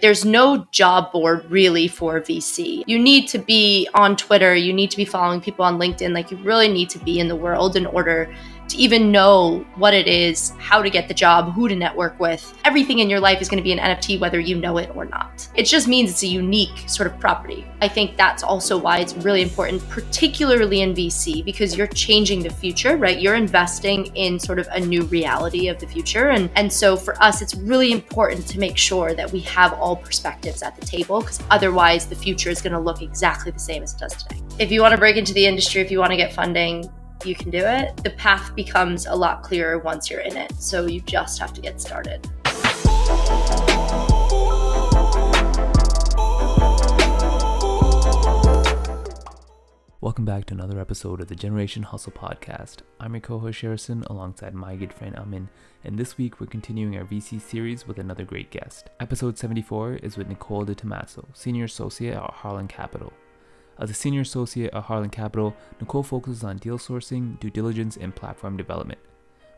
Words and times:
There's 0.00 0.24
no 0.24 0.66
job 0.70 1.12
board 1.12 1.50
really 1.50 1.88
for 1.88 2.20
VC. 2.20 2.84
You 2.86 2.98
need 2.98 3.28
to 3.28 3.38
be 3.38 3.88
on 3.94 4.16
Twitter, 4.16 4.54
you 4.54 4.72
need 4.72 4.90
to 4.90 4.96
be 4.96 5.04
following 5.04 5.40
people 5.40 5.64
on 5.64 5.78
LinkedIn. 5.78 6.14
Like, 6.14 6.30
you 6.30 6.36
really 6.38 6.68
need 6.68 6.90
to 6.90 6.98
be 6.98 7.18
in 7.18 7.28
the 7.28 7.36
world 7.36 7.76
in 7.76 7.86
order 7.86 8.32
to 8.68 8.76
even 8.76 9.10
know 9.10 9.64
what 9.76 9.94
it 9.94 10.06
is, 10.06 10.52
how 10.58 10.82
to 10.82 10.90
get 10.90 11.08
the 11.08 11.14
job, 11.14 11.52
who 11.52 11.68
to 11.68 11.74
network 11.74 12.18
with. 12.20 12.54
Everything 12.64 12.98
in 12.98 13.08
your 13.08 13.20
life 13.20 13.40
is 13.40 13.48
going 13.48 13.58
to 13.58 13.62
be 13.62 13.72
an 13.72 13.78
NFT 13.78 14.20
whether 14.20 14.38
you 14.38 14.56
know 14.56 14.78
it 14.78 14.90
or 14.94 15.04
not. 15.04 15.48
It 15.54 15.64
just 15.64 15.88
means 15.88 16.10
it's 16.10 16.22
a 16.22 16.26
unique 16.26 16.88
sort 16.88 17.06
of 17.06 17.18
property. 17.18 17.66
I 17.80 17.88
think 17.88 18.16
that's 18.16 18.42
also 18.42 18.76
why 18.76 18.98
it's 18.98 19.14
really 19.16 19.42
important, 19.42 19.86
particularly 19.88 20.82
in 20.82 20.94
VC, 20.94 21.44
because 21.44 21.76
you're 21.76 21.86
changing 21.86 22.42
the 22.42 22.50
future, 22.50 22.96
right? 22.96 23.18
You're 23.18 23.34
investing 23.34 24.06
in 24.14 24.38
sort 24.38 24.58
of 24.58 24.68
a 24.72 24.80
new 24.80 25.02
reality 25.04 25.68
of 25.68 25.78
the 25.78 25.86
future. 25.86 26.30
And, 26.30 26.50
and 26.56 26.72
so 26.72 26.96
for 26.96 27.20
us, 27.22 27.42
it's 27.42 27.54
really 27.54 27.92
important 27.92 28.46
to 28.48 28.58
make 28.58 28.76
sure 28.76 29.14
that 29.14 29.30
we 29.30 29.40
have 29.40 29.72
all 29.74 29.96
perspectives 29.96 30.62
at 30.62 30.76
the 30.76 30.84
table, 30.84 31.20
because 31.20 31.40
otherwise 31.50 32.06
the 32.06 32.16
future 32.16 32.50
is 32.50 32.60
going 32.60 32.72
to 32.72 32.78
look 32.78 33.02
exactly 33.02 33.52
the 33.52 33.58
same 33.58 33.82
as 33.82 33.94
it 33.94 34.00
does 34.00 34.22
today. 34.22 34.40
If 34.58 34.70
you 34.70 34.80
want 34.80 34.92
to 34.92 34.98
break 34.98 35.16
into 35.16 35.32
the 35.32 35.46
industry, 35.46 35.80
if 35.80 35.90
you 35.90 35.98
want 35.98 36.10
to 36.10 36.16
get 36.16 36.32
funding, 36.32 36.90
you 37.24 37.34
can 37.34 37.50
do 37.50 37.58
it. 37.58 37.96
The 38.04 38.10
path 38.10 38.54
becomes 38.54 39.06
a 39.06 39.14
lot 39.14 39.42
clearer 39.42 39.78
once 39.78 40.10
you're 40.10 40.20
in 40.20 40.36
it. 40.36 40.52
So 40.54 40.86
you 40.86 41.00
just 41.00 41.38
have 41.40 41.52
to 41.54 41.60
get 41.60 41.80
started. 41.80 42.26
Welcome 50.00 50.24
back 50.24 50.46
to 50.46 50.54
another 50.54 50.80
episode 50.80 51.20
of 51.20 51.26
the 51.26 51.34
Generation 51.34 51.82
Hustle 51.82 52.12
podcast. 52.12 52.78
I'm 53.00 53.14
your 53.14 53.20
co-host 53.20 53.60
Harrison 53.60 54.04
alongside 54.06 54.54
my 54.54 54.76
good 54.76 54.92
friend 54.92 55.16
Amin, 55.16 55.48
and 55.84 55.98
this 55.98 56.16
week 56.16 56.40
we're 56.40 56.46
continuing 56.46 56.96
our 56.96 57.04
VC 57.04 57.40
series 57.40 57.86
with 57.86 57.98
another 57.98 58.24
great 58.24 58.50
guest. 58.50 58.90
Episode 59.00 59.36
74 59.36 59.94
is 59.94 60.16
with 60.16 60.28
Nicole 60.28 60.64
DeTommaso, 60.64 61.24
Senior 61.34 61.64
Associate 61.64 62.14
at 62.14 62.30
Harlem 62.30 62.68
Capital. 62.68 63.12
As 63.80 63.90
a 63.90 63.94
senior 63.94 64.22
associate 64.22 64.74
at 64.74 64.84
Harlem 64.84 65.08
Capital, 65.08 65.54
Nicole 65.80 66.02
focuses 66.02 66.42
on 66.42 66.56
deal 66.56 66.78
sourcing, 66.78 67.38
due 67.38 67.50
diligence, 67.50 67.96
and 67.96 68.14
platform 68.14 68.56
development. 68.56 68.98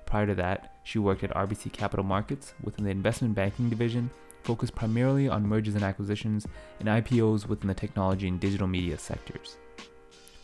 Prior 0.05 0.27
to 0.27 0.35
that, 0.35 0.75
she 0.85 0.99
worked 0.99 1.25
at 1.25 1.31
RBC 1.31 1.73
Capital 1.73 2.05
Markets 2.05 2.53
within 2.63 2.85
the 2.85 2.91
investment 2.91 3.35
banking 3.35 3.71
division, 3.71 4.11
focused 4.43 4.75
primarily 4.75 5.29
on 5.29 5.47
mergers 5.47 5.75
and 5.75 5.85
acquisitions 5.85 6.47
and 6.81 6.89
IPOs 6.89 7.47
within 7.47 7.69
the 7.69 7.75
technology 7.75 8.29
and 8.29 8.39
digital 8.39 8.67
media 8.67 8.99
sectors. 8.99 9.57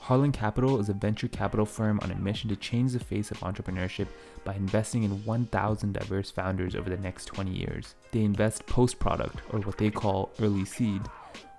Harlem 0.06 0.30
Capital 0.30 0.78
is 0.78 0.88
a 0.88 0.92
venture 0.92 1.26
capital 1.26 1.66
firm 1.66 1.98
on 2.00 2.12
a 2.12 2.14
mission 2.14 2.48
to 2.48 2.54
change 2.54 2.92
the 2.92 3.00
face 3.00 3.32
of 3.32 3.40
entrepreneurship 3.40 4.06
by 4.44 4.54
investing 4.54 5.02
in 5.02 5.24
1,000 5.24 5.92
diverse 5.92 6.30
founders 6.30 6.76
over 6.76 6.88
the 6.88 6.96
next 6.96 7.24
20 7.24 7.50
years. 7.50 7.96
They 8.12 8.22
invest 8.22 8.64
post 8.66 9.00
product, 9.00 9.40
or 9.50 9.58
what 9.60 9.78
they 9.78 9.90
call 9.90 10.30
early 10.40 10.64
seed, 10.64 11.02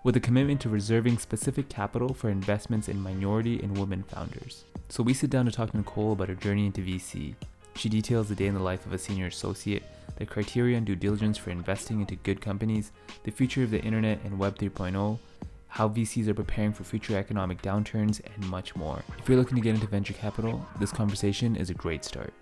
with 0.08 0.16
a 0.16 0.22
commitment 0.22 0.62
to 0.62 0.70
reserving 0.70 1.18
specific 1.18 1.68
capital 1.68 2.14
for 2.14 2.30
investments 2.30 2.88
in 2.88 2.98
minority 2.98 3.60
and 3.62 3.78
women 3.78 4.02
founders. 4.04 4.64
So 4.88 5.04
we 5.04 5.14
sit 5.14 5.30
down 5.30 5.44
to 5.48 5.52
talk 5.52 5.72
to 5.72 5.76
Nicole 5.78 6.14
about 6.14 6.30
her 6.30 6.36
journey 6.36 6.66
into 6.66 6.80
VC. 6.80 7.36
She 7.76 7.90
details 7.90 8.30
the 8.30 8.36
day 8.36 8.48
in 8.48 8.54
the 8.54 8.64
life 8.64 8.86
of 8.86 8.94
a 8.94 8.98
senior 8.98 9.26
associate, 9.26 9.84
the 10.16 10.26
criteria 10.26 10.78
and 10.78 10.86
due 10.86 10.96
diligence 10.96 11.38
for 11.38 11.50
investing 11.50 12.00
into 12.00 12.16
good 12.16 12.40
companies, 12.40 12.94
the 13.26 13.32
future 13.32 13.64
of 13.64 13.72
the 13.72 13.82
internet 13.82 14.24
and 14.24 14.40
Web 14.40 14.58
3.0, 14.58 15.20
how 15.68 15.90
VCs 15.90 16.30
are 16.30 16.34
preparing 16.34 16.72
for 16.72 16.86
future 16.86 17.18
economic 17.18 17.62
downturns, 17.62 18.22
and 18.34 18.50
much 18.50 18.78
more. 18.78 19.04
If 19.20 19.28
you're 19.28 19.38
looking 19.38 19.58
to 19.58 19.62
get 19.62 19.76
into 19.76 19.88
venture 19.88 20.14
capital, 20.14 20.66
this 20.80 20.94
conversation 20.94 21.58
is 21.58 21.70
a 21.70 21.74
great 21.74 22.06
start. 22.06 22.34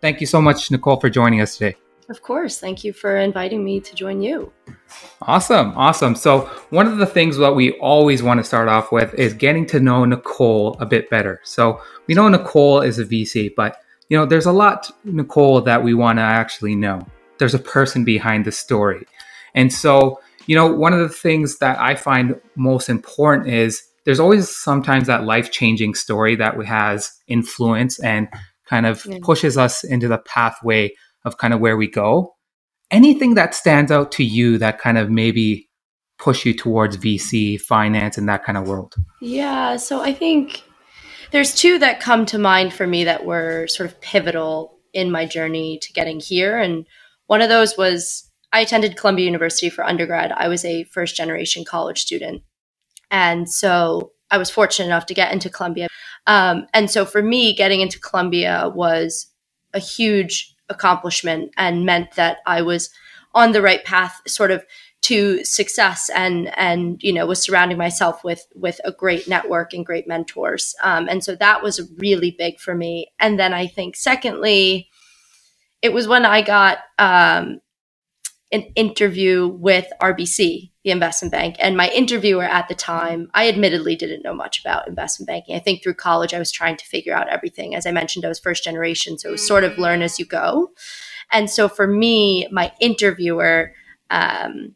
Thank 0.00 0.22
you 0.22 0.26
so 0.26 0.40
much, 0.40 0.70
Nicole, 0.70 0.98
for 0.98 1.10
joining 1.10 1.42
us 1.42 1.58
today. 1.58 1.76
Of 2.12 2.20
course. 2.20 2.60
Thank 2.60 2.84
you 2.84 2.92
for 2.92 3.16
inviting 3.16 3.64
me 3.64 3.80
to 3.80 3.94
join 3.94 4.20
you. 4.20 4.52
Awesome. 5.22 5.72
Awesome. 5.76 6.14
So, 6.14 6.40
one 6.68 6.86
of 6.86 6.98
the 6.98 7.06
things 7.06 7.38
that 7.38 7.54
we 7.54 7.72
always 7.78 8.22
want 8.22 8.36
to 8.36 8.44
start 8.44 8.68
off 8.68 8.92
with 8.92 9.14
is 9.14 9.32
getting 9.32 9.64
to 9.68 9.80
know 9.80 10.04
Nicole 10.04 10.76
a 10.78 10.84
bit 10.84 11.08
better. 11.08 11.40
So, 11.42 11.80
we 12.06 12.14
know 12.14 12.28
Nicole 12.28 12.82
is 12.82 12.98
a 12.98 13.06
VC, 13.06 13.54
but 13.56 13.78
you 14.10 14.18
know, 14.18 14.26
there's 14.26 14.44
a 14.44 14.52
lot, 14.52 14.90
Nicole, 15.04 15.62
that 15.62 15.82
we 15.82 15.94
want 15.94 16.18
to 16.18 16.22
actually 16.22 16.74
know. 16.74 17.00
There's 17.38 17.54
a 17.54 17.58
person 17.58 18.04
behind 18.04 18.44
the 18.44 18.52
story. 18.52 19.06
And 19.54 19.72
so, 19.72 20.20
you 20.46 20.54
know, 20.54 20.70
one 20.70 20.92
of 20.92 20.98
the 20.98 21.08
things 21.08 21.56
that 21.60 21.80
I 21.80 21.94
find 21.94 22.38
most 22.54 22.90
important 22.90 23.48
is 23.48 23.82
there's 24.04 24.20
always 24.20 24.54
sometimes 24.54 25.06
that 25.06 25.24
life 25.24 25.50
changing 25.50 25.94
story 25.94 26.36
that 26.36 26.62
has 26.66 27.10
influence 27.26 27.98
and 28.00 28.28
kind 28.66 28.84
of 28.84 29.06
yeah. 29.06 29.16
pushes 29.22 29.56
us 29.56 29.82
into 29.82 30.08
the 30.08 30.18
pathway 30.18 30.92
of 31.24 31.38
kind 31.38 31.54
of 31.54 31.60
where 31.60 31.76
we 31.76 31.88
go. 31.88 32.34
Anything 32.90 33.34
that 33.34 33.54
stands 33.54 33.90
out 33.90 34.12
to 34.12 34.24
you 34.24 34.58
that 34.58 34.78
kind 34.78 34.98
of 34.98 35.10
maybe 35.10 35.68
push 36.18 36.44
you 36.44 36.54
towards 36.54 36.96
VC, 36.96 37.60
finance, 37.60 38.16
and 38.16 38.28
that 38.28 38.44
kind 38.44 38.58
of 38.58 38.68
world? 38.68 38.94
Yeah. 39.20 39.76
So 39.76 40.02
I 40.02 40.12
think 40.12 40.62
there's 41.32 41.54
two 41.54 41.78
that 41.78 42.00
come 42.00 42.26
to 42.26 42.38
mind 42.38 42.72
for 42.72 42.86
me 42.86 43.04
that 43.04 43.24
were 43.24 43.66
sort 43.66 43.88
of 43.90 44.00
pivotal 44.00 44.78
in 44.92 45.10
my 45.10 45.26
journey 45.26 45.78
to 45.82 45.92
getting 45.92 46.20
here. 46.20 46.58
And 46.58 46.86
one 47.26 47.40
of 47.40 47.48
those 47.48 47.76
was 47.76 48.30
I 48.52 48.60
attended 48.60 48.96
Columbia 48.96 49.24
University 49.24 49.70
for 49.70 49.84
undergrad. 49.84 50.32
I 50.32 50.48
was 50.48 50.64
a 50.64 50.84
first 50.84 51.16
generation 51.16 51.64
college 51.64 52.02
student. 52.02 52.42
And 53.10 53.48
so 53.48 54.12
I 54.30 54.38
was 54.38 54.50
fortunate 54.50 54.86
enough 54.86 55.06
to 55.06 55.14
get 55.14 55.32
into 55.32 55.50
Columbia. 55.50 55.88
Um, 56.26 56.66
and 56.72 56.90
so 56.90 57.04
for 57.04 57.22
me, 57.22 57.54
getting 57.54 57.80
into 57.80 57.98
Columbia 57.98 58.70
was 58.74 59.26
a 59.74 59.78
huge 59.78 60.54
accomplishment 60.72 61.52
and 61.56 61.86
meant 61.86 62.12
that 62.16 62.38
I 62.46 62.62
was 62.62 62.90
on 63.34 63.52
the 63.52 63.62
right 63.62 63.84
path, 63.84 64.20
sort 64.26 64.50
of 64.50 64.64
to 65.02 65.44
success 65.44 66.08
and 66.14 66.56
and 66.56 67.02
you 67.02 67.12
know 67.12 67.26
was 67.26 67.42
surrounding 67.42 67.76
myself 67.76 68.22
with 68.22 68.46
with 68.54 68.80
a 68.84 68.92
great 68.92 69.26
network 69.28 69.72
and 69.72 69.84
great 69.84 70.06
mentors. 70.06 70.74
Um, 70.82 71.08
and 71.08 71.22
so 71.24 71.34
that 71.36 71.62
was 71.62 71.90
really 71.98 72.30
big 72.30 72.60
for 72.60 72.74
me. 72.74 73.08
And 73.18 73.38
then 73.38 73.52
i 73.52 73.66
think 73.66 73.96
secondly 73.96 74.88
it 75.82 75.92
was 75.92 76.06
when 76.06 76.24
i 76.24 76.40
got 76.40 76.78
um, 76.98 77.60
an 78.52 78.62
interview 78.76 79.48
with 79.48 79.86
rbc 80.00 80.70
the 80.84 80.90
investment 80.90 81.30
bank. 81.30 81.56
And 81.60 81.76
my 81.76 81.88
interviewer 81.90 82.44
at 82.44 82.68
the 82.68 82.74
time, 82.74 83.30
I 83.34 83.48
admittedly 83.48 83.94
didn't 83.94 84.24
know 84.24 84.34
much 84.34 84.60
about 84.60 84.88
investment 84.88 85.28
banking. 85.28 85.54
I 85.54 85.60
think 85.60 85.82
through 85.82 85.94
college, 85.94 86.34
I 86.34 86.38
was 86.38 86.50
trying 86.50 86.76
to 86.76 86.84
figure 86.84 87.14
out 87.14 87.28
everything. 87.28 87.74
As 87.74 87.86
I 87.86 87.92
mentioned, 87.92 88.24
I 88.24 88.28
was 88.28 88.40
first 88.40 88.64
generation, 88.64 89.16
so 89.16 89.28
it 89.28 89.32
was 89.32 89.46
sort 89.46 89.64
of 89.64 89.78
learn 89.78 90.02
as 90.02 90.18
you 90.18 90.24
go. 90.24 90.72
And 91.30 91.48
so 91.48 91.68
for 91.68 91.86
me, 91.86 92.48
my 92.50 92.72
interviewer 92.80 93.74
um, 94.10 94.74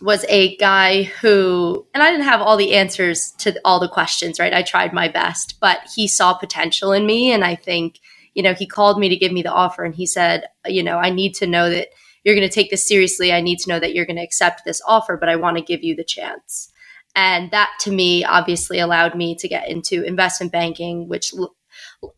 was 0.00 0.26
a 0.28 0.56
guy 0.58 1.04
who, 1.04 1.86
and 1.94 2.02
I 2.02 2.10
didn't 2.10 2.26
have 2.26 2.42
all 2.42 2.58
the 2.58 2.74
answers 2.74 3.32
to 3.38 3.58
all 3.64 3.80
the 3.80 3.88
questions, 3.88 4.38
right? 4.38 4.52
I 4.52 4.62
tried 4.62 4.92
my 4.92 5.08
best, 5.08 5.58
but 5.58 5.78
he 5.94 6.06
saw 6.06 6.34
potential 6.34 6.92
in 6.92 7.06
me. 7.06 7.32
And 7.32 7.44
I 7.44 7.54
think, 7.54 7.98
you 8.34 8.42
know, 8.42 8.52
he 8.52 8.66
called 8.66 9.00
me 9.00 9.08
to 9.08 9.16
give 9.16 9.32
me 9.32 9.42
the 9.42 9.52
offer 9.52 9.84
and 9.84 9.94
he 9.94 10.04
said, 10.04 10.44
you 10.66 10.82
know, 10.82 10.98
I 10.98 11.08
need 11.08 11.34
to 11.36 11.46
know 11.46 11.70
that 11.70 11.88
you're 12.26 12.34
going 12.34 12.48
to 12.48 12.52
take 12.52 12.70
this 12.70 12.86
seriously. 12.86 13.32
I 13.32 13.40
need 13.40 13.60
to 13.60 13.68
know 13.68 13.78
that 13.78 13.94
you're 13.94 14.04
going 14.04 14.16
to 14.16 14.22
accept 14.22 14.62
this 14.64 14.82
offer, 14.84 15.16
but 15.16 15.28
I 15.28 15.36
want 15.36 15.58
to 15.58 15.62
give 15.62 15.84
you 15.84 15.94
the 15.94 16.02
chance. 16.02 16.72
And 17.14 17.52
that 17.52 17.70
to 17.82 17.92
me 17.92 18.24
obviously 18.24 18.80
allowed 18.80 19.14
me 19.14 19.36
to 19.36 19.46
get 19.46 19.68
into 19.68 20.02
investment 20.02 20.50
banking, 20.50 21.08
which 21.08 21.32
l- 21.34 21.54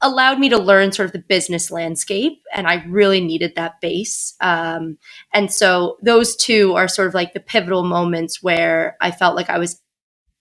allowed 0.00 0.38
me 0.38 0.48
to 0.48 0.56
learn 0.56 0.92
sort 0.92 1.06
of 1.06 1.12
the 1.12 1.18
business 1.18 1.70
landscape. 1.70 2.40
And 2.54 2.66
I 2.66 2.82
really 2.88 3.20
needed 3.20 3.54
that 3.56 3.82
base. 3.82 4.34
Um, 4.40 4.96
and 5.34 5.52
so 5.52 5.98
those 6.02 6.36
two 6.36 6.74
are 6.74 6.88
sort 6.88 7.08
of 7.08 7.14
like 7.14 7.34
the 7.34 7.40
pivotal 7.40 7.84
moments 7.84 8.42
where 8.42 8.96
I 9.02 9.10
felt 9.10 9.36
like 9.36 9.50
I 9.50 9.58
was 9.58 9.78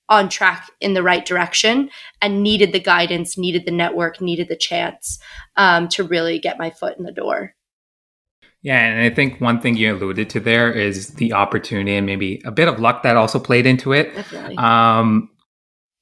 on 0.07 0.29
track 0.29 0.71
in 0.79 0.93
the 0.93 1.03
right 1.03 1.25
direction 1.25 1.89
and 2.21 2.41
needed 2.41 2.71
the 2.71 2.79
guidance, 2.79 3.37
needed 3.37 3.65
the 3.65 3.71
network, 3.71 4.21
needed 4.21 4.47
the 4.47 4.55
chance 4.55 5.19
um, 5.57 5.89
to 5.89 6.05
really 6.05 6.39
get 6.39 6.57
my 6.57 6.69
foot 6.69 6.97
in 6.97 7.03
the 7.03 7.11
door. 7.11 7.53
Yeah, 8.67 8.83
and 8.83 8.99
I 8.99 9.15
think 9.15 9.39
one 9.39 9.61
thing 9.61 9.77
you 9.77 9.95
alluded 9.95 10.29
to 10.31 10.41
there 10.41 10.69
is 10.69 11.11
the 11.13 11.31
opportunity 11.31 11.95
and 11.95 12.05
maybe 12.05 12.41
a 12.43 12.51
bit 12.51 12.67
of 12.67 12.81
luck 12.81 13.01
that 13.03 13.15
also 13.15 13.39
played 13.39 13.65
into 13.65 13.93
it. 13.93 14.13
Definitely. 14.13 14.57
Um, 14.57 15.29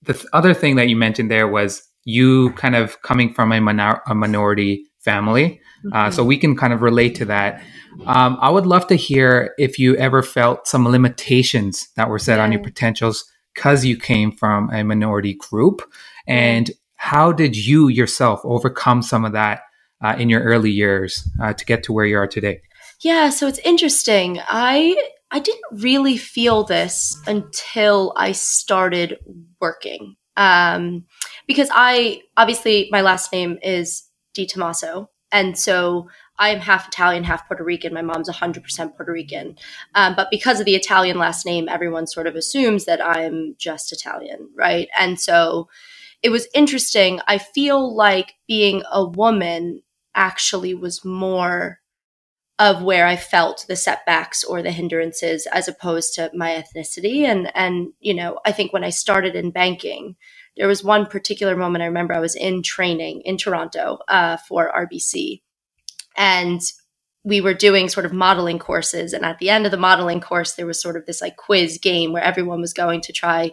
the 0.02 0.14
th- 0.14 0.26
other 0.34 0.56
thing 0.56 0.76
that 0.78 0.90
you 0.90 0.96
mentioned 0.96 1.30
there 1.30 1.48
was 1.48 1.84
you 2.06 2.50
kind 2.54 2.76
of 2.76 3.00
coming 3.04 3.32
from 3.32 3.52
a, 3.52 3.62
minor- 3.62 4.02
a 4.08 4.16
minority 4.16 4.84
family. 4.98 5.46
Uh, 5.46 5.88
mm-hmm. 5.88 5.94
Uh, 5.94 6.10
so 6.10 6.24
we 6.24 6.40
can 6.40 6.58
kind 6.58 6.74
of 6.74 6.82
relate 6.82 7.14
to 7.14 7.26
that. 7.26 7.62
Um, 8.08 8.36
I 8.42 8.50
would 8.50 8.66
love 8.66 8.88
to 8.88 8.96
hear 8.96 9.54
if 9.60 9.78
you 9.78 9.96
ever 9.98 10.24
felt 10.24 10.66
some 10.66 10.88
limitations 10.88 11.90
that 11.96 12.10
were 12.10 12.18
set 12.18 12.38
yeah. 12.38 12.46
on 12.46 12.52
your 12.52 12.64
potentials 12.64 13.32
because 13.54 13.86
you 13.86 13.96
came 13.96 14.32
from 14.32 14.72
a 14.74 14.84
minority 14.84 15.36
group. 15.36 15.84
And 16.26 16.72
how 16.96 17.32
did 17.32 17.56
you 17.56 17.90
yourself 17.90 18.42
overcome 18.44 19.04
some 19.04 19.24
of 19.24 19.34
that 19.34 19.62
uh, 20.06 20.16
in 20.18 20.30
your 20.30 20.42
early 20.42 20.70
years 20.70 21.28
uh, 21.42 21.54
to 21.54 21.66
get 21.66 21.82
to 21.84 21.94
where 21.94 22.06
you 22.06 22.18
are 22.18 22.28
today? 22.28 22.62
Yeah, 23.02 23.30
so 23.30 23.48
it's 23.48 23.60
interesting. 23.60 24.40
I 24.48 24.96
I 25.32 25.40
didn't 25.40 25.82
really 25.82 26.18
feel 26.18 26.64
this 26.64 27.20
until 27.26 28.14
I 28.16 28.32
started 28.32 29.18
working. 29.60 30.16
Um, 30.38 31.06
because 31.48 31.70
I 31.74 32.22
obviously 32.38 32.88
my 32.92 33.02
last 33.02 33.32
name 33.32 33.58
is 33.64 34.08
DeTommaso, 34.38 35.08
and 35.32 35.58
so 35.58 36.08
I'm 36.38 36.60
half 36.60 36.88
Italian, 36.90 37.24
half 37.24 37.48
Puerto 37.48 37.64
Rican. 37.64 37.94
My 37.94 38.02
mom's 38.02 38.30
100% 38.30 38.96
Puerto 38.96 39.12
Rican. 39.12 39.56
Um, 39.96 40.14
but 40.16 40.28
because 40.30 40.60
of 40.60 40.66
the 40.66 40.76
Italian 40.76 41.18
last 41.18 41.46
name, 41.46 41.70
everyone 41.70 42.08
sort 42.08 42.28
of 42.28 42.36
assumes 42.36 42.86
that 42.86 43.04
I'm 43.04 43.56
just 43.58 43.94
Italian, 43.94 44.50
right? 44.54 44.90
And 45.00 45.18
so 45.18 45.70
it 46.22 46.30
was 46.30 46.48
interesting. 46.54 47.22
I 47.28 47.38
feel 47.38 47.96
like 47.96 48.34
being 48.48 48.84
a 48.92 49.06
woman 49.06 49.82
actually 50.16 50.74
was 50.74 51.06
more 51.06 51.80
of 52.58 52.82
where 52.82 53.06
I 53.06 53.18
felt 53.18 53.66
the 53.68 53.76
setbacks 53.76 54.44
or 54.44 54.62
the 54.62 54.72
hindrances 54.72 55.46
as 55.52 55.68
opposed 55.68 56.16
to 56.16 56.32
my 56.34 56.52
ethnicity. 56.52 57.24
And, 57.24 57.52
and, 57.54 57.90
you 58.00 58.14
know, 58.14 58.40
I 58.46 58.54
think 58.54 58.72
when 58.72 58.84
I 58.84 58.92
started 58.92 59.36
in 59.36 59.52
banking, 59.52 60.16
there 60.56 60.68
was 60.68 60.84
one 60.84 61.06
particular 61.06 61.58
moment 61.58 61.82
I 61.82 61.88
remember 61.88 62.14
I 62.14 62.20
was 62.20 62.36
in 62.36 62.64
training 62.64 63.22
in 63.26 63.38
Toronto 63.38 64.00
uh, 64.08 64.38
for 64.38 64.72
RBC 64.72 65.42
and 66.16 66.62
we 67.26 67.42
were 67.42 67.54
doing 67.54 67.90
sort 67.90 68.06
of 68.06 68.14
modeling 68.14 68.60
courses 68.60 69.12
and 69.12 69.26
at 69.26 69.40
the 69.40 69.50
end 69.50 69.66
of 69.66 69.72
the 69.72 69.78
modeling 69.78 70.22
course 70.22 70.54
there 70.54 70.68
was 70.68 70.82
sort 70.82 70.96
of 70.96 71.06
this 71.06 71.22
like 71.22 71.36
quiz 71.36 71.80
game 71.80 72.14
where 72.14 72.24
everyone 72.24 72.62
was 72.62 72.72
going 72.72 73.02
to 73.02 73.12
try 73.12 73.52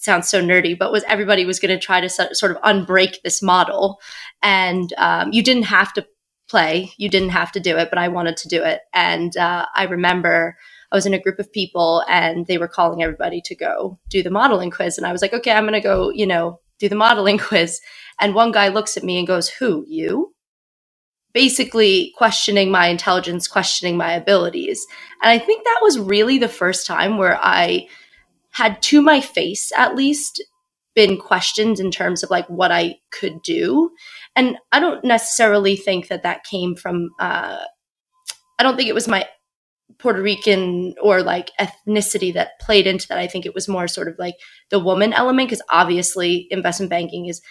sounds 0.00 0.28
so 0.28 0.42
nerdy 0.42 0.76
but 0.78 0.92
was 0.92 1.04
everybody 1.04 1.44
was 1.44 1.60
going 1.60 1.76
to 1.76 1.84
try 1.84 2.00
to 2.00 2.08
sort 2.08 2.50
of 2.52 2.62
unbreak 2.62 3.22
this 3.22 3.42
model. 3.42 4.00
And 4.42 4.92
um, 4.96 5.32
you 5.32 5.42
didn't 5.42 5.64
have 5.64 5.92
to 5.94 6.06
play 6.48 6.92
you 6.96 7.08
didn't 7.08 7.28
have 7.28 7.52
to 7.52 7.60
do 7.60 7.76
it 7.76 7.90
but 7.90 7.98
i 7.98 8.08
wanted 8.08 8.36
to 8.36 8.48
do 8.48 8.62
it. 8.62 8.80
And 8.92 9.36
uh, 9.36 9.66
i 9.76 9.84
remember 9.84 10.56
i 10.90 10.96
was 10.96 11.06
in 11.06 11.14
a 11.14 11.20
group 11.20 11.38
of 11.38 11.52
people 11.52 12.02
and 12.08 12.46
they 12.46 12.58
were 12.58 12.66
calling 12.66 13.02
everybody 13.02 13.40
to 13.42 13.54
go 13.54 13.98
do 14.08 14.22
the 14.22 14.30
modeling 14.30 14.70
quiz. 14.70 14.98
And 14.98 15.06
i 15.06 15.12
was 15.12 15.22
like 15.22 15.32
okay 15.32 15.52
i'm 15.52 15.64
going 15.64 15.74
to 15.74 15.80
go 15.80 16.10
you 16.10 16.26
know 16.26 16.60
do 16.80 16.88
the 16.88 16.96
modeling 16.96 17.38
quiz. 17.48 17.80
And 18.20 18.34
one 18.34 18.50
guy 18.50 18.68
looks 18.68 18.96
at 18.96 19.04
me 19.04 19.18
and 19.18 19.26
goes 19.26 19.48
who 19.48 19.84
you? 19.86 20.34
Basically 21.32 22.12
questioning 22.16 22.72
my 22.72 22.88
intelligence, 22.88 23.46
questioning 23.46 23.96
my 23.96 24.14
abilities. 24.14 24.84
And 25.22 25.30
I 25.30 25.38
think 25.38 25.62
that 25.62 25.78
was 25.80 25.98
really 25.98 26.38
the 26.38 26.48
first 26.48 26.88
time 26.88 27.18
where 27.18 27.38
I 27.40 27.86
had 28.50 28.80
to 28.82 29.00
my 29.00 29.20
face 29.20 29.72
at 29.76 29.94
least 29.94 30.42
been 30.94 31.16
questioned 31.16 31.78
in 31.78 31.90
terms 31.90 32.22
of 32.22 32.30
like 32.30 32.46
what 32.48 32.72
I 32.72 32.96
could 33.10 33.42
do. 33.42 33.90
And 34.34 34.56
I 34.72 34.80
don't 34.80 35.04
necessarily 35.04 35.76
think 35.76 36.08
that 36.08 36.24
that 36.24 36.44
came 36.44 36.74
from, 36.74 37.10
uh, 37.20 37.64
I 38.58 38.62
don't 38.62 38.76
think 38.76 38.88
it 38.88 38.94
was 38.94 39.08
my 39.08 39.26
Puerto 39.98 40.22
Rican 40.22 40.94
or 41.00 41.22
like 41.22 41.50
ethnicity 41.60 42.32
that 42.34 42.58
played 42.60 42.86
into 42.86 43.06
that. 43.08 43.18
I 43.18 43.26
think 43.26 43.46
it 43.46 43.54
was 43.54 43.68
more 43.68 43.86
sort 43.86 44.08
of 44.08 44.18
like 44.18 44.34
the 44.70 44.78
woman 44.78 45.12
element 45.12 45.48
because 45.48 45.62
obviously 45.70 46.46
investment 46.50 46.90
banking 46.90 47.26
is 47.26 47.42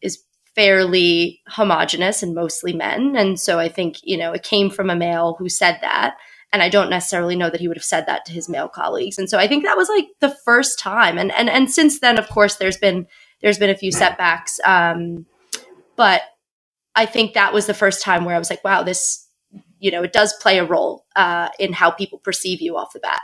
is 0.00 0.22
fairly 0.54 1.40
homogenous 1.48 2.22
and 2.22 2.34
mostly 2.34 2.72
men. 2.72 3.14
And 3.16 3.38
so 3.38 3.58
I 3.58 3.68
think, 3.68 3.96
you 4.02 4.16
know, 4.16 4.32
it 4.32 4.42
came 4.42 4.70
from 4.70 4.90
a 4.90 4.96
male 4.96 5.36
who 5.38 5.48
said 5.48 5.78
that. 5.82 6.16
And 6.52 6.62
I 6.62 6.68
don't 6.68 6.88
necessarily 6.88 7.36
know 7.36 7.50
that 7.50 7.60
he 7.60 7.68
would 7.68 7.76
have 7.76 7.84
said 7.84 8.06
that 8.06 8.24
to 8.24 8.32
his 8.32 8.48
male 8.48 8.68
colleagues. 8.68 9.18
And 9.18 9.28
so 9.28 9.38
I 9.38 9.46
think 9.46 9.64
that 9.64 9.76
was 9.76 9.88
like 9.88 10.06
the 10.20 10.34
first 10.44 10.78
time. 10.78 11.18
And 11.18 11.30
and 11.32 11.50
and 11.50 11.70
since 11.70 12.00
then, 12.00 12.18
of 12.18 12.28
course, 12.28 12.56
there's 12.56 12.78
been 12.78 13.06
there's 13.42 13.58
been 13.58 13.70
a 13.70 13.76
few 13.76 13.92
setbacks. 13.92 14.58
Um, 14.64 15.26
but 15.96 16.22
I 16.94 17.06
think 17.06 17.34
that 17.34 17.52
was 17.52 17.66
the 17.66 17.74
first 17.74 18.02
time 18.02 18.24
where 18.24 18.34
I 18.34 18.38
was 18.38 18.50
like, 18.50 18.64
wow, 18.64 18.82
this, 18.82 19.26
you 19.78 19.90
know, 19.90 20.02
it 20.02 20.12
does 20.12 20.32
play 20.40 20.58
a 20.58 20.64
role 20.64 21.04
uh, 21.14 21.48
in 21.58 21.72
how 21.72 21.90
people 21.90 22.18
perceive 22.18 22.60
you 22.60 22.76
off 22.76 22.92
the 22.92 23.00
bat. 23.00 23.20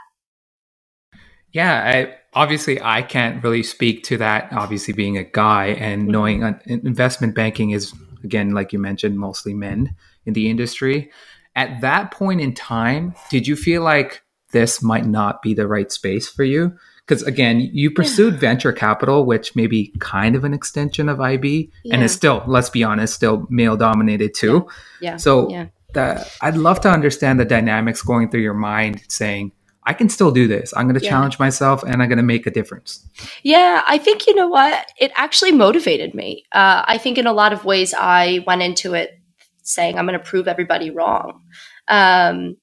Yeah, 1.53 1.83
I, 1.85 2.15
obviously, 2.35 2.81
I 2.83 3.03
can't 3.03 3.43
really 3.43 3.63
speak 3.63 4.03
to 4.05 4.17
that. 4.19 4.53
Obviously, 4.53 4.93
being 4.93 5.17
a 5.17 5.25
guy 5.25 5.67
and 5.67 6.03
mm-hmm. 6.03 6.11
knowing 6.11 6.43
uh, 6.43 6.59
investment 6.67 7.35
banking 7.35 7.71
is, 7.71 7.93
again, 8.25 8.51
like 8.51 8.73
you 8.73 8.79
mentioned, 8.79 9.19
mostly 9.19 9.55
men 9.55 9.95
in 10.27 10.35
the 10.35 10.51
industry. 10.51 11.11
At 11.57 11.81
that 11.83 12.11
point 12.11 12.41
in 12.41 12.55
time, 12.55 13.15
did 13.31 13.47
you 13.47 13.57
feel 13.57 13.83
like 13.83 14.23
this 14.53 14.83
might 14.83 15.07
not 15.07 15.43
be 15.43 15.55
the 15.55 15.67
right 15.67 15.91
space 15.91 16.29
for 16.29 16.45
you? 16.45 16.77
Because 17.07 17.23
again, 17.23 17.61
you 17.61 17.91
pursued 17.91 18.35
yeah. 18.35 18.41
venture 18.41 18.73
capital, 18.73 19.27
which 19.27 19.55
may 19.55 19.67
be 19.67 19.95
kind 20.01 20.35
of 20.37 20.45
an 20.45 20.55
extension 20.55 21.09
of 21.09 21.21
IB, 21.21 21.71
yeah. 21.85 21.95
and 21.95 22.03
it's 22.03 22.15
still, 22.15 22.43
let's 22.47 22.71
be 22.71 22.83
honest, 22.83 23.15
still 23.15 23.47
male 23.51 23.77
dominated 23.77 24.33
too. 24.35 24.69
Yeah. 25.01 25.11
yeah. 25.11 25.17
So 25.17 25.69
the, 25.93 26.27
I'd 26.41 26.57
love 26.57 26.81
to 26.81 26.91
understand 26.91 27.39
the 27.39 27.45
dynamics 27.45 28.03
going 28.03 28.31
through 28.31 28.41
your 28.41 28.55
mind, 28.55 29.03
saying, 29.09 29.53
I 29.87 29.93
can 29.93 30.09
still 30.09 30.31
do 30.31 30.49
this. 30.49 30.73
I'm 30.75 30.87
going 30.87 30.99
to 30.99 31.05
yeah. 31.05 31.11
challenge 31.11 31.39
myself 31.39 31.83
and 31.83 32.03
I'm 32.03 32.09
going 32.09 32.17
to 32.17 32.23
make 32.23 32.47
a 32.47 32.51
difference. 32.51 33.07
Yeah, 33.43 33.83
I 33.87 33.99
think, 33.99 34.27
you 34.27 34.35
know 34.35 34.49
what? 34.49 34.87
It 34.99 35.13
actually 35.15 35.53
motivated 35.53 36.15
me. 36.15 36.45
Uh, 36.53 36.85
I 36.87 36.97
think 36.97 37.19
in 37.19 37.27
a 37.27 37.33
lot 37.33 37.53
of 37.53 37.65
ways, 37.65 37.93
I 37.93 38.43
went 38.47 38.63
into 38.63 38.95
it 38.95 39.19
saying, 39.65 39.99
I'm 39.99 40.07
going 40.07 40.19
to 40.19 40.25
prove 40.25 40.47
everybody 40.47 40.91
wrong. 40.91 41.43
Um, 41.89 42.57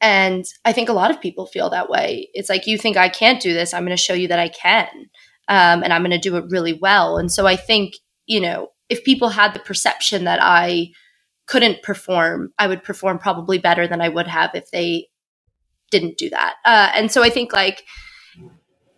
and 0.00 0.44
I 0.64 0.72
think 0.72 0.90
a 0.90 0.92
lot 0.92 1.10
of 1.10 1.22
people 1.22 1.46
feel 1.46 1.70
that 1.70 1.88
way. 1.88 2.28
It's 2.34 2.50
like, 2.50 2.66
you 2.66 2.76
think 2.76 2.98
I 2.98 3.08
can't 3.08 3.40
do 3.40 3.54
this. 3.54 3.72
I'm 3.72 3.84
going 3.84 3.96
to 3.96 4.02
show 4.02 4.12
you 4.12 4.28
that 4.28 4.38
I 4.38 4.48
can. 4.48 4.88
Um, 5.48 5.82
and 5.82 5.92
I'm 5.92 6.02
going 6.02 6.10
to 6.10 6.18
do 6.18 6.36
it 6.36 6.44
really 6.50 6.74
well. 6.74 7.16
And 7.16 7.32
so 7.32 7.46
I 7.46 7.56
think, 7.56 7.94
you 8.26 8.40
know, 8.40 8.68
if 8.88 9.04
people 9.04 9.30
had 9.30 9.54
the 9.54 9.60
perception 9.60 10.24
that 10.24 10.40
I 10.42 10.90
couldn't 11.46 11.82
perform, 11.82 12.52
I 12.58 12.66
would 12.66 12.82
perform 12.82 13.18
probably 13.18 13.58
better 13.58 13.86
than 13.86 14.00
I 14.00 14.08
would 14.08 14.26
have 14.26 14.50
if 14.54 14.70
they 14.70 15.08
didn't 15.90 16.18
do 16.18 16.28
that. 16.30 16.56
Uh, 16.64 16.90
and 16.94 17.10
so 17.10 17.22
I 17.22 17.30
think 17.30 17.52
like 17.52 17.84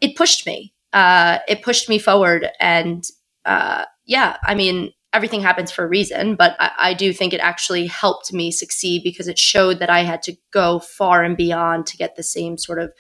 it 0.01 0.17
pushed 0.17 0.47
me. 0.47 0.73
Uh, 0.93 1.39
it 1.47 1.63
pushed 1.63 1.89
me 1.89 1.99
forward. 1.99 2.49
And 2.61 3.05
uh, 3.45 3.85
yeah, 4.07 4.39
I 4.43 4.55
mean, 4.55 4.93
everything 5.13 5.41
happens 5.41 5.71
for 5.71 5.85
a 5.85 5.89
reason, 5.89 6.35
but 6.35 6.55
I, 6.59 6.71
I, 6.79 6.95
do 6.95 7.13
think 7.13 7.33
it 7.33 7.41
actually 7.41 7.87
helped 7.87 8.33
me 8.33 8.51
succeed 8.51 9.03
because 9.03 9.27
it 9.27 9.39
showed 9.39 9.79
that 9.79 9.89
I 9.89 10.01
had 10.01 10.23
to 10.25 10.37
go 10.53 10.81
far 10.81 11.25
and 11.25 11.37
beyond 11.37 11.87
to 11.87 11.97
get 11.97 12.15
the 12.17 12.23
same 12.23 12.59
sort 12.59 12.79
of 12.79 12.93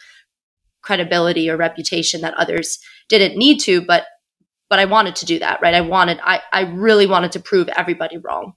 credibility 0.81 1.50
or 1.50 1.56
reputation 1.56 2.22
that 2.22 2.34
others 2.34 2.78
didn't 3.08 3.37
need 3.37 3.58
to. 3.60 3.82
But 3.82 4.06
but 4.69 4.78
I 4.78 4.84
wanted 4.84 5.16
to 5.16 5.26
do 5.26 5.38
that, 5.38 5.60
right? 5.62 5.75
I 5.75 5.81
wanted, 5.81 6.20
I, 6.22 6.40
I 6.52 6.62
really 6.62 7.06
wanted 7.06 7.32
to 7.32 7.40
prove 7.40 7.69
everybody 7.69 8.19
wrong. 8.19 8.52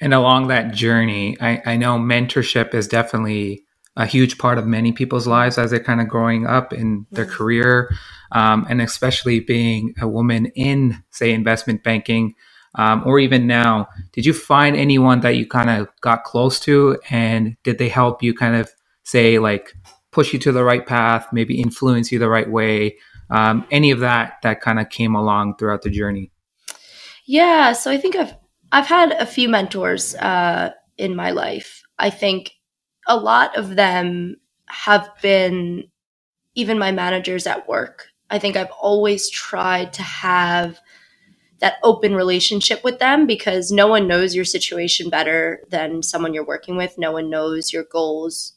And 0.00 0.12
along 0.12 0.48
that 0.48 0.74
journey, 0.74 1.36
I, 1.40 1.62
I 1.64 1.76
know 1.76 1.98
mentorship 1.98 2.74
is 2.74 2.88
definitely 2.88 3.64
a 3.96 4.06
huge 4.06 4.38
part 4.38 4.58
of 4.58 4.66
many 4.66 4.90
people's 4.90 5.28
lives 5.28 5.56
as 5.56 5.70
they're 5.70 5.78
kind 5.78 6.00
of 6.00 6.08
growing 6.08 6.46
up 6.46 6.72
in 6.72 7.06
their 7.12 7.24
mm-hmm. 7.24 7.34
career, 7.34 7.94
um, 8.34 8.66
and 8.68 8.82
especially 8.82 9.40
being 9.40 9.94
a 10.00 10.08
woman 10.08 10.46
in, 10.54 11.02
say, 11.10 11.32
investment 11.32 11.82
banking. 11.82 12.34
Um, 12.76 13.04
or 13.06 13.20
even 13.20 13.46
now, 13.46 13.88
did 14.12 14.26
you 14.26 14.34
find 14.34 14.76
anyone 14.76 15.20
that 15.20 15.36
you 15.36 15.46
kind 15.46 15.70
of 15.70 15.88
got 16.00 16.24
close 16.24 16.58
to, 16.60 16.98
and 17.08 17.56
did 17.62 17.78
they 17.78 17.88
help 17.88 18.22
you 18.22 18.34
kind 18.34 18.56
of 18.56 18.68
say 19.04 19.38
like 19.38 19.74
push 20.10 20.32
you 20.32 20.40
to 20.40 20.50
the 20.50 20.64
right 20.64 20.84
path, 20.84 21.28
maybe 21.32 21.60
influence 21.60 22.10
you 22.10 22.18
the 22.18 22.28
right 22.28 22.50
way? 22.50 22.96
Um, 23.30 23.64
any 23.70 23.92
of 23.92 24.00
that 24.00 24.34
that 24.42 24.60
kind 24.60 24.80
of 24.80 24.90
came 24.90 25.14
along 25.14 25.56
throughout 25.56 25.82
the 25.82 25.90
journey? 25.90 26.32
Yeah, 27.26 27.72
so 27.72 27.92
I 27.92 27.96
think 27.96 28.16
I've 28.16 28.34
I've 28.72 28.86
had 28.86 29.12
a 29.12 29.26
few 29.26 29.48
mentors 29.48 30.16
uh, 30.16 30.72
in 30.98 31.14
my 31.14 31.30
life. 31.30 31.82
I 31.96 32.10
think 32.10 32.54
a 33.06 33.16
lot 33.16 33.56
of 33.56 33.76
them 33.76 34.36
have 34.66 35.08
been 35.22 35.84
even 36.56 36.78
my 36.78 36.90
managers 36.90 37.46
at 37.46 37.68
work. 37.68 38.08
I 38.30 38.38
think 38.38 38.56
I've 38.56 38.72
always 38.80 39.28
tried 39.30 39.92
to 39.94 40.02
have 40.02 40.80
that 41.60 41.76
open 41.82 42.14
relationship 42.14 42.82
with 42.82 42.98
them 42.98 43.26
because 43.26 43.70
no 43.70 43.86
one 43.86 44.08
knows 44.08 44.34
your 44.34 44.44
situation 44.44 45.08
better 45.08 45.62
than 45.70 46.02
someone 46.02 46.34
you're 46.34 46.44
working 46.44 46.76
with. 46.76 46.98
No 46.98 47.12
one 47.12 47.30
knows 47.30 47.72
your 47.72 47.84
goals 47.84 48.54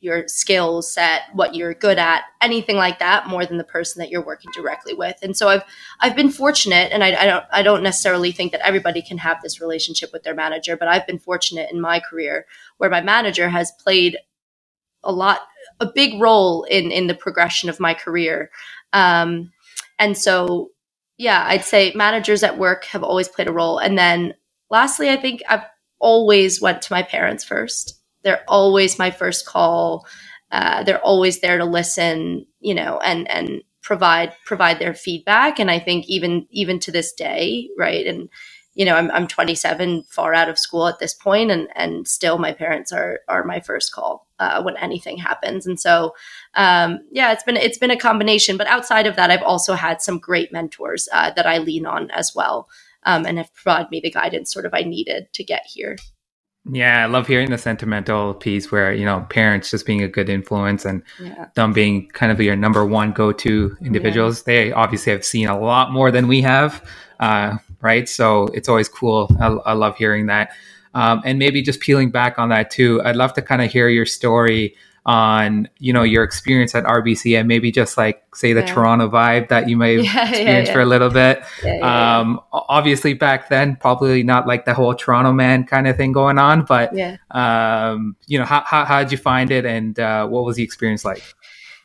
your 0.00 0.28
skill 0.28 0.80
set, 0.80 1.22
what 1.32 1.54
you're 1.54 1.74
good 1.74 1.98
at, 1.98 2.22
anything 2.40 2.76
like 2.76 3.00
that, 3.00 3.26
more 3.26 3.44
than 3.44 3.58
the 3.58 3.64
person 3.64 3.98
that 4.00 4.10
you're 4.10 4.24
working 4.24 4.50
directly 4.54 4.94
with. 4.94 5.16
And 5.22 5.36
so 5.36 5.48
I've 5.48 5.64
I've 6.00 6.14
been 6.14 6.30
fortunate, 6.30 6.92
and 6.92 7.02
I, 7.02 7.14
I, 7.22 7.26
don't 7.26 7.44
I 7.52 7.62
don't 7.62 7.82
necessarily 7.82 8.30
think 8.30 8.52
that 8.52 8.66
everybody 8.66 9.02
can 9.02 9.18
have 9.18 9.42
this 9.42 9.60
relationship 9.60 10.10
with 10.12 10.22
their 10.22 10.34
manager, 10.34 10.76
but 10.76 10.88
I've 10.88 11.06
been 11.06 11.18
fortunate 11.18 11.70
in 11.72 11.80
my 11.80 12.00
career 12.00 12.46
where 12.76 12.90
my 12.90 13.00
manager 13.00 13.48
has 13.48 13.72
played 13.72 14.18
a 15.02 15.12
lot 15.12 15.40
a 15.80 15.86
big 15.94 16.20
role 16.20 16.64
in 16.64 16.90
in 16.90 17.06
the 17.06 17.14
progression 17.14 17.68
of 17.68 17.80
my 17.80 17.94
career. 17.94 18.50
Um, 18.92 19.52
and 19.98 20.16
so 20.16 20.70
yeah, 21.18 21.44
I'd 21.48 21.64
say 21.64 21.92
managers 21.94 22.42
at 22.42 22.58
work 22.58 22.84
have 22.86 23.02
always 23.02 23.28
played 23.28 23.48
a 23.48 23.52
role. 23.52 23.78
And 23.78 23.98
then 23.98 24.34
lastly, 24.70 25.10
I 25.10 25.16
think 25.16 25.42
I've 25.48 25.64
always 26.00 26.60
went 26.60 26.82
to 26.82 26.92
my 26.92 27.02
parents 27.02 27.44
first 27.44 27.98
they're 28.22 28.44
always 28.48 28.98
my 28.98 29.10
first 29.10 29.46
call. 29.46 30.06
Uh, 30.50 30.82
they're 30.84 31.00
always 31.04 31.40
there 31.40 31.58
to 31.58 31.64
listen, 31.64 32.46
you 32.60 32.74
know, 32.74 33.00
and 33.00 33.30
and 33.30 33.62
provide 33.82 34.34
provide 34.44 34.78
their 34.78 34.94
feedback. 34.94 35.58
And 35.58 35.70
I 35.70 35.78
think 35.78 36.06
even 36.08 36.46
even 36.50 36.78
to 36.80 36.92
this 36.92 37.12
day, 37.12 37.68
right? 37.78 38.06
And 38.06 38.28
you 38.74 38.84
know, 38.84 38.94
I'm 38.94 39.10
I'm 39.10 39.26
27, 39.26 40.04
far 40.08 40.34
out 40.34 40.48
of 40.48 40.58
school 40.58 40.86
at 40.86 40.98
this 40.98 41.14
point, 41.14 41.50
and 41.50 41.68
and 41.74 42.06
still 42.06 42.38
my 42.38 42.52
parents 42.52 42.92
are 42.92 43.20
are 43.28 43.44
my 43.44 43.60
first 43.60 43.92
call 43.92 44.28
uh, 44.38 44.62
when 44.62 44.76
anything 44.76 45.18
happens. 45.18 45.66
And 45.66 45.80
so, 45.80 46.14
um, 46.54 47.00
yeah, 47.10 47.32
it's 47.32 47.42
been 47.42 47.56
it's 47.56 47.78
been 47.78 47.90
a 47.90 47.96
combination. 47.96 48.56
But 48.56 48.68
outside 48.68 49.06
of 49.06 49.16
that, 49.16 49.30
I've 49.30 49.42
also 49.42 49.74
had 49.74 50.00
some 50.00 50.18
great 50.18 50.52
mentors 50.52 51.08
uh, 51.12 51.32
that 51.32 51.46
I 51.46 51.58
lean 51.58 51.86
on 51.86 52.10
as 52.12 52.32
well. 52.34 52.68
um, 53.04 53.26
and 53.26 53.38
have 53.38 53.52
provided 53.54 53.90
me 53.90 54.00
the 54.00 54.10
guidance 54.10 54.52
sort 54.52 54.66
of 54.66 54.74
I 54.74 54.82
needed 54.82 55.32
to 55.32 55.44
get 55.44 55.64
here. 55.66 55.96
Yeah, 56.70 57.04
I 57.04 57.06
love 57.06 57.26
hearing 57.26 57.50
the 57.50 57.56
sentimental 57.56 58.34
piece 58.34 58.70
where, 58.70 58.92
you 58.92 59.06
know, 59.06 59.24
parents 59.30 59.70
just 59.70 59.86
being 59.86 60.02
a 60.02 60.08
good 60.08 60.28
influence 60.28 60.84
and 60.84 61.02
yeah. 61.18 61.46
them 61.54 61.72
being 61.72 62.08
kind 62.08 62.30
of 62.30 62.38
your 62.40 62.56
number 62.56 62.84
one 62.84 63.12
go 63.12 63.32
to 63.32 63.76
individuals. 63.80 64.40
Yeah. 64.40 64.44
They 64.46 64.72
obviously 64.72 65.12
have 65.12 65.24
seen 65.24 65.48
a 65.48 65.58
lot 65.58 65.92
more 65.92 66.10
than 66.10 66.28
we 66.28 66.42
have, 66.42 66.84
uh, 67.20 67.56
right? 67.80 68.08
So 68.08 68.44
it's 68.48 68.68
always 68.68 68.88
cool. 68.88 69.30
I, 69.40 69.46
I 69.46 69.72
love 69.74 69.96
hearing 69.96 70.26
that. 70.26 70.52
Um, 70.94 71.22
and 71.24 71.38
maybe 71.38 71.62
just 71.62 71.80
peeling 71.80 72.10
back 72.10 72.38
on 72.38 72.48
that 72.48 72.70
too, 72.70 73.00
I'd 73.04 73.16
love 73.16 73.32
to 73.34 73.42
kind 73.42 73.62
of 73.62 73.70
hear 73.70 73.88
your 73.88 74.06
story 74.06 74.74
on 75.06 75.66
you 75.78 75.90
know 75.90 76.02
your 76.02 76.22
experience 76.22 76.74
at 76.74 76.84
RBC 76.84 77.38
and 77.38 77.48
maybe 77.48 77.72
just 77.72 77.96
like 77.96 78.22
say 78.34 78.52
the 78.52 78.60
yeah. 78.60 78.74
Toronto 78.74 79.08
vibe 79.08 79.48
that 79.48 79.66
you 79.66 79.74
may 79.74 80.04
have 80.04 80.04
yeah, 80.04 80.28
experienced 80.28 80.68
yeah, 80.68 80.74
for 80.74 80.80
a 80.80 80.84
little 80.84 81.08
bit. 81.08 81.42
Um, 81.82 82.40
obviously 82.52 83.14
back 83.14 83.48
then, 83.48 83.76
probably 83.76 84.22
not 84.22 84.46
like 84.46 84.66
the 84.66 84.74
whole 84.74 84.94
Toronto 84.94 85.32
man 85.32 85.64
kind 85.64 85.86
of 85.88 85.96
thing 85.96 86.12
going 86.12 86.38
on, 86.38 86.66
but 86.66 86.92
um, 87.30 88.16
you 88.26 88.38
know 88.38 88.44
how, 88.44 88.62
how 88.66 88.84
how 88.84 89.02
did 89.02 89.10
you 89.10 89.18
find 89.18 89.50
it 89.50 89.64
and 89.64 89.98
uh, 89.98 90.26
what 90.26 90.44
was 90.44 90.56
the 90.56 90.62
experience 90.62 91.06
like? 91.06 91.22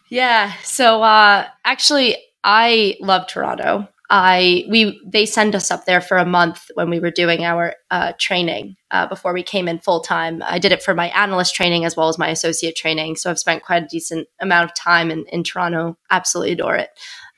Yeah, 0.10 0.52
so 0.64 1.02
uh, 1.02 1.48
actually, 1.64 2.18
I 2.44 2.98
love 3.00 3.28
Toronto. 3.28 3.88
I 4.16 4.66
we 4.70 5.02
they 5.04 5.26
send 5.26 5.56
us 5.56 5.72
up 5.72 5.86
there 5.86 6.00
for 6.00 6.18
a 6.18 6.26
month 6.26 6.70
when 6.76 6.92
we 6.92 7.00
were 7.00 7.10
doing 7.10 7.44
our 7.44 7.74
uh, 7.90 8.14
training 8.20 8.76
uh, 8.92 9.08
before 9.08 9.34
we 9.34 9.42
came 9.42 9.68
in 9.68 9.80
full 9.80 10.02
time. 10.02 10.44
I 10.46 10.60
did 10.60 10.72
it 10.72 10.84
for 10.84 10.94
my 10.94 11.08
analyst 11.08 11.56
training 11.56 11.84
as 11.84 11.98
well 11.98 12.10
as 12.10 12.20
my 12.20 12.28
associate 12.28 12.76
training, 12.76 13.16
so 13.16 13.32
I've 13.32 13.40
spent 13.40 13.64
quite 13.64 13.82
a 13.82 13.88
decent 13.88 14.28
amount 14.40 14.70
of 14.70 14.76
time 14.76 15.10
in, 15.10 15.26
in 15.32 15.44
Toronto. 15.44 15.98
Absolutely 16.12 16.52
adore 16.54 16.76
it. 16.76 16.90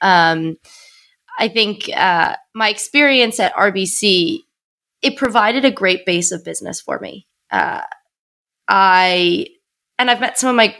Um, 0.01 0.57
I 1.39 1.47
think 1.47 1.89
uh, 1.95 2.35
my 2.53 2.67
experience 2.67 3.39
at 3.39 3.55
RBC 3.55 4.39
it 5.01 5.15
provided 5.15 5.63
a 5.63 5.71
great 5.71 6.05
base 6.05 6.33
of 6.33 6.43
business 6.43 6.81
for 6.81 6.99
me. 6.99 7.25
Uh, 7.51 7.83
I 8.67 9.47
and 9.97 10.11
I've 10.11 10.19
met 10.19 10.37
some 10.37 10.49
of 10.49 10.57
my 10.57 10.75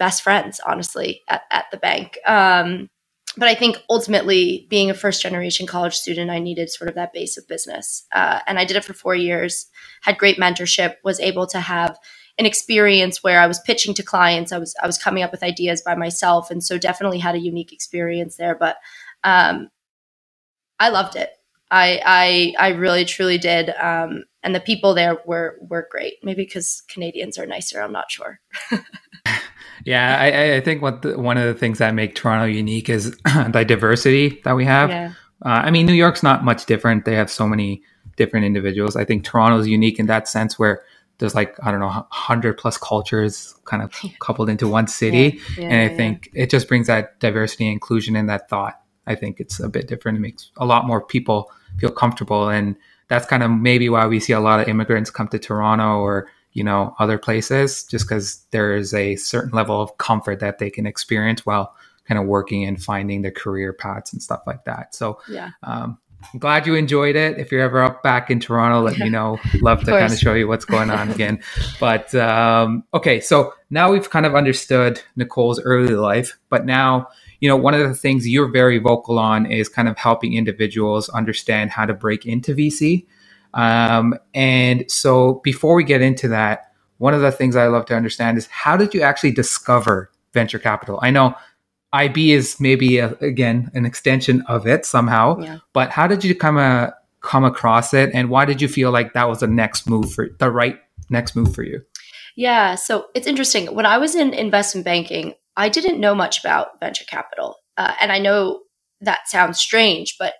best 0.00 0.22
friends 0.22 0.60
honestly 0.66 1.22
at, 1.28 1.42
at 1.52 1.66
the 1.70 1.76
bank. 1.76 2.18
Um, 2.26 2.90
but 3.38 3.48
I 3.48 3.54
think 3.54 3.78
ultimately, 3.88 4.66
being 4.68 4.90
a 4.90 4.94
first 4.94 5.22
generation 5.22 5.66
college 5.66 5.94
student, 5.94 6.30
I 6.30 6.40
needed 6.40 6.70
sort 6.70 6.88
of 6.88 6.96
that 6.96 7.12
base 7.12 7.38
of 7.38 7.46
business. 7.46 8.04
Uh, 8.12 8.40
and 8.48 8.58
I 8.58 8.64
did 8.64 8.76
it 8.76 8.84
for 8.84 8.94
four 8.94 9.14
years, 9.14 9.66
had 10.02 10.18
great 10.18 10.38
mentorship, 10.38 10.96
was 11.04 11.20
able 11.20 11.46
to 11.48 11.60
have 11.60 11.96
an 12.38 12.46
experience 12.46 13.22
where 13.22 13.40
I 13.40 13.46
was 13.46 13.60
pitching 13.60 13.94
to 13.94 14.02
clients. 14.02 14.50
I 14.50 14.58
was 14.58 14.74
I 14.82 14.86
was 14.86 14.98
coming 14.98 15.22
up 15.22 15.30
with 15.30 15.44
ideas 15.44 15.82
by 15.82 15.94
myself, 15.94 16.50
and 16.50 16.64
so 16.64 16.78
definitely 16.78 17.18
had 17.20 17.36
a 17.36 17.40
unique 17.40 17.72
experience 17.72 18.36
there. 18.36 18.56
But 18.56 18.76
um, 19.22 19.70
I 20.80 20.88
loved 20.88 21.14
it. 21.14 21.30
I 21.70 22.54
I 22.58 22.66
I 22.66 22.68
really 22.70 23.04
truly 23.04 23.38
did. 23.38 23.70
Um, 23.70 24.24
and 24.42 24.54
the 24.54 24.60
people 24.60 24.94
there 24.94 25.18
were 25.26 25.58
were 25.60 25.86
great. 25.90 26.14
Maybe 26.24 26.44
because 26.44 26.82
Canadians 26.88 27.38
are 27.38 27.46
nicer. 27.46 27.80
I'm 27.80 27.92
not 27.92 28.10
sure. 28.10 28.40
Yeah, 29.88 30.18
I, 30.20 30.56
I 30.56 30.60
think 30.60 30.82
what 30.82 31.00
the, 31.00 31.18
one 31.18 31.38
of 31.38 31.46
the 31.46 31.54
things 31.54 31.78
that 31.78 31.94
make 31.94 32.14
Toronto 32.14 32.44
unique 32.44 32.90
is 32.90 33.10
the 33.24 33.64
diversity 33.66 34.38
that 34.44 34.54
we 34.54 34.66
have. 34.66 34.90
Yeah. 34.90 35.12
Uh, 35.42 35.48
I 35.64 35.70
mean, 35.70 35.86
New 35.86 35.94
York's 35.94 36.22
not 36.22 36.44
much 36.44 36.66
different. 36.66 37.06
They 37.06 37.14
have 37.14 37.30
so 37.30 37.48
many 37.48 37.82
different 38.16 38.44
individuals. 38.44 38.96
I 38.96 39.06
think 39.06 39.24
Toronto's 39.24 39.66
unique 39.66 39.98
in 39.98 40.04
that 40.04 40.28
sense 40.28 40.58
where 40.58 40.82
there's 41.16 41.34
like 41.34 41.56
I 41.64 41.70
don't 41.70 41.80
know, 41.80 42.06
hundred 42.10 42.58
plus 42.58 42.76
cultures 42.76 43.54
kind 43.64 43.82
of 43.82 43.94
coupled 44.20 44.50
into 44.50 44.68
one 44.68 44.88
city, 44.88 45.40
yeah. 45.56 45.62
Yeah, 45.62 45.68
and 45.70 45.90
I 45.90 45.96
think 45.96 46.28
it 46.34 46.50
just 46.50 46.68
brings 46.68 46.86
that 46.88 47.18
diversity 47.18 47.64
and 47.64 47.72
inclusion 47.72 48.14
in 48.14 48.26
that 48.26 48.50
thought. 48.50 48.78
I 49.06 49.14
think 49.14 49.40
it's 49.40 49.58
a 49.58 49.70
bit 49.70 49.88
different. 49.88 50.18
It 50.18 50.20
makes 50.20 50.50
a 50.58 50.66
lot 50.66 50.86
more 50.86 51.00
people 51.00 51.50
feel 51.78 51.90
comfortable, 51.90 52.50
and 52.50 52.76
that's 53.08 53.24
kind 53.24 53.42
of 53.42 53.50
maybe 53.50 53.88
why 53.88 54.06
we 54.06 54.20
see 54.20 54.34
a 54.34 54.40
lot 54.40 54.60
of 54.60 54.68
immigrants 54.68 55.08
come 55.10 55.28
to 55.28 55.38
Toronto 55.38 56.00
or 56.00 56.28
you 56.52 56.64
know 56.64 56.94
other 56.98 57.18
places 57.18 57.84
just 57.84 58.06
because 58.08 58.44
there 58.50 58.76
is 58.76 58.94
a 58.94 59.16
certain 59.16 59.50
level 59.50 59.80
of 59.80 59.96
comfort 59.98 60.40
that 60.40 60.58
they 60.58 60.70
can 60.70 60.86
experience 60.86 61.44
while 61.44 61.74
kind 62.06 62.18
of 62.18 62.26
working 62.26 62.64
and 62.64 62.82
finding 62.82 63.22
their 63.22 63.30
career 63.30 63.72
paths 63.72 64.12
and 64.12 64.22
stuff 64.22 64.42
like 64.46 64.64
that 64.64 64.94
so 64.94 65.20
yeah 65.28 65.50
um, 65.62 65.98
I'm 66.32 66.40
glad 66.40 66.66
you 66.66 66.74
enjoyed 66.74 67.16
it. 67.16 67.38
If 67.38 67.52
you're 67.52 67.62
ever 67.62 67.82
up 67.82 68.02
back 68.02 68.30
in 68.30 68.40
Toronto, 68.40 68.80
let 68.80 68.98
me 68.98 69.08
know. 69.08 69.38
Love 69.60 69.80
to 69.84 69.92
kind 69.92 70.12
of 70.12 70.18
show 70.18 70.34
you 70.34 70.48
what's 70.48 70.64
going 70.64 70.90
on 70.90 71.10
again. 71.10 71.40
But 71.80 72.12
um, 72.16 72.82
okay, 72.92 73.20
so 73.20 73.54
now 73.70 73.92
we've 73.92 74.10
kind 74.10 74.26
of 74.26 74.34
understood 74.34 75.00
Nicole's 75.14 75.60
early 75.62 75.94
life, 75.94 76.36
but 76.48 76.66
now 76.66 77.08
you 77.40 77.48
know 77.48 77.56
one 77.56 77.74
of 77.74 77.88
the 77.88 77.94
things 77.94 78.26
you're 78.26 78.50
very 78.50 78.78
vocal 78.78 79.18
on 79.18 79.46
is 79.46 79.68
kind 79.68 79.88
of 79.88 79.96
helping 79.96 80.34
individuals 80.34 81.08
understand 81.10 81.70
how 81.70 81.86
to 81.86 81.94
break 81.94 82.26
into 82.26 82.52
VC. 82.54 83.06
Um, 83.54 84.14
and 84.34 84.90
so 84.90 85.40
before 85.44 85.74
we 85.74 85.84
get 85.84 86.02
into 86.02 86.28
that, 86.28 86.72
one 86.98 87.14
of 87.14 87.20
the 87.20 87.32
things 87.32 87.56
I 87.56 87.68
love 87.68 87.86
to 87.86 87.96
understand 87.96 88.38
is 88.38 88.46
how 88.46 88.76
did 88.76 88.92
you 88.92 89.02
actually 89.02 89.32
discover 89.32 90.10
venture 90.32 90.58
capital? 90.58 90.98
I 91.02 91.10
know 91.10 91.34
IB 91.92 92.32
is 92.32 92.60
maybe 92.60 92.98
a, 92.98 93.12
again 93.20 93.70
an 93.74 93.86
extension 93.86 94.42
of 94.42 94.66
it 94.66 94.84
somehow, 94.84 95.38
yeah. 95.40 95.58
but 95.72 95.90
how 95.90 96.06
did 96.06 96.22
you 96.24 96.34
come 96.34 96.58
a, 96.58 96.94
come 97.20 97.44
across 97.44 97.94
it, 97.94 98.10
and 98.12 98.28
why 98.28 98.44
did 98.44 98.60
you 98.60 98.68
feel 98.68 98.90
like 98.90 99.14
that 99.14 99.28
was 99.28 99.40
the 99.40 99.46
next 99.46 99.88
move 99.88 100.12
for 100.12 100.28
the 100.38 100.50
right 100.50 100.78
next 101.08 101.34
move 101.34 101.54
for 101.54 101.62
you? 101.62 101.80
Yeah, 102.36 102.74
so 102.74 103.06
it's 103.14 103.26
interesting. 103.26 103.74
When 103.74 103.86
I 103.86 103.98
was 103.98 104.14
in 104.14 104.34
investment 104.34 104.84
banking, 104.84 105.34
I 105.56 105.68
didn't 105.68 105.98
know 105.98 106.14
much 106.14 106.40
about 106.40 106.78
venture 106.78 107.04
capital, 107.06 107.56
uh, 107.76 107.94
and 108.00 108.12
I 108.12 108.18
know 108.18 108.60
that 109.00 109.28
sounds 109.28 109.58
strange, 109.58 110.16
but 110.18 110.34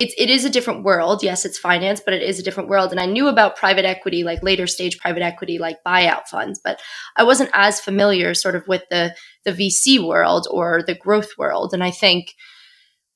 it's 0.00 0.14
it 0.16 0.30
is 0.30 0.44
a 0.44 0.50
different 0.50 0.82
world. 0.82 1.22
Yes, 1.22 1.44
it's 1.44 1.58
finance, 1.58 2.00
but 2.02 2.14
it 2.14 2.22
is 2.22 2.38
a 2.38 2.42
different 2.42 2.70
world. 2.70 2.90
And 2.90 2.98
I 2.98 3.06
knew 3.06 3.28
about 3.28 3.56
private 3.56 3.84
equity, 3.84 4.24
like 4.24 4.42
later 4.42 4.66
stage 4.66 4.98
private 4.98 5.22
equity, 5.22 5.58
like 5.58 5.76
buyout 5.86 6.26
funds, 6.26 6.60
but 6.62 6.80
I 7.16 7.24
wasn't 7.24 7.50
as 7.52 7.80
familiar 7.80 8.32
sort 8.34 8.56
of 8.56 8.66
with 8.66 8.82
the 8.90 9.14
the 9.44 9.52
VC 9.52 10.04
world 10.04 10.46
or 10.50 10.82
the 10.86 10.94
growth 10.94 11.36
world. 11.36 11.74
And 11.74 11.84
I 11.84 11.90
think 11.90 12.34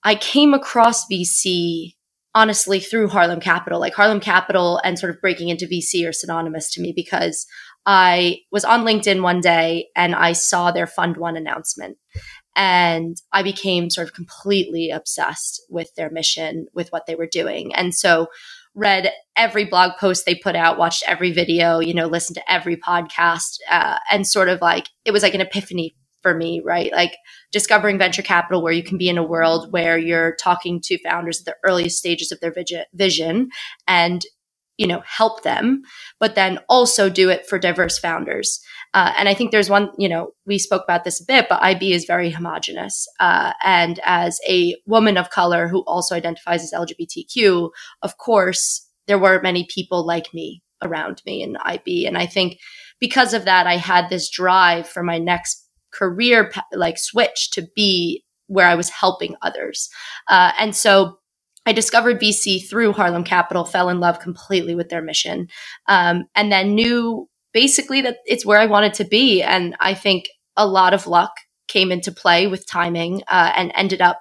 I 0.04 0.14
came 0.14 0.52
across 0.52 1.06
VC 1.10 1.94
honestly 2.34 2.80
through 2.80 3.08
Harlem 3.08 3.40
Capital. 3.40 3.80
Like 3.80 3.94
Harlem 3.94 4.20
Capital 4.20 4.80
and 4.84 4.98
sort 4.98 5.14
of 5.14 5.20
breaking 5.20 5.48
into 5.48 5.66
VC 5.66 6.06
are 6.06 6.12
synonymous 6.12 6.70
to 6.72 6.82
me 6.82 6.92
because 6.94 7.46
I 7.86 8.40
was 8.50 8.64
on 8.64 8.84
LinkedIn 8.84 9.22
one 9.22 9.40
day 9.40 9.88
and 9.96 10.14
I 10.14 10.32
saw 10.32 10.70
their 10.70 10.86
Fund 10.86 11.16
One 11.16 11.36
announcement. 11.36 11.96
And 12.56 13.16
I 13.32 13.42
became 13.42 13.90
sort 13.90 14.08
of 14.08 14.14
completely 14.14 14.90
obsessed 14.90 15.62
with 15.68 15.94
their 15.96 16.10
mission, 16.10 16.66
with 16.74 16.90
what 16.90 17.06
they 17.06 17.14
were 17.14 17.26
doing. 17.26 17.74
And 17.74 17.94
so 17.94 18.28
read 18.74 19.12
every 19.36 19.64
blog 19.64 19.92
post 19.98 20.26
they 20.26 20.34
put 20.34 20.56
out, 20.56 20.78
watched 20.78 21.04
every 21.06 21.32
video, 21.32 21.80
you 21.80 21.94
know, 21.94 22.06
listened 22.06 22.36
to 22.36 22.52
every 22.52 22.76
podcast, 22.76 23.58
uh, 23.70 23.98
and 24.10 24.26
sort 24.26 24.48
of 24.48 24.60
like 24.60 24.88
it 25.04 25.12
was 25.12 25.22
like 25.22 25.34
an 25.34 25.40
epiphany 25.40 25.94
for 26.22 26.34
me, 26.34 26.62
right? 26.64 26.90
Like 26.92 27.16
discovering 27.52 27.98
venture 27.98 28.22
capital 28.22 28.62
where 28.62 28.72
you 28.72 28.82
can 28.82 28.98
be 28.98 29.10
in 29.10 29.18
a 29.18 29.22
world 29.22 29.70
where 29.72 29.98
you're 29.98 30.34
talking 30.36 30.80
to 30.84 30.98
founders 31.02 31.40
at 31.40 31.44
the 31.44 31.56
earliest 31.68 31.98
stages 31.98 32.32
of 32.32 32.40
their 32.40 32.54
vision 32.94 33.50
and 33.86 34.24
you 34.76 34.86
know 34.86 35.02
help 35.06 35.42
them 35.42 35.82
but 36.18 36.34
then 36.34 36.58
also 36.68 37.08
do 37.08 37.28
it 37.30 37.46
for 37.46 37.58
diverse 37.58 37.98
founders 37.98 38.60
uh, 38.94 39.12
and 39.18 39.28
I 39.28 39.34
think 39.34 39.50
there's 39.50 39.68
one, 39.68 39.90
you 39.98 40.08
know, 40.08 40.30
we 40.46 40.56
spoke 40.56 40.84
about 40.84 41.02
this 41.02 41.20
a 41.20 41.24
bit, 41.26 41.48
but 41.48 41.60
IB 41.60 41.92
is 41.92 42.04
very 42.04 42.30
homogenous. 42.30 43.08
Uh, 43.18 43.52
and 43.64 43.98
as 44.04 44.38
a 44.48 44.76
woman 44.86 45.16
of 45.16 45.30
color 45.30 45.66
who 45.66 45.80
also 45.80 46.14
identifies 46.14 46.62
as 46.62 46.72
LGBTQ, 46.72 47.70
of 48.02 48.18
course, 48.18 48.88
there 49.08 49.18
were 49.18 49.42
many 49.42 49.66
people 49.68 50.06
like 50.06 50.32
me 50.32 50.62
around 50.80 51.22
me 51.26 51.42
in 51.42 51.56
IB. 51.56 52.06
And 52.06 52.16
I 52.16 52.26
think 52.26 52.58
because 53.00 53.34
of 53.34 53.46
that, 53.46 53.66
I 53.66 53.78
had 53.78 54.08
this 54.08 54.30
drive 54.30 54.88
for 54.88 55.02
my 55.02 55.18
next 55.18 55.68
career, 55.92 56.52
like 56.72 56.96
switch 56.96 57.50
to 57.50 57.66
be 57.74 58.22
where 58.46 58.68
I 58.68 58.76
was 58.76 58.90
helping 58.90 59.34
others. 59.42 59.88
Uh, 60.28 60.52
and 60.56 60.76
so 60.76 61.18
I 61.66 61.72
discovered 61.72 62.20
VC 62.20 62.68
through 62.68 62.92
Harlem 62.92 63.24
Capital, 63.24 63.64
fell 63.64 63.88
in 63.88 64.00
love 64.00 64.20
completely 64.20 64.74
with 64.74 64.88
their 64.88 65.02
mission, 65.02 65.48
um, 65.88 66.24
and 66.34 66.52
then 66.52 66.74
knew 66.74 67.28
basically 67.52 68.02
that 68.02 68.18
it's 68.26 68.44
where 68.44 68.58
I 68.58 68.66
wanted 68.66 68.94
to 68.94 69.04
be. 69.04 69.42
And 69.42 69.76
I 69.80 69.94
think 69.94 70.26
a 70.56 70.66
lot 70.66 70.92
of 70.92 71.06
luck 71.06 71.32
came 71.68 71.90
into 71.90 72.12
play 72.12 72.46
with 72.46 72.66
timing 72.66 73.22
uh, 73.28 73.52
and 73.56 73.72
ended 73.74 74.02
up, 74.02 74.20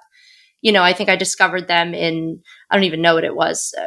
you 0.62 0.72
know, 0.72 0.82
I 0.82 0.94
think 0.94 1.10
I 1.10 1.16
discovered 1.16 1.68
them 1.68 1.92
in, 1.92 2.40
I 2.70 2.76
don't 2.76 2.84
even 2.84 3.02
know 3.02 3.14
what 3.14 3.24
it 3.24 3.36
was, 3.36 3.74
uh, 3.78 3.86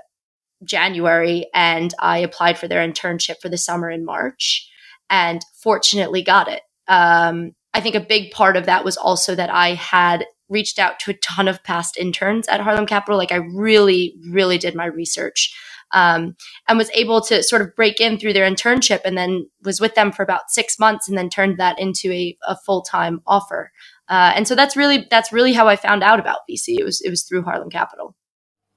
January. 0.63 1.47
And 1.53 1.93
I 1.99 2.19
applied 2.19 2.57
for 2.57 2.67
their 2.67 2.87
internship 2.87 3.35
for 3.41 3.49
the 3.49 3.57
summer 3.57 3.89
in 3.89 4.05
March 4.05 4.69
and 5.09 5.41
fortunately 5.63 6.23
got 6.23 6.47
it. 6.47 6.61
Um, 6.87 7.53
I 7.73 7.81
think 7.81 7.95
a 7.95 7.99
big 8.01 8.31
part 8.31 8.57
of 8.57 8.65
that 8.65 8.85
was 8.85 8.97
also 8.97 9.35
that 9.35 9.49
I 9.49 9.73
had 9.73 10.25
reached 10.50 10.80
out 10.80 11.00
to 11.01 11.12
a 11.12 11.16
ton 11.16 11.48
of 11.48 11.63
past 11.63 11.98
interns 11.98 12.48
at 12.48 12.62
Harlem 12.62 12.86
Capital. 12.86 13.18
Like 13.18 13.32
I 13.32 13.38
really, 13.38 14.16
really 14.30 14.58
did 14.58 14.75
my 14.75 14.86
research 14.86 15.56
um, 15.92 16.36
and 16.68 16.77
was 16.77 16.89
able 16.94 17.22
to 17.22 17.44
sort 17.44 17.62
of 17.62 17.75
break 17.75 18.00
in 18.00 18.18
through 18.18 18.34
their 18.34 18.50
internship 18.50 19.01
and 19.06 19.18
then 19.18 19.50
was 19.63 19.80
with 19.80 19.96
them 19.96 20.12
for 20.12 20.24
about 20.24 20.50
six 20.50 20.80
months 20.80 21.08
and 21.08 21.18
then 21.18 21.30
turned 21.30 21.58
that 21.58 21.80
into 21.80 22.12
a, 22.12 22.38
a 22.48 22.56
full-time 22.56 23.22
offer. 23.25 23.72
Uh, 24.10 24.32
and 24.36 24.48
so 24.48 24.56
that's 24.56 24.75
really 24.77 25.06
that's 25.10 25.34
really 25.34 25.54
how 25.54 25.68
I 25.68 25.75
found 25.75 26.04
out 26.04 26.20
about 26.20 26.39
VC. 26.50 26.77
It 26.80 26.84
was 26.84 27.01
it 27.01 27.10
was 27.10 27.24
through 27.24 27.44
Harlem 27.44 27.70
Capital. 27.70 28.16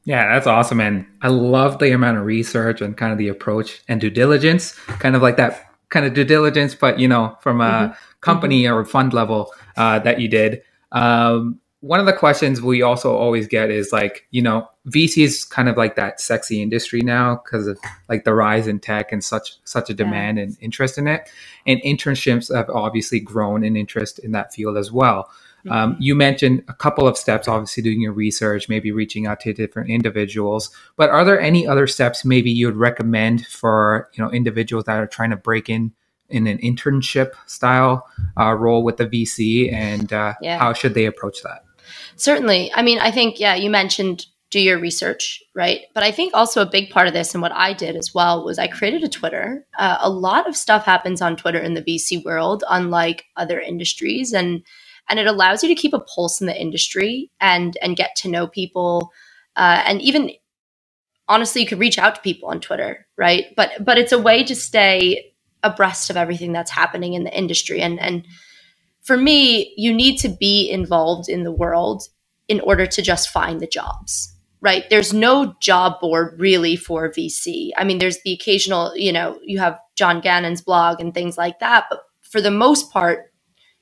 Yeah, 0.05 0.33
that's 0.33 0.47
awesome. 0.47 0.81
And 0.81 1.07
I 1.23 1.29
love 1.29 1.79
the 1.79 1.93
amount 1.93 2.19
of 2.19 2.25
research 2.25 2.81
and 2.81 2.97
kind 2.97 3.12
of 3.12 3.19
the 3.19 3.29
approach 3.29 3.83
and 3.87 4.00
due 4.00 4.11
diligence, 4.11 4.73
kind 4.99 5.15
of 5.15 5.23
like 5.23 5.37
that 5.37 5.71
kind 5.91 6.07
of 6.07 6.15
due 6.15 6.25
diligence, 6.25 6.75
but 6.75 6.99
you 6.99 7.07
know, 7.07 7.37
from 7.41 7.61
a 7.61 7.65
mm-hmm. 7.65 7.95
company 8.21 8.62
mm-hmm. 8.62 8.75
or 8.75 8.85
fund 8.85 9.12
level 9.12 9.53
uh, 9.77 9.99
that 10.00 10.21
you 10.21 10.29
did. 10.29 10.62
Um, 10.92 11.61
one 11.80 11.99
of 11.99 12.04
the 12.04 12.12
questions 12.12 12.61
we 12.61 12.82
also 12.82 13.16
always 13.16 13.47
get 13.47 13.70
is 13.70 13.90
like, 13.90 14.26
you 14.30 14.42
know, 14.42 14.68
VC 14.88 15.25
is 15.25 15.44
kind 15.44 15.68
of 15.68 15.78
like 15.78 15.97
that 15.97 16.20
sexy 16.20 16.61
industry 16.61 17.00
now 17.00 17.40
because 17.42 17.66
of 17.66 17.78
like 18.09 18.25
the 18.25 18.35
rise 18.35 18.66
in 18.66 18.80
tech 18.80 19.12
and 19.12 19.25
such 19.25 19.56
such 19.64 19.88
a 19.88 19.94
demand 19.94 20.37
yeah. 20.37 20.44
and 20.44 20.56
interest 20.61 20.99
in 20.99 21.06
it. 21.06 21.30
And 21.66 21.80
internships 21.82 22.54
have 22.54 22.68
obviously 22.68 23.18
grown 23.18 23.64
in 23.64 23.76
interest 23.76 24.18
in 24.18 24.32
that 24.32 24.52
field 24.52 24.76
as 24.76 24.92
well. 24.92 25.30
Um, 25.66 25.70
mm-hmm. 25.70 25.73
Um, 25.73 25.97
you 26.00 26.14
mentioned 26.14 26.64
a 26.68 26.75
couple 26.75 27.09
of 27.09 27.16
steps, 27.16 27.49
obviously 27.49 27.82
doing 27.82 28.00
your 28.00 28.12
research, 28.12 28.68
maybe 28.68 28.92
reaching 28.92 29.26
out 29.26 29.40
to 29.40 29.52
different 29.54 29.90
individuals. 29.90 30.70
But 30.97 31.11
are 31.11 31.25
there 31.25 31.40
any 31.40 31.66
other 31.66 31.87
steps 31.87 32.25
maybe 32.26 32.50
you 32.50 32.66
would 32.66 32.76
recommend 32.76 33.47
for 33.47 34.11
you 34.12 34.23
know 34.23 34.30
individuals 34.30 34.85
that 34.85 34.99
are 34.99 35.06
trying 35.06 35.30
to 35.30 35.37
break 35.37 35.70
in 35.70 35.92
in 36.30 36.46
an 36.46 36.58
internship 36.58 37.32
style 37.46 38.06
uh, 38.38 38.54
role 38.54 38.82
with 38.82 38.96
the 38.96 39.06
VC, 39.06 39.72
and 39.72 40.12
uh, 40.12 40.34
yeah. 40.40 40.58
how 40.58 40.72
should 40.72 40.94
they 40.94 41.06
approach 41.06 41.42
that? 41.42 41.64
Certainly. 42.16 42.72
I 42.75 42.82
mean, 42.82 42.99
I 42.99 43.10
think, 43.10 43.40
yeah, 43.40 43.54
you 43.54 43.70
mentioned 43.70 44.26
do 44.50 44.60
your 44.60 44.78
research, 44.78 45.42
right? 45.54 45.82
But 45.94 46.02
I 46.02 46.10
think 46.10 46.34
also 46.34 46.60
a 46.60 46.70
big 46.70 46.90
part 46.90 47.06
of 47.06 47.14
this 47.14 47.34
and 47.34 47.42
what 47.42 47.52
I 47.52 47.72
did 47.72 47.96
as 47.96 48.12
well 48.12 48.44
was 48.44 48.58
I 48.58 48.66
created 48.66 49.04
a 49.04 49.08
Twitter. 49.08 49.64
Uh, 49.78 49.99
a 50.00 50.10
lot 50.10 50.49
of 50.49 50.56
stuff 50.56 50.84
happens 50.84 51.22
on 51.22 51.37
Twitter 51.37 51.60
in 51.60 51.75
the 51.75 51.82
VC 51.82 52.25
world, 52.25 52.64
unlike 52.68 53.25
other 53.37 53.60
industries, 53.60 54.32
and 54.32 54.62
and 55.08 55.18
it 55.18 55.26
allows 55.26 55.62
you 55.62 55.68
to 55.68 55.80
keep 55.80 55.92
a 55.92 56.00
pulse 56.00 56.40
in 56.40 56.49
the 56.49 56.60
industry 56.60 57.30
and 57.40 57.76
and 57.80 57.96
get 57.96 58.16
to 58.16 58.28
know 58.28 58.49
people, 58.49 59.12
uh, 59.54 59.82
and 59.87 60.02
even 60.02 60.32
honestly, 61.28 61.62
you 61.62 61.68
could 61.68 61.78
reach 61.78 61.99
out 61.99 62.16
to 62.16 62.20
people 62.20 62.49
on 62.49 62.60
Twitter, 62.60 63.06
right? 63.16 63.46
But 63.56 63.84
but 63.84 63.99
it's 63.99 64.12
a 64.12 64.18
way 64.18 64.42
to 64.44 64.56
stay 64.56 65.29
abreast 65.62 66.11
of 66.11 66.17
everything 66.17 66.52
that's 66.52 66.71
happening 66.71 67.14
in 67.14 67.25
the 67.25 67.37
industry 67.37 67.81
and 67.83 68.00
and 68.00 68.25
for 69.02 69.17
me, 69.17 69.75
you 69.76 69.95
need 69.95 70.19
to 70.19 70.29
be 70.29 70.71
involved 70.71 71.29
in 71.29 71.45
the 71.45 71.52
world 71.52 72.05
in 72.49 72.61
order 72.61 72.87
to 72.87 73.02
just 73.02 73.31
find 73.31 73.61
the 73.61 73.67
jobs, 73.67 74.35
right? 74.61 74.85
There's 74.90 75.12
no 75.12 75.55
job 75.61 76.00
board 76.00 76.40
really 76.40 76.76
for 76.76 77.11
VC. 77.11 77.71
I 77.76 77.85
mean, 77.85 77.99
there's 77.99 78.21
the 78.25 78.33
occasional, 78.33 78.97
you 78.97 79.12
know, 79.12 79.38
you 79.45 79.59
have 79.59 79.79
John 79.97 80.21
Gannon's 80.21 80.62
blog 80.62 81.00
and 81.00 81.14
things 81.14 81.38
like 81.38 81.61
that, 81.61 81.87
but 81.90 82.00
for 82.23 82.40
the 82.40 82.50
most 82.50 82.93
part, 82.93 83.33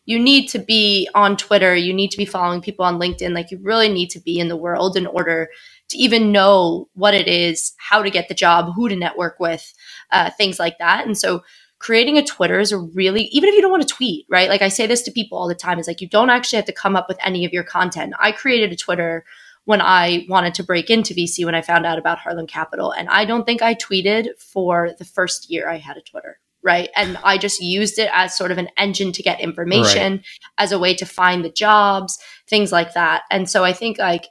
you 0.07 0.19
need 0.19 0.49
to 0.49 0.59
be 0.59 1.09
on 1.15 1.37
Twitter, 1.37 1.75
you 1.77 1.95
need 1.95 2.11
to 2.13 2.19
be 2.19 2.25
following 2.25 2.63
people 2.63 2.85
on 2.85 2.99
LinkedIn. 3.01 3.35
Like, 3.35 3.51
you 3.53 3.59
really 3.63 3.89
need 3.89 4.11
to 4.11 4.21
be 4.21 4.39
in 4.39 4.49
the 4.49 4.57
world 4.57 4.97
in 4.97 5.07
order 5.07 5.49
to 5.91 5.99
even 5.99 6.33
know 6.33 6.89
what 6.95 7.15
it 7.15 7.29
is, 7.29 7.73
how 7.79 8.03
to 8.03 8.11
get 8.11 8.29
the 8.29 8.35
job, 8.35 8.73
who 8.75 8.89
to 8.89 8.97
network 8.97 9.41
with, 9.41 9.73
uh, 10.11 10.31
things 10.31 10.59
like 10.59 10.79
that. 10.79 11.07
And 11.07 11.17
so, 11.19 11.43
creating 11.79 12.19
a 12.19 12.25
Twitter 12.25 12.59
is 12.59 12.73
a 12.73 12.79
really, 12.79 13.25
even 13.27 13.49
if 13.49 13.55
you 13.55 13.63
don't 13.63 13.71
want 13.71 13.87
to 13.87 13.95
tweet, 13.95 14.27
right? 14.29 14.49
Like 14.49 14.63
I 14.63 14.69
say 14.69 14.87
this 14.87 15.03
to 15.03 15.11
people 15.11 15.39
all 15.39 15.49
the 15.49 15.55
time, 15.55 15.79
is 15.79 15.87
like 15.87 16.01
you 16.01 16.09
don't 16.09 16.31
actually 16.31 16.57
have 16.57 16.67
to 16.67 16.73
come 16.73 16.97
up 16.97 17.09
with 17.09 17.19
any 17.25 17.45
of 17.45 17.53
your 17.53 17.65
content. 17.65 18.15
I 18.19 18.33
created 18.33 18.73
a 18.73 18.77
Twitter 18.77 19.25
when 19.65 19.81
I 19.81 20.25
wanted 20.29 20.55
to 20.55 20.65
break 20.65 20.89
into 20.89 21.15
VC 21.15 21.45
when 21.45 21.55
I 21.55 21.61
found 21.61 21.85
out 21.85 21.99
about 21.99 22.19
Harlem 22.19 22.47
Capital. 22.47 22.91
And 22.91 23.09
I 23.11 23.25
don't 23.25 23.45
think 23.45 23.61
I 23.61 23.75
tweeted 23.75 24.29
for 24.39 24.93
the 24.99 25.05
first 25.05 25.51
year 25.51 25.69
I 25.69 25.77
had 25.77 25.97
a 25.97 26.03
Twitter. 26.03 26.41
Right. 26.63 26.89
And 26.97 27.19
I 27.23 27.39
just 27.39 27.61
used 27.61 27.99
it 27.99 28.11
as 28.13 28.37
sort 28.37 28.51
of 28.51 28.59
an 28.59 28.71
engine 28.77 29.13
to 29.13 29.23
get 29.23 29.41
information, 29.41 30.13
right. 30.13 30.25
as 30.57 30.73
a 30.73 30.79
way 30.79 30.95
to 30.95 31.07
find 31.07 31.45
the 31.45 31.51
jobs, 31.51 32.19
things 32.49 32.73
like 32.73 32.95
that. 32.95 33.23
And 33.31 33.49
so 33.49 33.63
I 33.63 33.73
think 33.73 33.99
like 33.99 34.27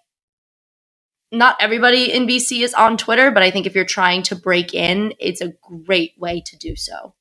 not 1.32 1.56
everybody 1.60 2.12
in 2.12 2.27
VC 2.27 2.63
is 2.63 2.74
on 2.74 2.98
Twitter, 2.98 3.32
but 3.32 3.44
I 3.44 3.51
think 3.51 3.66
if 3.66 3.75
you're 3.75 3.86
trying 3.86 4.24
to 4.24 4.36
break 4.36 4.74
in, 4.74 5.13
it's 5.20 5.42
a 5.42 5.54
great 5.86 6.13
way 6.18 6.42
to 6.46 6.58
do 6.58 6.75
so. 6.75 7.13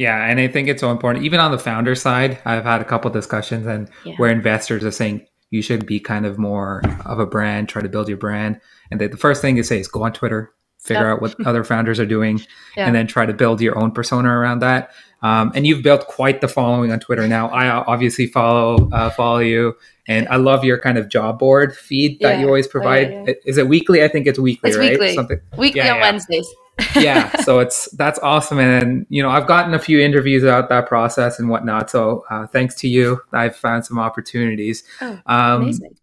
Yeah, 0.00 0.24
and 0.24 0.40
I 0.40 0.48
think 0.48 0.66
it's 0.66 0.80
so 0.80 0.90
important. 0.90 1.26
Even 1.26 1.40
on 1.40 1.50
the 1.50 1.58
founder 1.58 1.94
side, 1.94 2.38
I've 2.46 2.64
had 2.64 2.80
a 2.80 2.86
couple 2.86 3.10
discussions 3.10 3.66
and 3.66 3.86
yeah. 4.06 4.14
where 4.16 4.30
investors 4.30 4.82
are 4.82 4.90
saying 4.90 5.26
you 5.50 5.60
should 5.60 5.84
be 5.84 6.00
kind 6.00 6.24
of 6.24 6.38
more 6.38 6.80
of 7.04 7.18
a 7.18 7.26
brand, 7.26 7.68
try 7.68 7.82
to 7.82 7.88
build 7.90 8.08
your 8.08 8.16
brand. 8.16 8.62
And 8.90 8.98
they, 8.98 9.08
the 9.08 9.18
first 9.18 9.42
thing 9.42 9.56
to 9.56 9.62
say 9.62 9.78
is 9.78 9.88
go 9.88 10.02
on 10.04 10.14
Twitter, 10.14 10.54
figure 10.78 11.02
yep. 11.02 11.16
out 11.16 11.20
what 11.20 11.46
other 11.46 11.64
founders 11.64 12.00
are 12.00 12.06
doing, 12.06 12.40
yeah. 12.78 12.86
and 12.86 12.94
then 12.94 13.08
try 13.08 13.26
to 13.26 13.34
build 13.34 13.60
your 13.60 13.78
own 13.78 13.92
persona 13.92 14.30
around 14.30 14.60
that. 14.60 14.90
Um, 15.20 15.52
and 15.54 15.66
you've 15.66 15.82
built 15.82 16.06
quite 16.06 16.40
the 16.40 16.48
following 16.48 16.92
on 16.92 17.00
Twitter 17.00 17.28
now. 17.28 17.48
I 17.48 17.68
obviously 17.68 18.26
follow 18.26 18.88
uh, 18.92 19.10
follow 19.10 19.40
you, 19.40 19.74
and 20.08 20.26
I 20.28 20.36
love 20.36 20.64
your 20.64 20.80
kind 20.80 20.96
of 20.96 21.10
job 21.10 21.38
board 21.38 21.76
feed 21.76 22.20
that 22.20 22.36
yeah. 22.36 22.40
you 22.40 22.46
always 22.46 22.66
provide. 22.66 23.12
Oh, 23.12 23.24
yeah, 23.26 23.34
Is 23.44 23.58
it 23.58 23.68
weekly? 23.68 24.02
I 24.02 24.08
think 24.08 24.26
it's 24.26 24.38
weekly, 24.38 24.70
it's 24.70 24.78
right? 24.78 24.92
Weekly. 24.92 25.14
Something 25.14 25.40
weekly 25.58 25.90
on 25.90 26.00
Wednesdays 26.00 26.48
yeah, 26.96 27.36
so 27.42 27.58
it's 27.58 27.90
that's 27.92 28.18
awesome, 28.20 28.58
and 28.58 29.06
you 29.08 29.22
know 29.22 29.30
I've 29.30 29.46
gotten 29.46 29.74
a 29.74 29.78
few 29.78 30.00
interviews 30.00 30.42
about 30.42 30.68
that 30.68 30.86
process 30.86 31.38
and 31.38 31.48
whatnot. 31.48 31.90
So 31.90 32.24
uh, 32.30 32.46
thanks 32.46 32.74
to 32.76 32.88
you, 32.88 33.20
I've 33.32 33.56
found 33.56 33.84
some 33.84 33.98
opportunities. 33.98 34.84
Oh, 35.00 35.20
um, 35.26 35.62
amazing. 35.62 35.96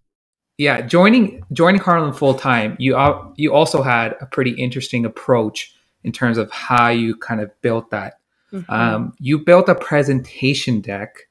Yeah, 0.57 0.81
joining 0.81 1.43
joining 1.53 1.81
Harlem 1.81 2.13
full 2.13 2.33
time, 2.33 2.75
you 2.79 2.97
uh, 2.97 3.31
you 3.35 3.53
also 3.53 3.83
had 3.83 4.15
a 4.21 4.25
pretty 4.25 4.51
interesting 4.51 5.05
approach 5.05 5.75
in 6.03 6.11
terms 6.11 6.37
of 6.37 6.51
how 6.51 6.89
you 6.89 7.15
kind 7.15 7.41
of 7.41 7.51
built 7.61 7.91
that. 7.91 8.15
Mm-hmm. 8.53 8.71
Um, 8.71 9.13
you 9.19 9.39
built 9.39 9.67
a 9.69 9.75
presentation 9.75 10.79
deck 10.81 11.27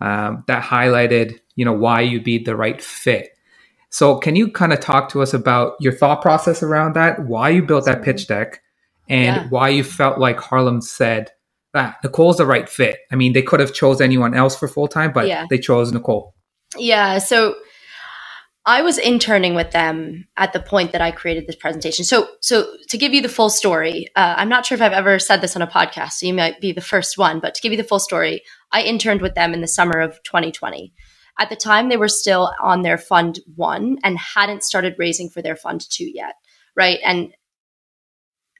um, 0.00 0.44
that 0.46 0.62
highlighted, 0.62 1.40
you 1.56 1.64
know, 1.64 1.72
why 1.72 2.00
you'd 2.00 2.24
be 2.24 2.38
the 2.38 2.56
right 2.56 2.80
fit. 2.80 3.30
So, 3.90 4.16
can 4.16 4.36
you 4.36 4.50
kind 4.50 4.72
of 4.72 4.80
talk 4.80 5.10
to 5.10 5.22
us 5.22 5.34
about 5.34 5.74
your 5.80 5.92
thought 5.92 6.22
process 6.22 6.62
around 6.62 6.94
that? 6.94 7.26
Why 7.26 7.50
you 7.50 7.62
built 7.62 7.84
that 7.84 8.02
pitch 8.02 8.26
deck, 8.26 8.62
and 9.12 9.36
yeah. 9.36 9.48
why 9.48 9.68
you 9.68 9.84
felt 9.84 10.18
like 10.18 10.40
Harlem 10.40 10.80
said 10.80 11.30
that 11.74 11.96
Nicole's 12.02 12.38
the 12.38 12.46
right 12.46 12.66
fit. 12.66 12.96
I 13.10 13.16
mean, 13.16 13.34
they 13.34 13.42
could 13.42 13.60
have 13.60 13.74
chose 13.74 14.00
anyone 14.00 14.34
else 14.34 14.58
for 14.58 14.66
full 14.66 14.88
time, 14.88 15.12
but 15.12 15.28
yeah. 15.28 15.46
they 15.50 15.58
chose 15.58 15.92
Nicole. 15.92 16.34
Yeah. 16.78 17.18
So 17.18 17.54
I 18.64 18.80
was 18.80 18.96
interning 18.96 19.54
with 19.54 19.70
them 19.72 20.26
at 20.38 20.54
the 20.54 20.60
point 20.60 20.92
that 20.92 21.02
I 21.02 21.10
created 21.10 21.46
this 21.46 21.56
presentation. 21.56 22.06
So, 22.06 22.28
so 22.40 22.74
to 22.88 22.96
give 22.96 23.12
you 23.12 23.20
the 23.20 23.28
full 23.28 23.50
story, 23.50 24.08
uh, 24.16 24.34
I'm 24.38 24.48
not 24.48 24.64
sure 24.64 24.76
if 24.76 24.82
I've 24.82 24.92
ever 24.92 25.18
said 25.18 25.42
this 25.42 25.56
on 25.56 25.62
a 25.62 25.66
podcast, 25.66 26.12
so 26.12 26.26
you 26.26 26.32
might 26.32 26.58
be 26.60 26.72
the 26.72 26.80
first 26.80 27.18
one. 27.18 27.38
But 27.38 27.54
to 27.54 27.60
give 27.60 27.72
you 27.72 27.78
the 27.78 27.84
full 27.84 27.98
story, 27.98 28.42
I 28.70 28.82
interned 28.82 29.20
with 29.20 29.34
them 29.34 29.52
in 29.52 29.60
the 29.60 29.68
summer 29.68 30.00
of 30.00 30.22
2020. 30.22 30.94
At 31.38 31.50
the 31.50 31.56
time, 31.56 31.90
they 31.90 31.98
were 31.98 32.08
still 32.08 32.50
on 32.62 32.80
their 32.80 32.98
fund 32.98 33.40
one 33.56 33.98
and 34.04 34.16
hadn't 34.16 34.64
started 34.64 34.96
raising 34.98 35.28
for 35.28 35.42
their 35.42 35.56
fund 35.56 35.82
two 35.90 36.10
yet, 36.10 36.36
right? 36.74 36.98
And 37.04 37.34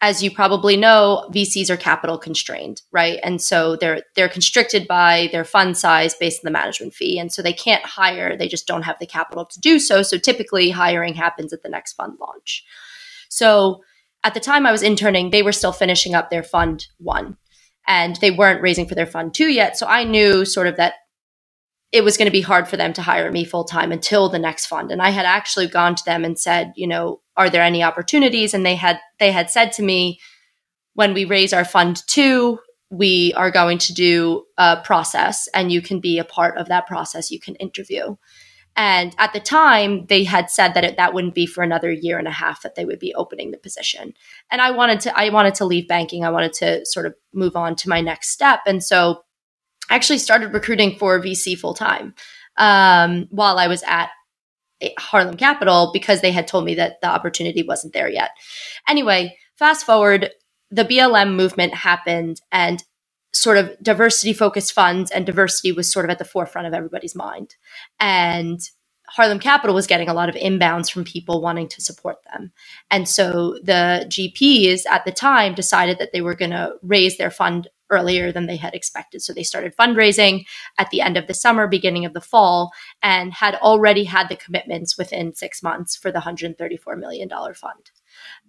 as 0.03 0.21
you 0.21 0.33
probably 0.33 0.77
know, 0.77 1.31
VCs 1.33 1.71
are 1.71 1.77
capital 1.77 2.19
constrained, 2.19 2.83
right? 2.91 3.21
And 3.23 3.41
so 3.41 3.77
they're 3.77 4.03
they're 4.17 4.29
constricted 4.29 4.89
by 4.89 5.29
their 5.31 5.45
fund 5.45 5.79
size 5.79 6.15
based 6.15 6.41
on 6.41 6.49
the 6.49 6.59
management 6.59 6.93
fee, 6.93 7.21
and 7.21 7.33
so 7.33 7.41
they 7.41 7.53
can't 7.53 7.85
hire. 7.87 8.37
They 8.37 8.49
just 8.49 8.67
don't 8.67 8.83
have 8.83 8.99
the 8.99 9.07
capital 9.07 9.47
to 9.47 9.61
do 9.61 9.79
so. 9.79 10.03
So 10.03 10.19
typically, 10.19 10.71
hiring 10.71 11.15
happens 11.15 11.53
at 11.53 11.63
the 11.63 11.69
next 11.69 11.93
fund 11.93 12.19
launch. 12.21 12.65
So 13.29 13.85
at 14.25 14.35
the 14.35 14.41
time 14.41 14.67
I 14.67 14.73
was 14.73 14.83
interning, 14.83 15.31
they 15.31 15.43
were 15.43 15.53
still 15.53 15.73
finishing 15.73 16.17
up 16.17 16.31
their 16.31 16.43
fund 16.43 16.89
one, 16.99 17.37
and 17.87 18.17
they 18.17 18.33
weren't 18.33 18.61
raising 18.61 18.89
for 18.89 18.97
their 18.97 19.07
fund 19.07 19.35
two 19.35 19.53
yet. 19.53 19.79
So 19.79 19.87
I 19.87 20.03
knew 20.03 20.45
sort 20.45 20.67
of 20.67 20.77
that 20.79 20.95
it 21.93 22.03
was 22.03 22.17
going 22.17 22.27
to 22.27 22.33
be 22.33 22.41
hard 22.41 22.67
for 22.67 22.79
them 22.79 22.95
to 22.95 23.03
hire 23.03 23.31
me 23.31 23.45
full 23.45 23.65
time 23.65 23.93
until 23.93 24.29
the 24.29 24.39
next 24.39 24.67
fund. 24.67 24.91
And 24.91 25.03
I 25.03 25.11
had 25.11 25.27
actually 25.27 25.69
gone 25.69 25.95
to 25.95 26.05
them 26.05 26.25
and 26.25 26.39
said, 26.39 26.73
you 26.75 26.87
know, 26.87 27.21
are 27.37 27.51
there 27.51 27.63
any 27.63 27.83
opportunities? 27.83 28.55
And 28.55 28.65
they 28.65 28.75
had 28.75 28.99
they 29.19 29.31
had 29.31 29.51
said 29.51 29.73
to 29.73 29.83
me, 29.83 30.19
when 30.95 31.15
we 31.15 31.25
raise 31.25 31.53
our 31.53 31.65
fund 31.65 32.03
two, 32.07 32.59
we 32.91 33.33
are 33.35 33.51
going 33.51 33.79
to 33.79 33.95
do 33.95 34.45
a 34.59 34.79
process, 34.83 35.49
and 35.55 35.73
you 35.73 35.81
can 35.81 36.01
be 36.01 36.19
a 36.19 36.25
part 36.25 36.59
of 36.59 36.69
that 36.69 36.87
process. 36.87 37.31
You 37.31 37.41
can 37.41 37.55
interview. 37.57 38.17
And 38.75 39.15
at 39.19 39.35
the 39.35 39.41
time, 39.41 40.07
they 40.07 40.25
had 40.25 40.51
said 40.51 40.73
that 40.75 40.85
it, 40.85 40.97
that 40.97 41.13
wouldn't 41.13 41.35
be 41.35 41.45
for 41.45 41.63
another 41.63 41.93
year 41.93 42.19
and 42.19 42.27
a 42.27 42.33
half 42.33 42.63
that 42.63 42.75
they 42.75 42.87
would 42.87 42.99
be 42.99 43.15
opening 43.15 43.51
the 43.51 43.59
position. 43.59 44.15
And 44.51 44.63
I 44.63 44.71
wanted 44.71 45.01
to 45.01 45.19
I 45.19 45.29
wanted 45.29 45.55
to 45.57 45.67
leave 45.67 45.89
banking. 45.89 46.25
I 46.25 46.31
wanted 46.31 46.55
to 46.55 46.87
sort 46.87 47.05
of 47.05 47.15
move 47.35 47.55
on 47.55 47.77
to 47.77 47.89
my 47.91 48.01
next 48.01 48.31
step. 48.31 48.61
And 48.67 48.83
so 48.83 49.25
actually 49.91 50.19
started 50.19 50.53
recruiting 50.53 50.97
for 50.99 51.21
VC 51.21 51.59
full 51.59 51.75
time 51.75 52.15
um, 52.57 53.27
while 53.31 53.59
I 53.59 53.69
was 53.69 53.83
at 53.87 54.11
Harlem 54.99 55.37
Capital 55.37 55.91
because 55.93 56.21
they 56.21 56.33
had 56.33 56.47
told 56.47 56.65
me 56.65 56.75
that 56.75 57.01
the 57.01 57.09
opportunity 57.09 57.63
wasn't 57.63 57.93
there 57.93 58.09
yet. 58.09 58.31
Anyway, 58.89 59.37
fast 59.57 59.87
forward, 59.87 60.31
the 60.71 60.85
BLM 60.85 61.35
movement 61.35 61.75
happened 61.75 62.41
and 62.51 62.83
sort 63.33 63.59
of 63.59 63.75
diversity 63.83 64.33
focused 64.33 64.73
funds 64.73 65.11
and 65.11 65.25
diversity 65.25 65.73
was 65.73 65.91
sort 65.91 66.05
of 66.05 66.11
at 66.11 66.19
the 66.19 66.25
forefront 66.25 66.67
of 66.67 66.75
everybody's 66.75 67.15
mind. 67.15 67.55
And 67.99 68.61
Harlem 69.09 69.39
Capital 69.39 69.75
was 69.75 69.87
getting 69.87 70.09
a 70.09 70.15
lot 70.15 70.29
of 70.29 70.35
inbounds 70.35 70.91
from 70.91 71.05
people 71.05 71.43
wanting 71.43 71.69
to 71.69 71.83
support 71.83 72.17
them. 72.33 72.53
And 72.91 73.09
so 73.09 73.59
the 73.63 74.07
GPs 74.09 74.83
at 74.91 75.05
the 75.05 75.13
time 75.13 75.55
decided 75.55 75.99
that 75.99 76.13
they 76.13 76.23
were 76.23 76.35
going 76.35 76.53
to 76.53 76.75
raise 76.83 77.19
their 77.19 77.31
fund 77.31 77.69
earlier 77.93 78.33
than 78.33 78.47
they 78.47 78.57
had 78.57 78.75
expected. 78.75 79.23
So 79.23 79.33
they 79.33 79.43
started 79.43 79.77
fundraising 79.77 80.45
at 80.79 80.91
the 80.91 81.01
end 81.01 81.17
of 81.17 81.27
the 81.27 81.35
summer, 81.35 81.69
beginning 81.69 82.05
of 82.05 82.15
the 82.15 82.21
fall, 82.21 82.73
and 83.03 83.33
had 83.33 83.55
already 83.57 84.05
had 84.05 84.29
the 84.29 84.37
commitments 84.37 84.99
within 84.99 85.35
six 85.35 85.63
months 85.63 85.95
for 85.95 86.11
the 86.11 86.21
$134 86.21 86.99
million 86.99 87.29
fund. 87.29 87.91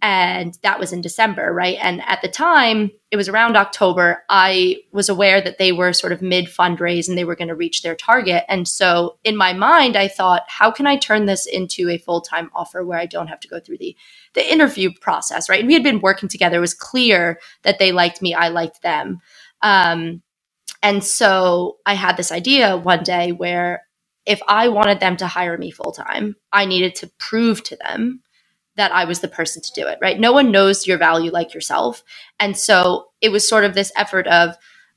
And 0.05 0.57
that 0.63 0.81
was 0.81 0.91
in 0.91 0.99
December, 0.99 1.53
right? 1.53 1.77
And 1.81 2.01
at 2.05 2.21
the 2.21 2.27
time, 2.27 2.91
it 3.09 3.15
was 3.15 3.29
around 3.29 3.55
October. 3.55 4.25
I 4.27 4.81
was 4.91 5.07
aware 5.07 5.39
that 5.39 5.59
they 5.59 5.71
were 5.71 5.93
sort 5.93 6.11
of 6.11 6.21
mid 6.21 6.47
fundraise 6.47 7.07
and 7.07 7.17
they 7.17 7.23
were 7.23 7.37
going 7.37 7.47
to 7.47 7.55
reach 7.55 7.83
their 7.83 7.95
target. 7.95 8.43
And 8.49 8.67
so 8.67 9.17
in 9.23 9.37
my 9.37 9.53
mind, 9.53 9.95
I 9.95 10.09
thought, 10.09 10.43
how 10.47 10.71
can 10.71 10.87
I 10.87 10.97
turn 10.97 11.25
this 11.25 11.45
into 11.45 11.89
a 11.89 11.97
full 11.97 12.19
time 12.19 12.51
offer 12.53 12.83
where 12.83 12.99
I 12.99 13.05
don't 13.05 13.27
have 13.27 13.39
to 13.39 13.47
go 13.47 13.61
through 13.61 13.77
the, 13.77 13.95
the 14.33 14.51
interview 14.51 14.91
process, 14.99 15.47
right? 15.47 15.61
And 15.61 15.67
we 15.67 15.73
had 15.73 15.83
been 15.83 16.01
working 16.01 16.27
together. 16.27 16.57
It 16.57 16.59
was 16.59 16.73
clear 16.73 17.39
that 17.61 17.79
they 17.79 17.93
liked 17.93 18.21
me, 18.21 18.33
I 18.33 18.49
liked 18.49 18.81
them. 18.81 19.21
Um, 19.61 20.21
and 20.81 21.01
so 21.01 21.77
I 21.85 21.93
had 21.93 22.17
this 22.17 22.33
idea 22.33 22.75
one 22.75 23.03
day 23.03 23.31
where 23.31 23.83
if 24.25 24.41
I 24.49 24.67
wanted 24.67 24.99
them 24.99 25.15
to 25.15 25.27
hire 25.27 25.57
me 25.57 25.71
full 25.71 25.93
time, 25.93 26.35
I 26.51 26.65
needed 26.65 26.95
to 26.95 27.11
prove 27.19 27.63
to 27.63 27.77
them 27.77 28.19
that 28.75 28.91
I 28.91 29.05
was 29.05 29.19
the 29.19 29.27
person 29.27 29.61
to 29.61 29.71
do 29.73 29.87
it, 29.87 29.99
right? 30.01 30.19
No 30.19 30.31
one 30.31 30.51
knows 30.51 30.87
your 30.87 30.97
value 30.97 31.31
like 31.31 31.53
yourself. 31.53 32.03
And 32.39 32.57
so 32.57 33.09
it 33.21 33.29
was 33.29 33.47
sort 33.47 33.65
of 33.65 33.73
this 33.73 33.91
effort 33.95 34.27
of, 34.27 34.55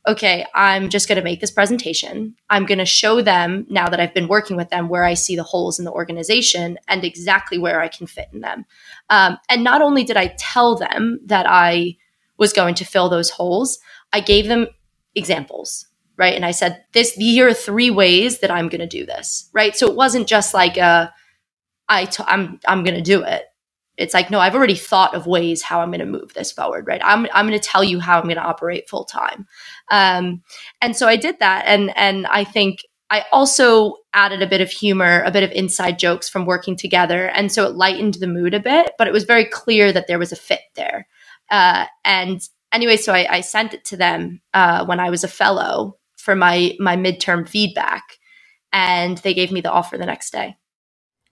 okay, 0.09 0.47
I'm 0.55 0.89
just 0.89 1.09
going 1.09 1.17
to 1.17 1.25
make 1.25 1.41
this 1.41 1.51
presentation. 1.51 2.37
I'm 2.49 2.65
going 2.65 2.79
to 2.79 2.87
show 2.87 3.21
them 3.21 3.67
now 3.69 3.89
that 3.89 4.01
I've 4.01 4.15
been 4.15 4.29
working 4.29 4.57
with 4.57 4.71
them 4.71 4.89
where 4.89 5.05
I 5.05 5.15
see 5.15 5.37
the 5.37 5.43
holes 5.43 5.79
in 5.79 5.85
the 5.85 5.93
organization 5.93 6.79
and 6.89 7.05
exactly 7.05 7.59
where 7.59 7.81
I 7.81 7.89
can 7.89 8.07
fit 8.07 8.29
in 8.33 8.41
them. 8.41 8.65
Um, 9.11 9.39
and 9.51 9.65
not 9.65 9.83
only 9.83 10.05
did 10.05 10.17
I 10.17 10.35
tell 10.39 10.77
them 10.77 11.21
that 11.27 11.47
I 11.49 11.97
was 12.39 12.53
going 12.53 12.77
to 12.77 12.85
fill 12.85 13.09
those 13.09 13.31
holes, 13.31 13.79
I 14.13 14.21
gave 14.21 14.47
them 14.47 14.69
examples, 15.15 15.87
right? 16.17 16.35
And 16.35 16.45
I 16.45 16.53
said, 16.53 16.85
this, 16.93 17.13
here 17.15 17.49
are 17.49 17.55
three 17.55 17.91
ways 17.91 18.39
that 18.41 18.51
I'm 18.51 18.69
going 18.69 18.81
to 18.81 18.87
do 18.87 19.05
this, 19.05 19.51
right? 19.53 19.77
So 19.77 19.89
it 19.89 19.97
wasn't 19.97 20.29
just 20.29 20.55
like 20.55 20.77
a, 20.77 21.13
I 21.89 22.07
t- 22.07 22.25
I'm 22.27 22.61
I'm 22.67 22.83
going 22.85 22.97
to 22.97 23.03
do 23.03 23.23
it 23.23 23.45
it's 23.97 24.15
like 24.15 24.31
no 24.31 24.41
i've 24.41 24.55
already 24.55 24.75
thought 24.75 25.15
of 25.15 25.27
ways 25.27 25.63
how 25.63 25.81
i'm 25.81 25.91
going 25.91 26.01
to 26.01 26.07
move 26.07 26.33
this 26.35 26.53
forward 26.53 26.87
right? 26.87 27.01
I'm, 27.05 27.27
I'm 27.33 27.47
going 27.47 27.59
to 27.59 27.69
tell 27.69 27.85
you 27.85 28.01
how 28.01 28.19
i'm 28.19 28.25
going 28.25 28.37
to 28.37 28.43
operate 28.43 28.89
full 28.89 29.05
time 29.05 29.47
um, 29.91 30.43
and 30.81 30.97
so 30.97 31.07
i 31.07 31.17
did 31.17 31.39
that 31.39 31.65
and 31.67 31.97
and 31.97 32.27
i 32.27 32.45
think 32.45 32.81
i 33.11 33.25
also 33.33 33.97
added 34.13 34.43
a 34.43 34.47
bit 34.47 34.61
of 34.61 34.71
humor 34.71 35.23
a 35.25 35.31
bit 35.31 35.43
of 35.43 35.51
inside 35.53 35.99
jokes 35.99 36.29
from 36.29 36.47
working 36.47 36.77
together 36.77 37.29
and 37.29 37.53
so 37.53 37.67
it 37.67 37.75
lightened 37.77 38.15
the 38.15 38.27
mood 38.27 38.55
a 38.55 38.61
bit 38.61 38.93
but 38.99 39.07
it 39.07 39.13
was 39.13 39.25
very 39.25 39.45
clear 39.45 39.93
that 39.93 40.07
there 40.07 40.19
was 40.19 40.33
a 40.33 40.37
fit 40.37 40.61
there. 40.75 41.07
Uh, 41.51 41.87
and 42.05 42.49
anyway 42.73 42.97
so 42.97 43.13
I, 43.13 43.37
I, 43.37 43.41
sent 43.41 43.73
it 43.73 43.85
to 43.87 43.97
them 43.97 44.41
uh, 44.53 44.85
when 44.85 44.99
i 44.99 45.11
was 45.11 45.23
a 45.23 45.29
fellow 45.29 45.97
for 46.17 46.35
my 46.35 46.75
my 46.81 46.97
midterm 46.97 47.49
feedback 47.49 48.03
and 48.73 49.19
they 49.19 49.33
gave 49.33 49.53
me 49.53 49.61
the 49.61 49.71
offer 49.71 49.97
the 49.97 50.07
next 50.07 50.33
day 50.33 50.57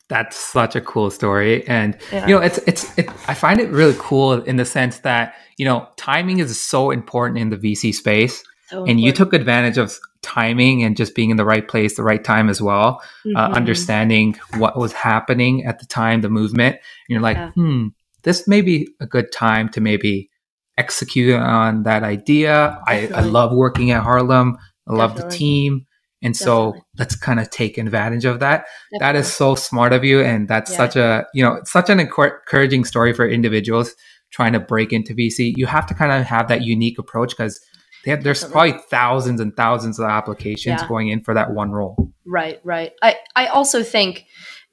that's 0.09 0.37
such 0.37 0.77
a 0.77 0.81
cool 0.81 1.11
story, 1.11 1.67
and 1.67 1.97
yeah. 2.13 2.27
you 2.27 2.35
know, 2.35 2.43
it's 2.43 2.59
it's 2.67 2.97
it, 2.99 3.09
I 3.29 3.35
find 3.35 3.61
it 3.61 3.71
really 3.71 3.97
cool 3.99 4.33
in 4.33 4.57
the 4.57 4.65
sense 4.65 4.99
that 5.01 5.35
you 5.57 5.65
know 5.65 5.89
timing 5.97 6.39
is 6.39 6.61
so 6.61 6.91
important 6.91 7.39
in 7.39 7.51
the 7.51 7.57
VC 7.57 7.95
space, 7.95 8.43
so 8.69 8.85
and 8.85 9.01
you 9.01 9.13
took 9.13 9.33
advantage 9.33 9.79
of 9.79 9.99
timing 10.25 10.83
and 10.83 10.97
just 10.97 11.15
being 11.15 11.31
in 11.31 11.37
the 11.37 11.45
right 11.45 11.69
place, 11.69 11.97
the 11.97 12.03
right 12.03 12.25
time 12.25 12.49
as 12.49 12.61
well, 12.61 13.01
uh, 13.01 13.29
mm-hmm. 13.29 13.37
uh, 13.37 13.49
understanding 13.51 14.37
what 14.57 14.77
was 14.77 14.93
happening 14.93 15.65
at 15.65 15.79
the 15.79 15.87
time, 15.87 16.23
the 16.23 16.29
movement. 16.29 16.75
And 16.77 16.83
you're 17.09 17.21
like, 17.21 17.37
yeah. 17.37 17.51
hmm, 17.53 17.89
this 18.23 18.49
may 18.49 18.63
be 18.63 18.89
a 19.01 19.07
good 19.07 19.31
time 19.31 19.69
to 19.71 19.81
maybe 19.81 20.31
execute 20.77 21.35
on 21.35 21.85
that 21.85 22.03
idea. 22.03 22.81
I, 22.89 23.09
I, 23.15 23.21
love 23.21 23.53
working 23.53 23.93
at 23.93 24.03
Harlem. 24.03 24.57
I 24.89 24.93
Definitely. 24.93 24.99
love 24.99 25.17
the 25.17 25.29
team. 25.37 25.87
And 26.25 26.35
so 26.35 26.73
Definitely. 26.73 26.83
let's 26.99 27.17
kind 27.17 27.39
of 27.39 27.51
take 27.51 27.79
advantage 27.79 28.25
of 28.25 28.41
that. 28.41 28.65
Definitely. 28.93 28.99
That 29.01 29.17
is 29.17 29.33
so 29.33 29.55
smart 29.55 29.93
of 29.93 30.05
you. 30.05 30.23
And 30.23 30.49
that's 30.49 30.71
yeah. 30.71 30.77
such 30.77 30.97
a, 30.97 31.27
you 31.35 31.45
know, 31.45 31.61
such 31.65 31.91
an 31.91 32.01
encouraging 32.01 32.85
story 32.87 33.13
for 33.13 33.29
individuals 33.29 33.95
trying 34.33 34.55
to 34.55 34.61
break 34.61 34.93
into 34.93 35.15
VC. 35.15 35.53
You 35.55 35.67
have 35.67 35.87
to 35.87 35.95
kind 35.95 36.11
of 36.11 36.27
have 36.27 36.49
that 36.49 36.63
unique 36.63 36.99
approach 36.99 37.37
because 37.37 37.61
there's 38.05 38.45
probably 38.45 38.79
thousands 38.91 39.41
and 39.41 39.55
thousands 39.55 39.99
of 39.99 40.07
applications 40.07 40.81
yeah. 40.81 40.89
going 40.89 41.09
in 41.09 41.23
for 41.23 41.35
that 41.35 41.53
one 41.53 41.71
role. 41.71 42.13
Right, 42.27 42.59
right. 42.65 42.93
I, 43.03 43.17
I 43.37 43.47
also 43.47 43.83
think 43.83 44.25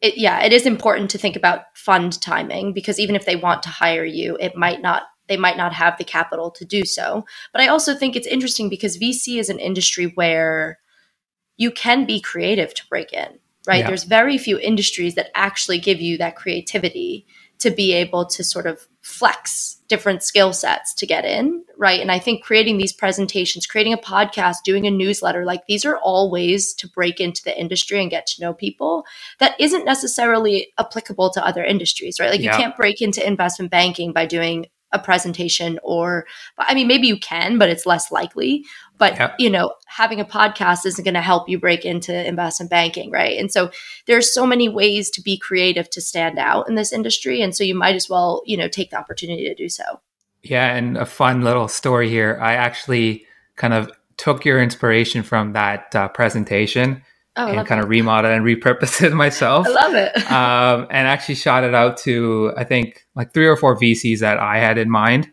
it, 0.02 0.18
yeah, 0.18 0.42
it 0.44 0.54
is 0.54 0.66
important 0.66 1.12
to 1.12 1.18
think 1.18 1.36
about 1.36 1.62
fund 1.76 2.20
timing 2.22 2.74
because 2.74 3.00
even 3.00 3.16
if 3.16 3.26
they 3.26 3.36
want 3.36 3.62
to 3.64 3.70
hire 3.70 4.06
you, 4.06 4.38
it 4.40 4.56
might 4.56 4.82
not 4.82 5.04
they 5.28 5.38
might 5.38 5.56
not 5.56 5.72
have 5.72 5.98
the 5.98 6.04
capital 6.04 6.52
to 6.52 6.66
do 6.66 6.84
so. 6.84 7.24
But 7.54 7.62
I 7.62 7.68
also 7.68 7.96
think 7.96 8.16
it's 8.16 8.28
interesting 8.28 8.68
because 8.68 8.98
VC 8.98 9.40
is 9.40 9.50
an 9.50 9.60
industry 9.60 10.12
where 10.16 10.80
you 11.62 11.70
can 11.70 12.06
be 12.06 12.20
creative 12.20 12.74
to 12.74 12.88
break 12.88 13.14
in, 13.14 13.38
right? 13.68 13.82
Yeah. 13.82 13.88
There's 13.88 14.06
very 14.06 14.40
few 14.40 14.58
industries 14.58 15.14
that 15.14 15.30
actually 15.36 15.78
give 15.78 16.02
you 16.02 16.18
that 16.18 16.36
creativity 16.36 17.28
to 17.60 17.70
be 17.70 17.94
able 17.94 18.26
to 18.26 18.44
sort 18.44 18.66
of 18.66 18.88
flex 19.04 19.78
different 19.88 20.24
skill 20.24 20.54
sets 20.54 20.96
to 20.96 21.06
get 21.06 21.24
in, 21.24 21.64
right? 21.78 22.02
And 22.02 22.12
I 22.12 22.18
think 22.18 22.44
creating 22.44 22.80
these 22.80 22.94
presentations, 22.94 23.68
creating 23.68 23.94
a 23.94 23.98
podcast, 23.98 24.64
doing 24.66 24.88
a 24.88 24.92
newsletter, 24.92 25.46
like 25.46 25.68
these 25.68 25.86
are 25.86 25.98
all 25.98 26.32
ways 26.32 26.74
to 26.76 26.90
break 26.90 27.20
into 27.20 27.44
the 27.44 27.60
industry 27.60 28.02
and 28.02 28.10
get 28.10 28.26
to 28.28 28.42
know 28.42 28.56
people 28.56 29.06
that 29.38 29.54
isn't 29.60 29.86
necessarily 29.86 30.74
applicable 30.80 31.30
to 31.30 31.46
other 31.46 31.64
industries, 31.64 32.20
right? 32.20 32.32
Like 32.32 32.42
yeah. 32.42 32.54
you 32.54 32.58
can't 32.58 32.76
break 32.76 33.04
into 33.04 33.26
investment 33.26 33.70
banking 33.70 34.14
by 34.14 34.26
doing 34.26 34.66
a 34.94 35.00
presentation 35.00 35.80
or 35.84 36.26
i 36.58 36.74
mean 36.74 36.88
maybe 36.88 37.08
you 37.08 37.18
can 37.18 37.58
but 37.58 37.70
it's 37.70 37.86
less 37.86 38.12
likely. 38.12 38.66
But 38.98 39.18
yep. 39.18 39.36
you 39.40 39.50
know 39.50 39.74
having 39.88 40.20
a 40.20 40.26
podcast 40.26 40.86
isn't 40.86 41.04
going 41.04 41.16
to 41.16 41.22
help 41.22 41.50
you 41.50 41.60
break 41.60 41.86
into 41.86 42.28
investment 42.28 42.70
banking 42.70 43.10
right? 43.12 43.38
And 43.38 43.52
so 43.52 43.72
there's 44.06 44.34
so 44.34 44.46
many 44.46 44.70
ways 44.70 45.10
to 45.12 45.22
be 45.22 45.38
creative 45.38 45.90
to 45.92 46.02
stand 46.02 46.38
out 46.38 46.70
in 46.70 46.76
this 46.76 46.94
industry 46.94 47.42
and 47.42 47.56
so 47.56 47.64
you 47.64 47.76
might 47.76 47.96
as 47.96 48.10
well 48.10 48.44
you 48.46 48.58
know 48.58 48.68
take 48.68 48.92
the 48.92 48.98
opportunity 48.98 49.44
to 49.46 49.56
do 49.56 49.70
so. 49.70 49.84
Yeah 50.44 50.76
and 50.76 50.98
a 50.98 51.06
fun 51.06 51.42
little 51.42 51.68
story 51.68 52.10
here. 52.10 52.38
I 52.42 52.54
actually 52.54 53.26
kind 53.56 53.74
of 53.74 53.92
took 54.18 54.46
your 54.46 54.62
inspiration 54.62 55.24
from 55.24 55.54
that 55.54 55.96
uh, 55.96 56.08
presentation 56.10 57.02
Oh, 57.42 57.48
and 57.48 57.68
kind 57.68 57.82
of 57.82 57.90
remodel 57.90 58.32
and 58.32 58.46
repurpose 58.46 59.02
it 59.02 59.14
myself. 59.14 59.68
I 59.68 59.70
love 59.70 59.96
it. 59.96 60.32
um, 60.32 60.88
and 60.92 61.08
actually 61.08 61.36
shot 61.36 61.64
it 61.64 61.74
out 61.74 61.98
to 61.98 62.54
I 62.56 62.64
think 62.64 63.06
like 63.16 63.34
three 63.34 63.48
or 63.48 63.56
four 63.56 63.76
VCs 63.76 64.20
that 64.20 64.38
I 64.38 64.60
had 64.60 64.78
in 64.78 64.90
mind, 64.90 65.32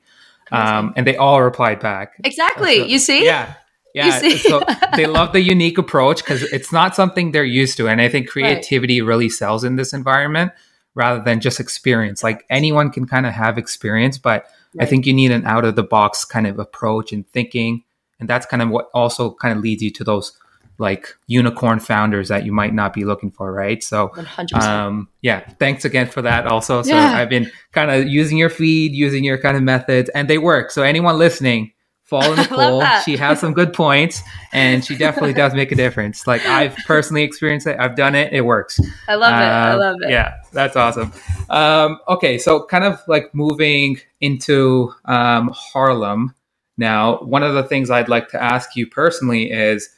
um, 0.51 0.95
and 0.97 1.07
they 1.07 1.17
all 1.17 1.43
replied 1.43 1.81
back. 1.81 2.15
Exactly. 2.25 2.79
So, 2.79 2.87
you 2.87 2.99
see? 2.99 3.25
Yeah. 3.25 3.55
Yeah, 3.95 4.21
so 4.37 4.63
they 4.97 5.07
love 5.07 5.33
the 5.33 5.41
unique 5.41 5.77
approach 5.77 6.23
because 6.23 6.43
it's 6.53 6.71
not 6.71 6.95
something 6.95 7.33
they're 7.33 7.43
used 7.43 7.77
to, 7.79 7.89
and 7.89 8.01
I 8.01 8.09
think 8.09 8.29
creativity 8.29 9.01
right. 9.01 9.09
really 9.09 9.29
sells 9.29 9.65
in 9.65 9.77
this 9.77 9.93
environment 9.93 10.53
rather 10.95 11.23
than 11.23 11.41
just 11.41 11.59
experience. 11.59 12.23
Like 12.23 12.45
anyone 12.49 12.91
can 12.91 13.07
kind 13.07 13.27
of 13.27 13.33
have 13.33 13.59
experience, 13.59 14.19
but 14.19 14.47
right. 14.75 14.87
I 14.87 14.87
think 14.87 15.07
you 15.07 15.13
need 15.13 15.33
an 15.33 15.47
out 15.47 15.65
of 15.65 15.75
the 15.75 15.83
box 15.83 16.25
kind 16.25 16.47
of 16.47 16.59
approach 16.61 17.13
and 17.13 17.27
thinking, 17.31 17.83
and 18.21 18.29
that's 18.29 18.47
kind 18.47 18.63
of 18.63 18.69
what 18.69 18.89
also 18.95 19.35
kind 19.35 19.57
of 19.57 19.65
leads 19.65 19.83
you 19.83 19.91
to 19.91 20.05
those 20.05 20.33
like 20.79 21.17
unicorn 21.27 21.81
founders 21.81 22.29
that 22.29 22.45
you 22.45 22.53
might 22.53 22.73
not 22.73 22.95
be 22.95 23.05
looking 23.05 23.33
for, 23.33 23.53
right? 23.53 23.83
So, 23.83 24.13
um, 24.55 25.09
yeah, 25.23 25.41
thanks 25.59 25.85
again 25.85 26.07
for 26.07 26.23
that. 26.23 26.47
Also, 26.47 26.83
so 26.83 26.95
yeah. 26.95 27.15
I've 27.17 27.29
been 27.29 27.51
kind 27.73 27.91
of 27.91 28.07
using 28.07 28.39
your 28.39 28.49
feed, 28.49 28.93
using 28.93 29.25
your 29.25 29.39
kind 29.39 29.57
of 29.57 29.63
methods, 29.63 30.09
and 30.11 30.31
they 30.31 30.39
work. 30.39 30.71
So, 30.71 30.83
anyone 30.83 31.19
listening, 31.19 31.73
follow 32.09 32.35
Nicole. 32.37 32.85
she 33.05 33.17
has 33.17 33.41
some 33.41 33.53
good 33.53 33.73
points, 33.73 34.23
and 34.53 34.85
she 34.85 34.97
definitely 34.97 35.35
does 35.35 35.53
make 35.53 35.73
a 35.73 35.75
difference. 35.75 36.27
Like 36.27 36.45
I've 36.47 36.77
personally 36.87 37.23
experienced 37.23 37.67
it. 37.67 37.79
I've 37.79 37.97
done 37.97 38.15
it. 38.15 38.33
It 38.33 38.43
works. 38.43 38.81
I 39.09 39.17
love 39.17 39.33
it. 39.33 39.45
I 39.45 39.71
um, 39.73 39.79
love 39.81 39.97
it. 40.03 40.11
Yeah, 40.11 40.37
that's 40.53 40.77
awesome. 40.77 41.13
Um, 41.51 41.99
okay, 42.09 42.39
so 42.39 42.65
kind 42.65 42.85
of 42.85 43.01
like 43.09 43.35
moving 43.35 43.99
into 44.21 44.95
um, 45.05 45.51
Harlem 45.55 46.35
now. 46.77 47.19
One 47.19 47.43
of 47.43 47.55
the 47.55 47.65
things 47.65 47.91
I'd 47.91 48.09
like 48.09 48.29
to 48.29 48.43
ask 48.43 48.75
you 48.75 48.87
personally 48.87 49.51
is 49.51 49.91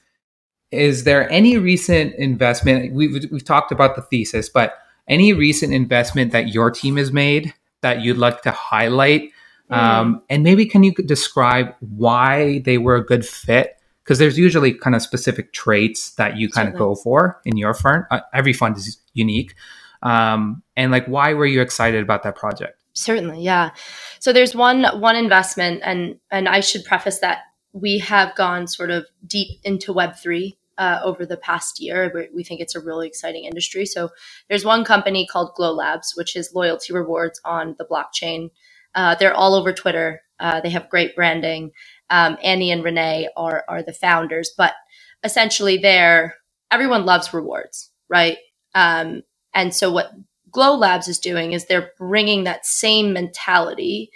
is 0.71 1.05
there 1.05 1.31
any 1.31 1.59
recent 1.59 2.15
investment? 2.15 2.93
We've, 2.93 3.31
we've 3.31 3.45
talked 3.45 3.73
about 3.73 3.97
the 3.97 4.03
thesis, 4.03 4.49
but 4.49 4.75
any 5.09 5.33
recent 5.33 5.73
investment 5.73 6.33
that 6.33 6.49
your 6.49 6.71
team 6.71 6.97
has 6.97 7.13
made 7.13 7.53
that 7.81 8.03
you'd 8.03 8.19
like 8.19 8.43
to 8.43 8.51
highlight? 8.51 9.31
Mm. 9.71 9.77
Um, 9.77 10.23
and 10.29 10.43
maybe 10.43 10.67
can 10.67 10.83
you 10.83 10.93
describe 10.93 11.75
why 11.81 12.61
they 12.61 12.79
were 12.79 12.97
a 12.97 13.05
good 13.05 13.27
fit? 13.27 13.77
Because 14.05 14.19
there's 14.19 14.39
usually 14.39 14.73
kind 14.73 14.97
of 14.97 15.03
specific 15.03 15.53
traits 15.53 16.13
that 16.13 16.37
you 16.37 16.49
kind 16.49 16.69
of 16.69 16.75
go 16.75 16.95
for 16.95 17.41
in 17.45 17.57
your 17.57 17.75
fund. 17.75 18.05
Uh, 18.11 18.21
every 18.33 18.53
fund 18.53 18.77
is 18.77 18.99
unique. 19.15 19.55
Um, 20.03 20.63
and 20.77 20.91
like, 20.91 21.07
why 21.07 21.35
were 21.35 21.47
you 21.47 21.61
excited 21.61 22.03
about 22.03 22.23
that 22.23 22.35
project? 22.35 22.81
Certainly, 22.93 23.43
yeah. 23.43 23.71
So 24.19 24.33
there's 24.33 24.55
one 24.55 24.85
one 25.01 25.15
investment, 25.15 25.83
and 25.85 26.19
and 26.31 26.49
I 26.49 26.59
should 26.61 26.85
preface 26.85 27.21
that 27.21 27.39
we 27.73 27.99
have 27.99 28.35
gone 28.35 28.67
sort 28.67 28.91
of 28.91 29.07
deep 29.25 29.61
into 29.63 29.93
Web 29.93 30.17
three 30.17 30.57
uh, 30.81 31.01
over 31.05 31.27
the 31.27 31.39
past 31.39 31.81
year. 31.81 32.13
We 32.35 32.45
think 32.45 32.63
it's 32.63 32.77
a 32.77 32.81
really 32.81 33.09
exciting 33.09 33.45
industry. 33.47 33.87
So 33.87 34.11
there's 34.51 34.67
one 34.67 34.85
company 34.85 35.29
called 35.31 35.55
Glow 35.57 35.73
Labs, 35.75 36.15
which 36.17 36.37
is 36.37 36.55
loyalty 36.57 36.95
rewards 36.95 37.41
on 37.47 37.77
the 37.79 37.87
blockchain. 37.87 38.51
Uh, 38.97 39.17
they're 39.17 39.35
all 39.37 39.55
over 39.55 39.75
Twitter. 39.75 40.23
Uh, 40.41 40.63
they 40.63 40.71
have 40.71 40.91
great 40.91 41.17
branding. 41.17 41.73
Um, 42.11 42.39
Annie 42.43 42.73
and 42.73 42.85
Renee 42.85 43.31
are 43.37 43.65
are 43.69 43.85
the 43.85 43.95
founders, 43.95 44.53
but 44.59 44.75
essentially, 45.25 45.79
they're 45.79 46.37
everyone 46.73 47.07
loves 47.07 47.35
rewards, 47.35 47.93
right? 48.11 48.39
Um, 48.75 49.23
and 49.55 49.75
so 49.75 49.93
what 49.93 50.13
Glow 50.53 50.77
Labs 50.77 51.09
is 51.09 51.21
doing 51.21 51.55
is 51.55 51.67
they're 51.67 51.93
bringing 51.99 52.45
that 52.45 52.67
same 52.67 53.15
mentality 53.15 54.11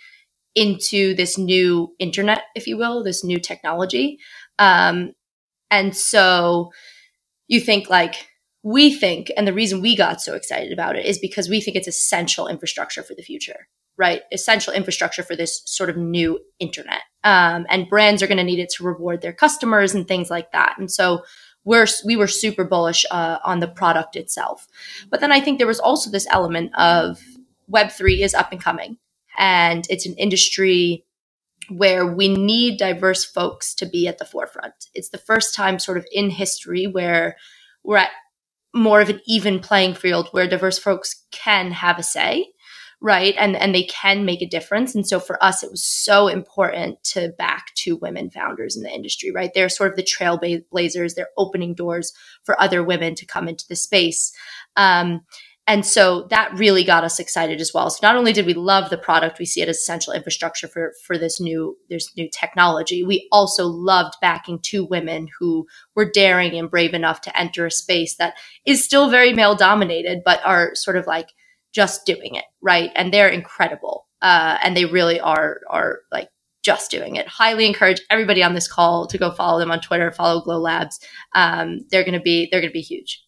into 0.57 1.15
this 1.15 1.39
new 1.39 1.95
internet, 2.01 2.43
if 2.57 2.67
you 2.67 2.79
will, 2.79 3.05
this 3.05 3.25
new 3.25 3.41
technology. 3.41 4.19
Um, 4.59 5.13
and 5.71 5.97
so 5.97 6.71
you 7.49 7.61
think 7.61 7.91
like 7.91 8.29
we 8.63 8.95
think, 8.95 9.31
and 9.37 9.47
the 9.47 9.53
reason 9.53 9.83
we 9.83 9.95
got 9.95 10.23
so 10.23 10.35
excited 10.35 10.73
about 10.73 10.97
it 10.97 11.05
is 11.05 11.19
because 11.19 11.49
we 11.49 11.61
think 11.61 11.77
it's 11.77 11.89
essential 11.89 12.49
infrastructure 12.49 13.03
for 13.03 13.15
the 13.15 13.23
future, 13.23 13.69
right? 13.99 14.23
Essential 14.33 14.73
infrastructure 14.73 15.23
for 15.23 15.37
this 15.37 15.63
sort 15.67 15.91
of 15.91 15.99
new 15.99 16.41
internet. 16.59 17.03
Um, 17.25 17.67
and 17.69 17.89
brands 17.89 18.23
are 18.23 18.27
going 18.27 18.39
to 18.39 18.45
need 18.45 18.59
it 18.59 18.71
to 18.77 18.85
reward 18.85 19.21
their 19.21 19.35
customers 19.35 19.95
and 19.95 20.09
things 20.09 20.31
like 20.31 20.53
that. 20.53 20.77
And 20.79 20.91
so 20.91 21.25
we're 21.65 21.87
we 22.05 22.17
were 22.17 22.27
super 22.27 22.65
bullish 22.65 23.05
uh, 23.11 23.39
on 23.45 23.61
the 23.61 23.69
product 23.69 24.17
itself. 24.17 24.67
But 25.11 25.21
then 25.21 25.33
I 25.33 25.41
think 25.41 25.59
there 25.59 25.67
was 25.67 25.81
also 25.81 26.11
this 26.11 26.27
element 26.31 26.73
of 26.77 27.21
Web 27.67 27.91
three 27.91 28.23
is 28.23 28.35
up 28.35 28.53
and 28.53 28.63
coming, 28.63 28.99
and 29.39 29.87
it's 29.89 30.07
an 30.07 30.15
industry 30.15 31.05
where 31.69 32.07
we 32.07 32.29
need 32.29 32.79
diverse 32.79 33.25
folks 33.25 33.75
to 33.77 33.87
be 33.87 34.09
at 34.09 34.19
the 34.19 34.25
forefront. 34.25 34.75
It's 34.95 35.11
the 35.11 35.19
first 35.19 35.55
time, 35.55 35.79
sort 35.79 35.99
of 35.99 36.07
in 36.13 36.31
history, 36.31 36.87
where 36.87 37.37
we're 37.83 37.99
at 37.99 38.11
more 38.75 39.01
of 39.01 39.09
an 39.09 39.21
even 39.27 39.61
playing 39.61 39.95
field 39.95 40.29
where 40.33 40.49
diverse 40.49 40.79
folks 40.79 41.25
can 41.31 41.71
have 41.73 41.99
a 41.99 42.03
say 42.03 42.47
right? 43.05 43.35
And 43.39 43.55
and 43.55 43.75
they 43.75 43.85
can 43.85 44.25
make 44.25 44.41
a 44.41 44.47
difference. 44.49 44.95
And 44.95 45.07
so 45.07 45.21
for 45.21 45.43
us 45.45 45.63
it 45.63 45.71
was 45.71 45.85
so 45.85 46.29
important 46.29 47.05
to 47.05 47.35
back 47.37 47.67
two 47.75 47.97
women 47.97 48.31
founders 48.31 48.77
in 48.77 48.83
the 48.83 48.91
industry 48.91 49.31
right? 49.31 49.51
They're 49.55 49.69
sort 49.69 49.91
of 49.91 49.97
the 49.97 50.03
trailblazers. 50.03 51.15
They're 51.15 51.29
opening 51.37 51.75
doors 51.75 52.15
for 52.45 52.61
other 52.61 52.83
women 52.83 53.15
to 53.17 53.27
come 53.27 53.47
into 53.47 53.67
the 53.69 53.77
space. 53.77 54.33
Um, 54.77 55.21
and 55.67 55.87
so 55.87 56.27
that 56.29 56.53
really 56.59 56.85
got 56.85 57.05
us 57.05 57.19
excited 57.19 57.59
as 57.59 57.73
well. 57.73 57.89
So 57.89 58.01
not 58.03 58.17
only 58.17 58.35
did 58.35 58.45
we 58.45 58.53
love 58.53 58.91
the 58.91 58.99
product, 58.99 59.39
we 59.39 59.47
see 59.47 59.63
it 59.63 59.69
as 59.69 59.79
essential 59.79 60.13
infrastructure 60.13 60.69
for, 60.69 60.93
for 61.07 61.17
this 61.17 61.41
new, 61.41 61.79
this 61.89 62.15
new 62.17 62.29
technology. 62.31 63.03
We 63.03 63.29
also 63.33 63.67
loved 63.67 64.15
backing 64.21 64.59
two 64.63 64.85
women 64.85 65.29
who 65.39 65.67
were 65.95 66.11
daring 66.11 66.55
and 66.59 66.71
brave 66.71 66.93
enough 66.93 67.23
to 67.23 67.39
enter 67.39 67.65
a 67.65 67.71
space 67.71 68.17
that 68.17 68.35
is 68.67 68.85
still 68.85 69.09
very 69.09 69.33
male 69.33 69.55
dominated, 69.55 70.21
but 70.23 70.45
are 70.45 70.75
sort 70.75 70.99
of 70.99 71.07
like 71.07 71.31
just 71.73 72.05
doing 72.05 72.35
it. 72.35 72.45
Right. 72.61 72.91
And 72.95 73.13
they're 73.13 73.29
incredible. 73.29 74.07
Uh, 74.21 74.59
and 74.63 74.77
they 74.77 74.85
really 74.85 75.19
are, 75.19 75.61
are 75.71 76.01
like 76.13 76.29
just 76.63 76.91
doing 76.91 77.17
it. 77.17 77.27
Highly 77.27 77.65
encourage 77.65 78.03
everybody 78.11 78.43
on 78.43 78.55
this 78.55 78.71
call 78.71 79.07
to 79.07 79.17
go 79.17 79.31
follow 79.31 79.59
them 79.59 79.71
on 79.71 79.81
Twitter, 79.81 80.13
follow 80.13 80.43
Glow 80.43 80.59
Labs. 80.59 81.01
Um, 81.35 81.81
they're 81.91 82.05
going 82.05 82.19
to 82.19 82.21
be, 82.21 82.49
they're 82.51 82.61
going 82.61 82.71
to 82.71 82.75
be 82.75 82.81
huge. 82.83 83.24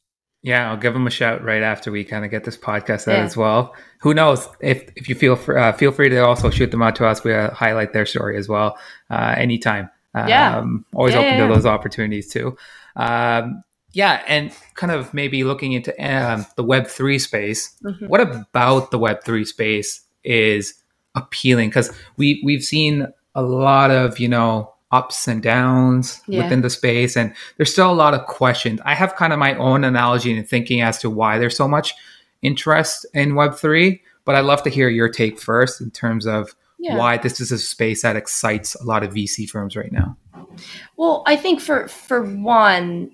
Yeah, 0.46 0.70
I'll 0.70 0.76
give 0.76 0.92
them 0.92 1.08
a 1.08 1.10
shout 1.10 1.42
right 1.42 1.64
after 1.64 1.90
we 1.90 2.04
kind 2.04 2.24
of 2.24 2.30
get 2.30 2.44
this 2.44 2.56
podcast 2.56 3.08
out 3.08 3.18
yeah. 3.18 3.24
as 3.24 3.36
well. 3.36 3.74
Who 4.02 4.14
knows 4.14 4.48
if 4.60 4.88
if 4.94 5.08
you 5.08 5.16
feel 5.16 5.34
for, 5.34 5.58
uh, 5.58 5.72
feel 5.72 5.90
free 5.90 6.08
to 6.08 6.18
also 6.18 6.50
shoot 6.50 6.70
them 6.70 6.82
out 6.82 6.94
to 6.96 7.06
us. 7.06 7.24
We 7.24 7.34
uh, 7.34 7.50
highlight 7.50 7.92
their 7.92 8.06
story 8.06 8.38
as 8.38 8.48
well 8.48 8.78
uh, 9.10 9.34
anytime. 9.36 9.90
Um, 10.14 10.28
yeah, 10.28 10.64
always 10.94 11.14
yeah, 11.14 11.20
open 11.20 11.32
yeah, 11.32 11.48
to 11.48 11.52
those 11.52 11.66
opportunities 11.66 12.28
too. 12.28 12.56
Um, 12.94 13.64
yeah, 13.90 14.22
and 14.28 14.52
kind 14.74 14.92
of 14.92 15.12
maybe 15.12 15.42
looking 15.42 15.72
into 15.72 15.92
um, 16.00 16.46
the 16.54 16.62
Web 16.62 16.86
three 16.86 17.18
space. 17.18 17.76
Mm-hmm. 17.82 18.06
What 18.06 18.20
about 18.20 18.92
the 18.92 19.00
Web 19.00 19.24
three 19.24 19.44
space 19.44 20.02
is 20.22 20.74
appealing? 21.16 21.70
Because 21.70 21.92
we 22.16 22.40
we've 22.44 22.62
seen 22.62 23.08
a 23.34 23.42
lot 23.42 23.90
of 23.90 24.20
you 24.20 24.28
know 24.28 24.72
ups 24.92 25.26
and 25.26 25.42
downs 25.42 26.22
yeah. 26.28 26.42
within 26.42 26.60
the 26.60 26.70
space 26.70 27.16
and 27.16 27.34
there's 27.56 27.72
still 27.72 27.90
a 27.90 27.94
lot 27.94 28.14
of 28.14 28.24
questions 28.26 28.80
i 28.84 28.94
have 28.94 29.16
kind 29.16 29.32
of 29.32 29.38
my 29.38 29.54
own 29.56 29.82
analogy 29.82 30.36
and 30.36 30.48
thinking 30.48 30.80
as 30.80 30.98
to 30.98 31.10
why 31.10 31.38
there's 31.38 31.56
so 31.56 31.66
much 31.66 31.92
interest 32.42 33.04
in 33.12 33.32
web3 33.32 34.00
but 34.24 34.36
i'd 34.36 34.44
love 34.44 34.62
to 34.62 34.70
hear 34.70 34.88
your 34.88 35.08
take 35.08 35.40
first 35.40 35.80
in 35.80 35.90
terms 35.90 36.26
of 36.26 36.54
yeah. 36.78 36.96
why 36.96 37.16
this 37.16 37.40
is 37.40 37.50
a 37.50 37.58
space 37.58 38.02
that 38.02 38.14
excites 38.14 38.76
a 38.76 38.84
lot 38.84 39.02
of 39.02 39.12
vc 39.12 39.48
firms 39.50 39.74
right 39.74 39.90
now 39.90 40.16
well 40.96 41.24
i 41.26 41.34
think 41.34 41.60
for 41.60 41.88
for 41.88 42.22
one 42.22 43.10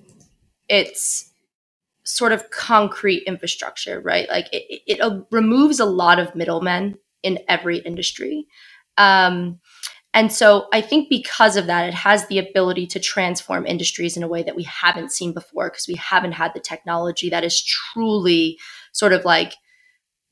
it's 0.69 1.33
sort 2.05 2.33
of 2.33 2.51
concrete 2.51 3.23
infrastructure 3.23 3.99
right 4.01 4.29
like 4.29 4.47
it, 4.53 4.83
it, 4.87 4.99
it 4.99 5.25
removes 5.31 5.81
a 5.81 5.87
lot 5.87 6.19
of 6.19 6.35
middlemen 6.35 6.99
in 7.23 7.39
every 7.49 7.79
industry 7.79 8.47
um, 8.99 9.59
and 10.15 10.31
so 10.31 10.67
I 10.73 10.83
think 10.83 11.09
because 11.09 11.57
of 11.57 11.67
that, 11.67 11.89
it 11.89 11.95
has 11.95 12.27
the 12.27 12.39
ability 12.39 12.87
to 12.89 13.01
transform 13.01 13.67
industries 13.67 14.17
in 14.17 14.23
a 14.23 14.29
way 14.29 14.43
that 14.43 14.57
we 14.57 14.65
haven't 14.65 15.13
seen 15.13 15.33
before 15.33 15.71
because 15.71 15.89
we 15.89 15.95
haven't 15.95 16.33
had 16.33 16.53
the 16.53 16.61
technology 16.61 17.31
that 17.31 17.45
is 17.45 17.63
truly 17.63 18.59
sort 18.93 19.15
of 19.15 19.25
like 19.25 19.55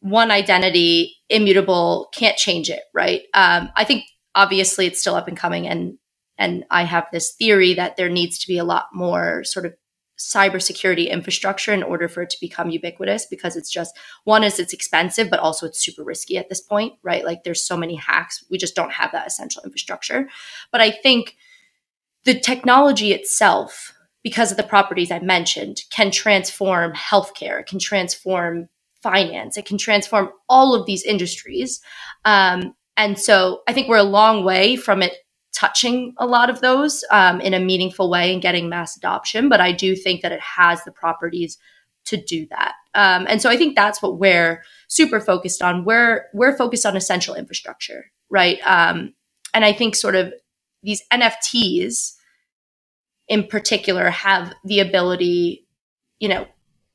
one 0.01 0.31
identity, 0.31 1.17
immutable, 1.29 2.09
can't 2.13 2.37
change 2.37 2.69
it, 2.69 2.83
right? 2.93 3.23
Um, 3.33 3.71
I 3.75 3.85
think 3.85 4.05
obviously 4.35 4.87
it's 4.87 5.01
still 5.01 5.15
up 5.15 5.29
and 5.29 5.37
coming 5.37 5.67
and 5.67 5.97
and 6.37 6.65
I 6.71 6.85
have 6.85 7.07
this 7.13 7.35
theory 7.35 7.75
that 7.75 7.97
there 7.97 8.09
needs 8.09 8.39
to 8.39 8.49
be 8.49 8.57
a 8.57 8.65
lot 8.65 8.87
more 8.95 9.45
sort 9.45 9.67
of 9.67 9.75
cybersecurity 10.21 11.09
infrastructure 11.09 11.73
in 11.73 11.83
order 11.83 12.07
for 12.07 12.23
it 12.23 12.31
to 12.31 12.37
become 12.41 12.69
ubiquitous 12.69 13.25
because 13.25 13.57
it's 13.57 13.71
just 13.71 13.99
one 14.25 14.45
is 14.45 14.59
it's 14.59 14.75
expensive 14.75 15.31
but 15.31 15.41
also 15.41 15.67
it's 15.67 15.83
super 15.83 16.05
risky 16.05 16.37
at 16.37 16.51
this 16.51 16.61
point 16.61 16.93
right? 17.03 17.25
Like 17.25 17.43
there's 17.43 17.67
so 17.67 17.77
many 17.77 17.95
hacks. 17.95 18.45
We 18.51 18.59
just 18.59 18.77
don't 18.77 18.93
have 18.93 19.13
that 19.13 19.27
essential 19.27 19.63
infrastructure. 19.65 20.29
But 20.71 20.83
i 20.83 20.91
think 20.91 21.37
the 22.25 22.39
technology 22.39 23.13
itself 23.13 23.95
because 24.23 24.51
of 24.51 24.59
the 24.59 24.63
properties 24.63 25.11
i 25.11 25.19
mentioned 25.21 25.79
can 25.91 26.11
transform 26.11 26.93
healthcare 26.93 27.61
it 27.61 27.67
can 27.67 27.79
transform 27.79 28.69
finance 29.03 29.57
it 29.57 29.65
can 29.65 29.79
transform 29.79 30.31
all 30.49 30.75
of 30.75 30.85
these 30.87 31.03
industries. 31.03 31.81
Um, 32.27 32.75
and 32.97 33.19
so 33.19 33.63
i 33.67 33.73
think 33.73 33.89
we're 33.89 33.97
a 33.97 34.03
long 34.21 34.45
way 34.45 34.77
from 34.77 35.01
it 35.03 35.15
touching 35.61 36.15
a 36.17 36.27
lot 36.27 36.49
of 36.49 36.61
those 36.61 37.05
um, 37.11 37.41
in 37.41 37.53
a 37.53 37.61
meaningful 37.61 38.09
way 38.09 38.33
and 38.33 38.41
getting 38.41 38.69
mass 38.69 38.97
adoption. 38.97 39.49
But 39.49 39.61
I 39.61 39.73
do 39.73 39.95
think 39.95 40.23
that 40.23 40.33
it 40.33 40.41
has 40.41 40.83
the 40.85 40.93
properties 40.93 41.59
to 42.07 42.17
do 42.17 42.47
that. 42.51 42.75
Um, 42.95 43.27
and 43.29 43.43
so 43.43 43.51
I 43.51 43.57
think 43.57 43.77
that's 43.77 44.01
what 44.01 44.19
we're 44.19 44.63
super 44.89 45.21
focused 45.21 45.63
on. 45.63 45.85
We're 45.85 46.25
we're 46.33 46.57
focused 46.57 46.87
on 46.87 46.97
essential 46.97 47.35
infrastructure, 47.35 48.07
right? 48.31 48.59
Um, 48.65 49.15
and 49.53 49.65
I 49.65 49.73
think 49.73 49.97
sort 49.97 50.17
of 50.17 50.33
these 50.83 51.03
NFTs 51.13 52.15
in 53.29 53.47
particular 53.47 54.11
have 54.11 54.55
the 54.65 54.81
ability, 54.81 55.67
you 56.19 56.29
know, 56.29 56.47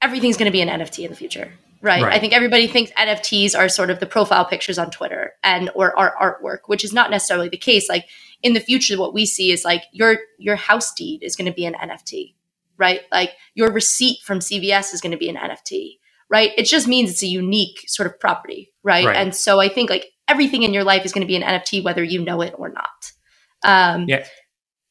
everything's 0.01 0.37
going 0.37 0.47
to 0.47 0.51
be 0.51 0.61
an 0.61 0.69
NFT 0.69 1.05
in 1.05 1.11
the 1.11 1.15
future, 1.15 1.53
Right. 1.85 2.01
right. 2.01 2.13
I 2.13 2.19
think 2.19 2.33
everybody 2.33 2.65
thinks 2.65 2.91
NFTs 2.93 3.55
are 3.55 3.69
sort 3.69 3.91
of 3.91 3.99
the 3.99 4.07
profile 4.07 4.43
pictures 4.43 4.79
on 4.79 4.89
Twitter 4.89 5.33
and 5.43 5.69
or 5.75 5.95
our 5.99 6.15
artwork, 6.19 6.61
which 6.65 6.83
is 6.83 6.91
not 6.91 7.11
necessarily 7.11 7.47
the 7.47 7.57
case. 7.57 7.87
Like 7.87 8.07
in 8.41 8.53
the 8.53 8.59
future, 8.59 8.97
what 8.97 9.13
we 9.13 9.27
see 9.27 9.51
is 9.51 9.63
like 9.63 9.83
your 9.91 10.17
your 10.39 10.55
house 10.55 10.91
deed 10.95 11.21
is 11.21 11.35
going 11.35 11.45
to 11.45 11.53
be 11.53 11.63
an 11.63 11.75
NFT, 11.75 12.33
right? 12.77 13.01
Like 13.11 13.33
your 13.53 13.71
receipt 13.71 14.17
from 14.23 14.39
CVS 14.39 14.95
is 14.95 15.01
going 15.01 15.11
to 15.11 15.17
be 15.17 15.29
an 15.29 15.35
NFT, 15.35 15.99
right? 16.27 16.53
It 16.57 16.63
just 16.63 16.87
means 16.87 17.11
it's 17.11 17.21
a 17.21 17.27
unique 17.27 17.83
sort 17.85 18.07
of 18.07 18.19
property, 18.19 18.73
right? 18.81 19.05
right? 19.05 19.15
And 19.15 19.35
so 19.35 19.59
I 19.59 19.69
think 19.69 19.91
like 19.91 20.07
everything 20.27 20.63
in 20.63 20.73
your 20.73 20.83
life 20.83 21.05
is 21.05 21.13
going 21.13 21.21
to 21.21 21.27
be 21.27 21.35
an 21.35 21.43
NFT, 21.43 21.83
whether 21.83 22.03
you 22.03 22.19
know 22.23 22.41
it 22.41 22.55
or 22.57 22.69
not. 22.69 23.11
Um, 23.63 24.05
yeah. 24.09 24.25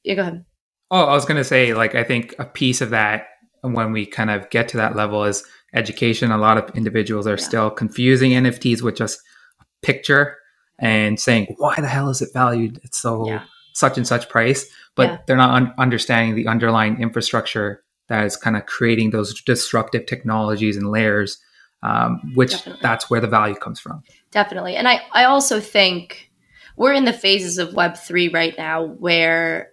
Yeah. 0.04 0.14
Go 0.14 0.22
ahead. 0.22 0.44
Oh, 0.92 1.06
I 1.06 1.14
was 1.14 1.24
going 1.24 1.38
to 1.38 1.44
say, 1.44 1.74
like, 1.74 1.96
I 1.96 2.04
think 2.04 2.36
a 2.38 2.44
piece 2.44 2.80
of 2.80 2.90
that 2.90 3.26
when 3.62 3.90
we 3.90 4.06
kind 4.06 4.30
of 4.30 4.48
get 4.50 4.68
to 4.68 4.76
that 4.76 4.94
level 4.94 5.24
is 5.24 5.42
education. 5.74 6.30
A 6.30 6.38
lot 6.38 6.56
of 6.58 6.74
individuals 6.76 7.26
are 7.26 7.30
yeah. 7.30 7.44
still 7.44 7.70
confusing 7.70 8.32
NFTs 8.32 8.82
with 8.82 8.96
just 8.96 9.20
a 9.60 9.64
picture 9.82 10.36
and 10.78 11.20
saying, 11.20 11.54
why 11.58 11.74
the 11.76 11.88
hell 11.88 12.08
is 12.08 12.22
it 12.22 12.30
valued? 12.32 12.80
It's 12.82 13.00
so 13.00 13.26
yeah. 13.26 13.44
such 13.74 13.96
and 13.96 14.06
such 14.06 14.28
price, 14.28 14.66
but 14.94 15.10
yeah. 15.10 15.18
they're 15.26 15.36
not 15.36 15.54
un- 15.54 15.74
understanding 15.78 16.34
the 16.34 16.48
underlying 16.48 17.00
infrastructure 17.00 17.82
that 18.08 18.24
is 18.24 18.36
kind 18.36 18.56
of 18.56 18.66
creating 18.66 19.10
those 19.10 19.40
disruptive 19.42 20.06
technologies 20.06 20.76
and 20.76 20.90
layers, 20.90 21.38
um, 21.82 22.20
which 22.34 22.52
Definitely. 22.52 22.80
that's 22.82 23.10
where 23.10 23.20
the 23.20 23.28
value 23.28 23.54
comes 23.54 23.80
from. 23.80 24.02
Definitely. 24.30 24.76
And 24.76 24.88
I, 24.88 25.02
I 25.12 25.24
also 25.24 25.60
think 25.60 26.30
we're 26.76 26.92
in 26.92 27.04
the 27.04 27.12
phases 27.12 27.58
of 27.58 27.70
Web3 27.70 28.34
right 28.34 28.54
now 28.58 28.84
where 28.84 29.70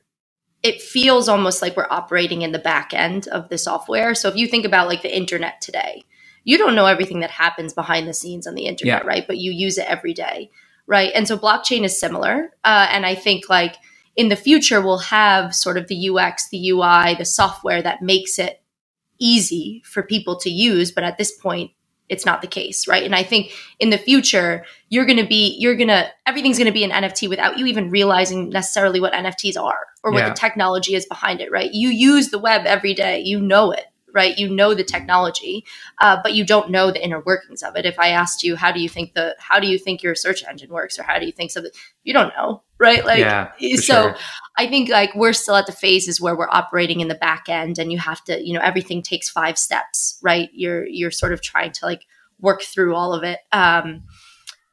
it 0.63 0.81
feels 0.81 1.27
almost 1.27 1.61
like 1.61 1.75
we're 1.75 1.87
operating 1.89 2.43
in 2.43 2.51
the 2.51 2.59
back 2.59 2.93
end 2.93 3.27
of 3.29 3.49
the 3.49 3.57
software. 3.57 4.13
So 4.13 4.29
if 4.29 4.35
you 4.35 4.47
think 4.47 4.65
about 4.65 4.87
like 4.87 5.01
the 5.01 5.15
internet 5.15 5.59
today, 5.61 6.03
you 6.43 6.57
don't 6.57 6.75
know 6.75 6.85
everything 6.85 7.19
that 7.21 7.31
happens 7.31 7.73
behind 7.73 8.07
the 8.07 8.13
scenes 8.13 8.47
on 8.47 8.55
the 8.55 8.65
internet, 8.65 9.03
yeah. 9.03 9.07
right? 9.07 9.25
But 9.25 9.37
you 9.37 9.51
use 9.51 9.77
it 9.77 9.87
every 9.87 10.13
day, 10.13 10.51
right? 10.87 11.11
And 11.15 11.27
so 11.27 11.37
blockchain 11.37 11.83
is 11.83 11.99
similar. 11.99 12.51
Uh, 12.63 12.87
and 12.89 13.05
I 13.05 13.15
think 13.15 13.49
like 13.49 13.75
in 14.15 14.29
the 14.29 14.35
future, 14.35 14.81
we'll 14.81 14.99
have 14.99 15.55
sort 15.55 15.77
of 15.77 15.87
the 15.87 16.09
UX, 16.09 16.49
the 16.49 16.69
UI, 16.69 17.15
the 17.15 17.25
software 17.25 17.81
that 17.81 18.01
makes 18.01 18.37
it 18.37 18.61
easy 19.19 19.81
for 19.85 20.03
people 20.03 20.35
to 20.39 20.49
use. 20.49 20.91
But 20.91 21.03
at 21.03 21.17
this 21.17 21.31
point, 21.31 21.71
it's 22.11 22.25
not 22.25 22.41
the 22.41 22.47
case, 22.47 22.87
right? 22.87 23.03
And 23.03 23.15
I 23.15 23.23
think 23.23 23.51
in 23.79 23.89
the 23.89 23.97
future, 23.97 24.65
you're 24.89 25.05
going 25.05 25.17
to 25.17 25.25
be, 25.25 25.55
you're 25.57 25.75
going 25.75 25.87
to, 25.87 26.07
everything's 26.27 26.57
going 26.57 26.67
to 26.67 26.73
be 26.73 26.83
an 26.83 26.91
NFT 26.91 27.29
without 27.29 27.57
you 27.57 27.65
even 27.65 27.89
realizing 27.89 28.49
necessarily 28.49 28.99
what 28.99 29.13
NFTs 29.13 29.57
are 29.59 29.79
or 30.03 30.11
what 30.11 30.19
Yeah. 30.19 30.29
the 30.29 30.35
technology 30.35 30.93
is 30.93 31.05
behind 31.05 31.39
it, 31.41 31.49
right? 31.51 31.71
You 31.73 31.89
use 31.89 32.29
the 32.29 32.37
web 32.39 32.65
every 32.65 32.93
day, 32.93 33.21
you 33.21 33.39
know 33.39 33.71
it, 33.71 33.85
right? 34.13 34.37
You 34.37 34.49
know 34.49 34.73
the 34.73 34.83
technology, 34.83 35.65
uh, 35.99 36.17
but 36.23 36.33
you 36.33 36.45
don't 36.45 36.69
know 36.71 36.91
the 36.91 37.03
inner 37.03 37.21
workings 37.21 37.63
of 37.63 37.75
it. 37.75 37.85
If 37.85 37.99
I 37.99 38.09
asked 38.09 38.43
you, 38.43 38.55
how 38.55 38.71
do 38.71 38.79
you 38.79 38.89
think 38.89 39.13
the, 39.13 39.35
how 39.39 39.59
do 39.59 39.67
you 39.67 39.77
think 39.77 40.03
your 40.03 40.15
search 40.15 40.43
engine 40.43 40.69
works, 40.69 40.97
or 40.99 41.03
how 41.03 41.19
do 41.19 41.25
you 41.25 41.31
think 41.31 41.51
something, 41.51 41.71
you 42.03 42.13
don't 42.13 42.33
know, 42.35 42.63
right? 42.77 43.05
Like, 43.05 43.19
yeah, 43.19 43.51
so 43.77 43.81
sure. 43.81 44.15
I 44.57 44.67
think 44.67 44.89
like 44.89 45.15
we're 45.15 45.33
still 45.33 45.55
at 45.55 45.65
the 45.65 45.71
phases 45.71 46.19
where 46.19 46.35
we're 46.35 46.49
operating 46.49 46.99
in 46.99 47.07
the 47.07 47.15
back 47.15 47.45
end 47.47 47.79
and 47.79 47.91
you 47.91 47.97
have 47.99 48.23
to, 48.25 48.45
you 48.45 48.53
know, 48.53 48.61
everything 48.61 49.01
takes 49.01 49.29
five 49.29 49.57
steps, 49.57 50.19
right? 50.21 50.49
You're 50.53 50.85
you're 50.87 51.11
sort 51.11 51.33
of 51.33 51.41
trying 51.41 51.71
to 51.73 51.85
like 51.85 52.03
work 52.39 52.61
through 52.61 52.95
all 52.95 53.13
of 53.13 53.23
it. 53.23 53.39
Um 53.51 54.03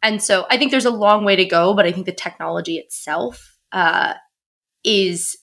and 0.02 0.22
so 0.22 0.46
I 0.50 0.58
think 0.58 0.70
there's 0.70 0.84
a 0.84 0.90
long 0.90 1.24
way 1.24 1.36
to 1.36 1.44
go, 1.44 1.74
but 1.74 1.86
I 1.86 1.92
think 1.92 2.06
the 2.06 2.12
technology 2.12 2.76
itself 2.76 3.56
uh 3.72 4.14
is 4.84 5.36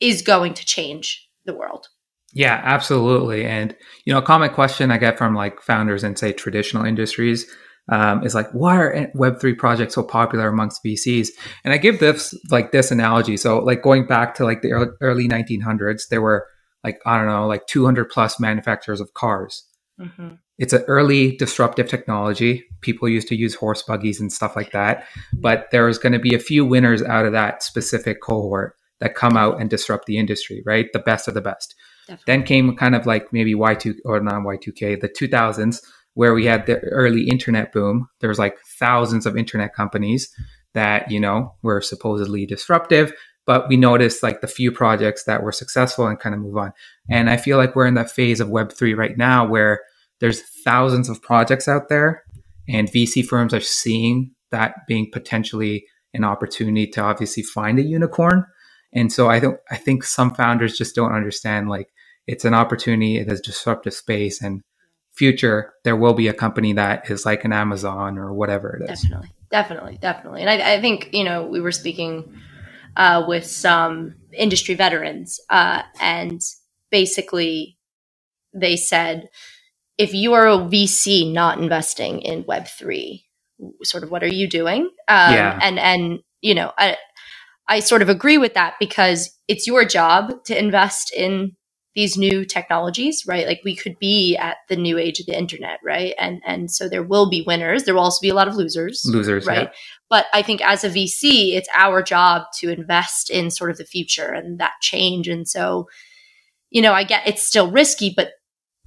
is 0.00 0.22
going 0.22 0.54
to 0.54 0.64
change 0.64 1.28
the 1.44 1.54
world. 1.54 1.88
Yeah, 2.34 2.60
absolutely. 2.62 3.44
And 3.44 3.74
you 4.04 4.12
know, 4.12 4.18
a 4.18 4.22
common 4.22 4.50
question 4.50 4.90
I 4.90 4.98
get 4.98 5.18
from 5.18 5.34
like 5.34 5.62
founders 5.62 6.04
in 6.04 6.16
say 6.16 6.32
traditional 6.32 6.84
industries 6.84 7.46
um, 7.90 8.22
is 8.22 8.34
like, 8.34 8.50
why 8.52 8.76
are 8.76 9.10
Web 9.14 9.40
three 9.40 9.54
projects 9.54 9.94
so 9.94 10.02
popular 10.02 10.48
amongst 10.48 10.84
VCs? 10.84 11.28
And 11.64 11.72
I 11.72 11.78
give 11.78 12.00
this 12.00 12.34
like 12.50 12.70
this 12.72 12.90
analogy. 12.90 13.36
So 13.36 13.58
like 13.58 13.82
going 13.82 14.06
back 14.06 14.34
to 14.36 14.44
like 14.44 14.62
the 14.62 14.72
early, 14.72 14.88
early 15.00 15.28
1900s, 15.28 16.08
there 16.08 16.20
were 16.20 16.46
like 16.84 17.00
I 17.06 17.16
don't 17.16 17.26
know, 17.26 17.46
like 17.46 17.66
200 17.66 18.10
plus 18.10 18.38
manufacturers 18.38 19.00
of 19.00 19.14
cars. 19.14 19.64
Mm-hmm. 19.98 20.34
It's 20.58 20.72
an 20.72 20.82
early 20.82 21.36
disruptive 21.36 21.88
technology. 21.88 22.64
People 22.82 23.08
used 23.08 23.28
to 23.28 23.36
use 23.36 23.54
horse 23.54 23.82
buggies 23.82 24.20
and 24.20 24.32
stuff 24.32 24.56
like 24.56 24.72
that. 24.72 25.04
But 25.32 25.68
there's 25.70 25.98
going 25.98 26.12
to 26.12 26.18
be 26.18 26.34
a 26.34 26.40
few 26.40 26.64
winners 26.64 27.02
out 27.02 27.26
of 27.26 27.32
that 27.32 27.62
specific 27.62 28.20
cohort 28.20 28.74
that 29.00 29.14
come 29.14 29.36
out 29.36 29.60
and 29.60 29.70
disrupt 29.70 30.06
the 30.06 30.18
industry, 30.18 30.62
right? 30.66 30.86
The 30.92 30.98
best 30.98 31.28
of 31.28 31.34
the 31.34 31.40
best. 31.40 31.74
Definitely. 32.08 32.24
Then 32.26 32.42
came 32.42 32.76
kind 32.76 32.94
of 32.94 33.06
like 33.06 33.32
maybe 33.32 33.54
Y2 33.54 33.96
or 34.04 34.20
not 34.20 34.42
Y2K, 34.42 35.00
the 35.00 35.08
2000s, 35.08 35.82
where 36.14 36.34
we 36.34 36.46
had 36.46 36.66
the 36.66 36.78
early 36.78 37.28
internet 37.28 37.72
boom. 37.72 38.08
There 38.20 38.30
was 38.30 38.38
like 38.38 38.58
thousands 38.78 39.26
of 39.26 39.36
internet 39.36 39.74
companies 39.74 40.34
that, 40.74 41.10
you 41.10 41.20
know, 41.20 41.54
were 41.62 41.80
supposedly 41.80 42.46
disruptive, 42.46 43.12
but 43.46 43.68
we 43.68 43.76
noticed 43.76 44.22
like 44.22 44.40
the 44.40 44.46
few 44.46 44.72
projects 44.72 45.24
that 45.24 45.42
were 45.42 45.52
successful 45.52 46.06
and 46.06 46.18
kind 46.18 46.34
of 46.34 46.40
move 46.40 46.56
on. 46.56 46.72
And 47.10 47.28
I 47.28 47.36
feel 47.36 47.58
like 47.58 47.76
we're 47.76 47.86
in 47.86 47.94
that 47.94 48.10
phase 48.10 48.40
of 48.40 48.48
Web3 48.48 48.96
right 48.96 49.16
now 49.16 49.46
where 49.46 49.80
there's 50.20 50.42
thousands 50.64 51.08
of 51.08 51.22
projects 51.22 51.68
out 51.68 51.88
there 51.88 52.24
and 52.68 52.90
VC 52.90 53.24
firms 53.24 53.54
are 53.54 53.60
seeing 53.60 54.32
that 54.50 54.86
being 54.86 55.10
potentially 55.12 55.86
an 56.14 56.24
opportunity 56.24 56.86
to 56.86 57.00
obviously 57.00 57.42
find 57.42 57.78
a 57.78 57.82
unicorn. 57.82 58.44
And 58.92 59.12
so 59.12 59.28
I 59.28 59.38
don't 59.40 59.60
I 59.70 59.76
think 59.76 60.02
some 60.02 60.34
founders 60.34 60.76
just 60.76 60.94
don't 60.94 61.14
understand 61.14 61.68
like 61.68 61.90
it's 62.28 62.44
an 62.44 62.54
opportunity, 62.54 63.16
it 63.16 63.32
is 63.32 63.40
disruptive 63.40 63.94
space 63.94 64.40
and 64.42 64.60
future 65.14 65.72
there 65.82 65.96
will 65.96 66.14
be 66.14 66.28
a 66.28 66.32
company 66.32 66.72
that 66.74 67.10
is 67.10 67.26
like 67.26 67.44
an 67.44 67.52
Amazon 67.52 68.16
or 68.16 68.32
whatever 68.32 68.76
it 68.76 68.88
is. 68.88 69.00
Definitely, 69.02 69.30
definitely, 69.50 69.98
definitely. 70.00 70.40
And 70.42 70.50
I, 70.50 70.74
I 70.74 70.80
think 70.80 71.08
you 71.12 71.24
know 71.24 71.44
we 71.44 71.60
were 71.60 71.72
speaking 71.72 72.40
uh, 72.96 73.24
with 73.26 73.44
some 73.44 74.14
industry 74.32 74.76
veterans, 74.76 75.40
uh, 75.50 75.82
and 76.00 76.40
basically 76.90 77.78
they 78.54 78.76
said, 78.76 79.28
if 79.96 80.14
you 80.14 80.34
are 80.34 80.46
a 80.46 80.58
VC 80.58 81.32
not 81.32 81.58
investing 81.58 82.20
in 82.20 82.44
Web 82.46 82.68
three, 82.68 83.24
sort 83.82 84.04
of 84.04 84.10
what 84.10 84.22
are 84.22 84.32
you 84.32 84.48
doing? 84.48 84.82
Um, 85.08 85.34
Yeah. 85.34 85.58
And 85.60 85.78
and 85.80 86.20
you 86.42 86.54
know 86.54 86.72
I 86.78 86.96
I 87.66 87.80
sort 87.80 88.02
of 88.02 88.08
agree 88.08 88.38
with 88.38 88.54
that 88.54 88.74
because 88.78 89.36
it's 89.48 89.66
your 89.66 89.84
job 89.84 90.44
to 90.44 90.56
invest 90.56 91.12
in 91.12 91.56
these 91.98 92.16
new 92.16 92.44
technologies, 92.44 93.24
right? 93.26 93.44
Like 93.44 93.60
we 93.64 93.74
could 93.74 93.98
be 93.98 94.36
at 94.36 94.58
the 94.68 94.76
new 94.76 94.96
age 94.98 95.18
of 95.18 95.26
the 95.26 95.36
internet, 95.36 95.80
right? 95.82 96.14
And 96.16 96.40
and 96.46 96.70
so 96.70 96.88
there 96.88 97.02
will 97.02 97.28
be 97.28 97.42
winners. 97.44 97.82
There 97.82 97.94
will 97.94 98.04
also 98.04 98.20
be 98.22 98.28
a 98.28 98.34
lot 98.34 98.46
of 98.46 98.54
losers, 98.54 99.02
Losers, 99.04 99.46
right? 99.46 99.66
yeah. 99.66 99.72
But 100.08 100.26
I 100.32 100.42
think 100.42 100.60
as 100.62 100.84
a 100.84 100.90
VC, 100.90 101.56
it's 101.56 101.68
our 101.74 102.00
job 102.02 102.42
to 102.60 102.70
invest 102.70 103.30
in 103.30 103.50
sort 103.50 103.72
of 103.72 103.78
the 103.78 103.84
future 103.84 104.30
and 104.32 104.60
that 104.60 104.74
change. 104.80 105.26
And 105.26 105.48
so, 105.48 105.88
you 106.70 106.80
know, 106.82 106.92
I 106.92 107.02
get 107.02 107.26
it's 107.26 107.42
still 107.44 107.68
risky, 107.68 108.14
but 108.16 108.28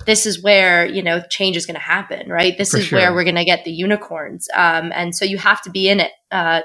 this 0.06 0.26
is 0.26 0.41
where 0.41 0.86
you 0.86 1.04
know 1.04 1.21
change 1.30 1.58
is 1.58 1.65
going 1.65 1.76
to 1.76 1.82
happen, 1.95 2.30
right? 2.30 2.58
This 2.58 2.71
For 2.71 2.78
is 2.78 2.91
where 2.93 3.13
we're 3.13 3.26
going 3.26 3.36
to 3.36 3.43
get 3.43 3.65
the 3.65 3.71
unicorns, 3.71 4.47
um, 4.56 4.93
and 4.95 5.13
so 5.13 5.26
you 5.26 5.38
have 5.38 5.62
to 5.63 5.69
be 5.69 5.89
in 5.89 6.00
it 6.00 6.13
uh, 6.32 6.62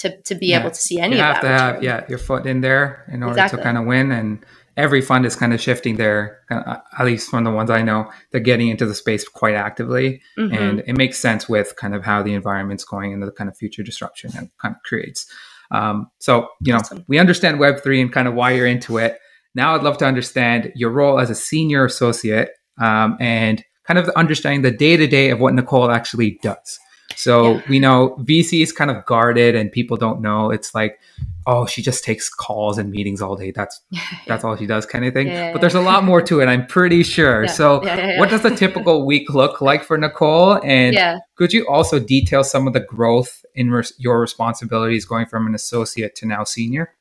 to 0.00 0.20
to 0.28 0.34
be 0.34 0.48
Yeah. 0.48 0.60
able 0.60 0.72
to 0.72 0.82
see 0.88 0.98
any 1.00 1.16
you 1.16 1.22
of 1.22 1.26
have 1.32 1.40
to 1.40 1.48
have 1.48 1.82
yeah 1.82 2.04
your 2.10 2.18
foot 2.18 2.44
in 2.46 2.60
there 2.60 3.06
in 3.08 3.22
order 3.22 3.32
Exactly. 3.32 3.56
to 3.56 3.62
kind 3.64 3.78
of 3.78 3.86
win 3.86 4.12
and 4.12 4.44
every 4.76 5.00
fund 5.00 5.24
is 5.26 5.36
kind 5.36 5.54
of 5.54 5.60
shifting 5.60 5.96
there 5.96 6.40
uh, 6.50 6.78
at 6.98 7.04
least 7.06 7.30
from 7.30 7.44
the 7.44 7.50
ones 7.50 7.70
i 7.70 7.82
know 7.82 8.10
they're 8.30 8.40
getting 8.40 8.68
into 8.68 8.86
the 8.86 8.94
space 8.94 9.26
quite 9.28 9.54
actively 9.54 10.20
Mhm. 10.38 10.56
and 10.60 10.82
it 10.86 10.96
makes 10.96 11.18
sense 11.18 11.48
with 11.48 11.74
kind 11.76 11.94
of 11.94 12.04
how 12.04 12.22
the 12.22 12.34
environment's 12.34 12.84
going 12.84 13.12
and 13.12 13.22
the 13.22 13.30
kind 13.30 13.48
of 13.48 13.56
future 13.56 13.82
disruption 13.82 14.30
it 14.30 14.50
kind 14.60 14.74
of 14.74 14.82
creates 14.84 15.26
um, 15.70 16.08
so 16.18 16.48
you 16.60 16.72
know 16.72 16.78
Awesome. 16.78 17.04
we 17.08 17.18
understand 17.18 17.58
web3 17.58 18.00
and 18.02 18.12
kind 18.12 18.28
of 18.28 18.34
why 18.34 18.50
you're 18.52 18.66
into 18.66 18.98
it 18.98 19.18
now 19.54 19.74
i'd 19.74 19.82
love 19.82 19.98
to 19.98 20.04
understand 20.06 20.72
your 20.74 20.90
role 20.90 21.18
as 21.20 21.30
a 21.30 21.34
senior 21.34 21.84
associate 21.84 22.50
um, 22.80 23.16
and 23.20 23.64
kind 23.86 23.98
of 23.98 24.08
understanding 24.10 24.62
the 24.62 24.70
day-to-day 24.70 25.30
of 25.30 25.38
what 25.40 25.54
nicole 25.54 25.90
actually 25.90 26.38
does 26.42 26.78
so 27.16 27.54
Yeah. 27.54 27.62
we 27.68 27.78
know 27.78 28.16
VC 28.20 28.62
is 28.62 28.72
kind 28.72 28.90
of 28.90 29.04
guarded 29.06 29.54
and 29.54 29.70
people 29.70 29.96
don't 29.96 30.20
know. 30.20 30.50
It's 30.50 30.74
like, 30.74 30.98
oh, 31.46 31.66
she 31.66 31.82
just 31.82 32.04
takes 32.04 32.28
calls 32.28 32.78
and 32.78 32.90
meetings 32.90 33.20
all 33.20 33.36
day. 33.36 33.50
That's 33.50 33.80
that's 34.26 34.44
all 34.44 34.56
she 34.56 34.66
does, 34.66 34.86
kind 34.86 35.04
of 35.04 35.12
thing. 35.12 35.26
Yeah, 35.26 35.32
yeah, 35.32 35.52
but 35.52 35.60
there's 35.60 35.74
a 35.74 35.80
lot 35.80 36.04
more 36.04 36.22
to 36.22 36.40
it. 36.40 36.46
I'm 36.46 36.66
pretty 36.66 37.02
sure. 37.02 37.46
So, 37.48 37.80
what 38.18 38.30
does 38.30 38.44
a 38.44 38.54
typical 38.54 39.06
week 39.06 39.30
look 39.34 39.60
like 39.60 39.84
for 39.84 39.98
Nicole? 39.98 40.60
And 40.64 40.94
yeah. 40.94 41.18
could 41.36 41.52
you 41.52 41.66
also 41.68 41.98
detail 41.98 42.44
some 42.44 42.66
of 42.66 42.72
the 42.72 42.80
growth 42.80 43.44
in 43.54 43.70
res- 43.70 43.92
your 43.98 44.20
responsibilities 44.20 45.04
going 45.04 45.26
from 45.26 45.46
an 45.46 45.54
associate 45.54 46.14
to 46.16 46.26
now 46.26 46.44
senior? 46.44 46.94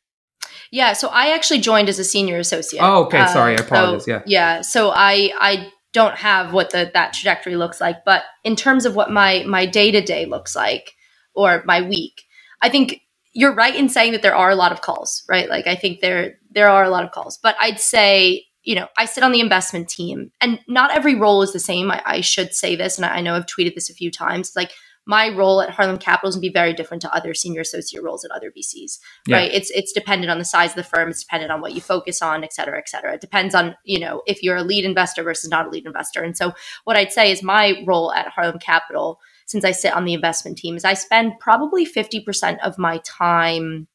Yeah, 0.71 0.93
so 0.93 1.07
I 1.09 1.33
actually 1.35 1.59
joined 1.59 1.87
as 1.87 1.99
a 1.99 2.03
senior 2.03 2.37
associate. 2.39 2.81
Oh, 2.81 3.05
okay. 3.05 3.27
Sorry, 3.27 3.51
I 3.53 3.55
um, 3.55 3.57
so- 3.59 3.65
apologize. 3.65 4.07
Yeah. 4.07 4.21
yeah. 4.25 4.61
So 4.61 4.89
I 4.89 5.31
I 5.39 5.71
don't 5.93 6.15
have 6.15 6.53
what 6.53 6.71
the 6.71 6.91
that 6.93 7.13
trajectory 7.13 7.55
looks 7.55 7.79
like, 7.79 8.03
but 8.03 8.23
in 8.43 8.55
terms 8.55 8.85
of 8.85 8.95
what 8.95 9.11
my 9.11 9.43
my 9.47 9.65
day 9.65 9.91
to 9.91 10.01
day 10.01 10.25
looks 10.25 10.55
like 10.55 10.93
or 11.35 11.63
my 11.65 11.81
week, 11.81 12.23
I 12.61 12.69
think 12.69 13.01
you're 13.33 13.55
right 13.55 13.75
in 13.75 13.89
saying 13.89 14.11
that 14.11 14.21
there 14.21 14.35
are 14.35 14.49
a 14.49 14.55
lot 14.55 14.71
of 14.71 14.81
calls, 14.81 15.23
right? 15.29 15.49
Like 15.49 15.67
I 15.67 15.75
think 15.75 16.01
there 16.01 16.39
there 16.51 16.69
are 16.69 16.83
a 16.83 16.89
lot 16.89 17.03
of 17.03 17.11
calls, 17.11 17.37
but 17.37 17.55
I'd 17.61 17.79
say 17.79 18.45
you 18.63 18.75
know 18.75 18.87
I 18.97 19.05
sit 19.05 19.23
on 19.23 19.31
the 19.31 19.39
investment 19.39 19.87
team, 19.87 20.31
and 20.41 20.59
not 20.67 20.91
every 20.91 21.15
role 21.15 21.41
is 21.41 21.53
the 21.53 21.59
same. 21.59 21.91
I, 21.91 22.01
I 22.05 22.21
should 22.21 22.53
say 22.53 22.75
this, 22.75 22.97
and 22.97 23.05
I 23.05 23.21
know 23.21 23.35
I've 23.35 23.45
tweeted 23.45 23.75
this 23.75 23.89
a 23.89 23.95
few 23.95 24.11
times. 24.11 24.53
Like 24.55 24.71
my 25.05 25.29
role 25.29 25.61
at 25.61 25.69
Harlem 25.69 25.97
Capital 25.97 26.29
is 26.29 26.35
going 26.35 26.41
to 26.43 26.49
be 26.49 26.53
very 26.53 26.73
different 26.73 27.01
to 27.01 27.13
other 27.13 27.33
senior 27.33 27.61
associate 27.61 28.03
roles 28.03 28.23
at 28.23 28.31
other 28.31 28.51
VCs 28.51 28.99
Yeah. 29.27 29.37
right? 29.37 29.51
It's 29.53 29.69
it's 29.71 29.91
dependent 29.91 30.31
on 30.31 30.39
the 30.39 30.45
size 30.45 30.71
of 30.71 30.75
the 30.77 30.83
firm 30.83 31.09
it's 31.09 31.23
dependent 31.23 31.51
on 31.51 31.61
what 31.61 31.73
you 31.73 31.81
focus 31.81 32.21
on 32.21 32.43
et 32.43 32.53
cetera 32.53 32.77
et 32.77 32.87
cetera. 32.89 33.13
It 33.13 33.21
depends 33.21 33.53
on 33.55 33.75
you 33.83 33.99
know 33.99 34.21
if 34.27 34.41
you're 34.43 34.57
a 34.57 34.63
lead 34.63 34.85
investor 34.85 35.23
versus 35.23 35.49
not 35.49 35.67
a 35.67 35.69
lead 35.69 35.85
investor. 35.85 36.23
And 36.23 36.35
so 36.37 36.53
what 36.85 36.95
i'd 36.97 37.11
say 37.11 37.31
is 37.31 37.43
my 37.43 37.83
role 37.85 38.11
at 38.13 38.27
harlem 38.27 38.59
capital 38.59 39.19
since 39.45 39.65
i 39.65 39.71
sit 39.71 39.93
on 39.93 40.05
the 40.05 40.13
investment 40.13 40.57
team 40.57 40.75
is 40.75 40.85
i 40.85 40.93
spend 40.93 41.33
probably 41.39 41.85
50% 41.85 42.57
of 42.63 42.77
my 42.77 42.99
time 43.05 43.87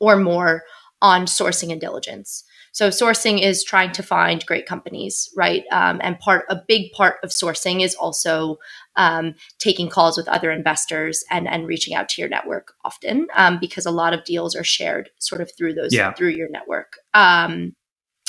or 0.00 0.16
more 0.16 0.62
on 1.00 1.26
sourcing 1.26 1.72
and 1.72 1.80
diligence. 1.80 2.44
So 2.70 2.88
sourcing 2.88 3.42
is 3.42 3.64
trying 3.64 3.92
to 3.92 4.02
find 4.02 4.46
great 4.46 4.66
companies 4.66 5.28
right? 5.36 5.64
Um, 5.72 6.00
and 6.02 6.18
part 6.18 6.44
a 6.48 6.56
big 6.68 6.92
part 6.92 7.16
of 7.22 7.30
sourcing 7.30 7.82
is 7.84 7.94
also 7.96 8.56
um, 8.96 9.34
taking 9.58 9.88
calls 9.88 10.16
with 10.16 10.28
other 10.28 10.50
investors 10.50 11.24
and 11.30 11.48
and 11.48 11.66
reaching 11.66 11.94
out 11.94 12.08
to 12.10 12.20
your 12.20 12.28
network 12.28 12.74
often 12.84 13.26
um, 13.34 13.58
because 13.60 13.86
a 13.86 13.90
lot 13.90 14.12
of 14.12 14.24
deals 14.24 14.54
are 14.54 14.64
shared 14.64 15.10
sort 15.18 15.40
of 15.40 15.50
through 15.56 15.74
those 15.74 15.92
Yeah. 15.94 16.12
through 16.12 16.30
your 16.30 16.48
network 16.50 16.98
um, 17.14 17.74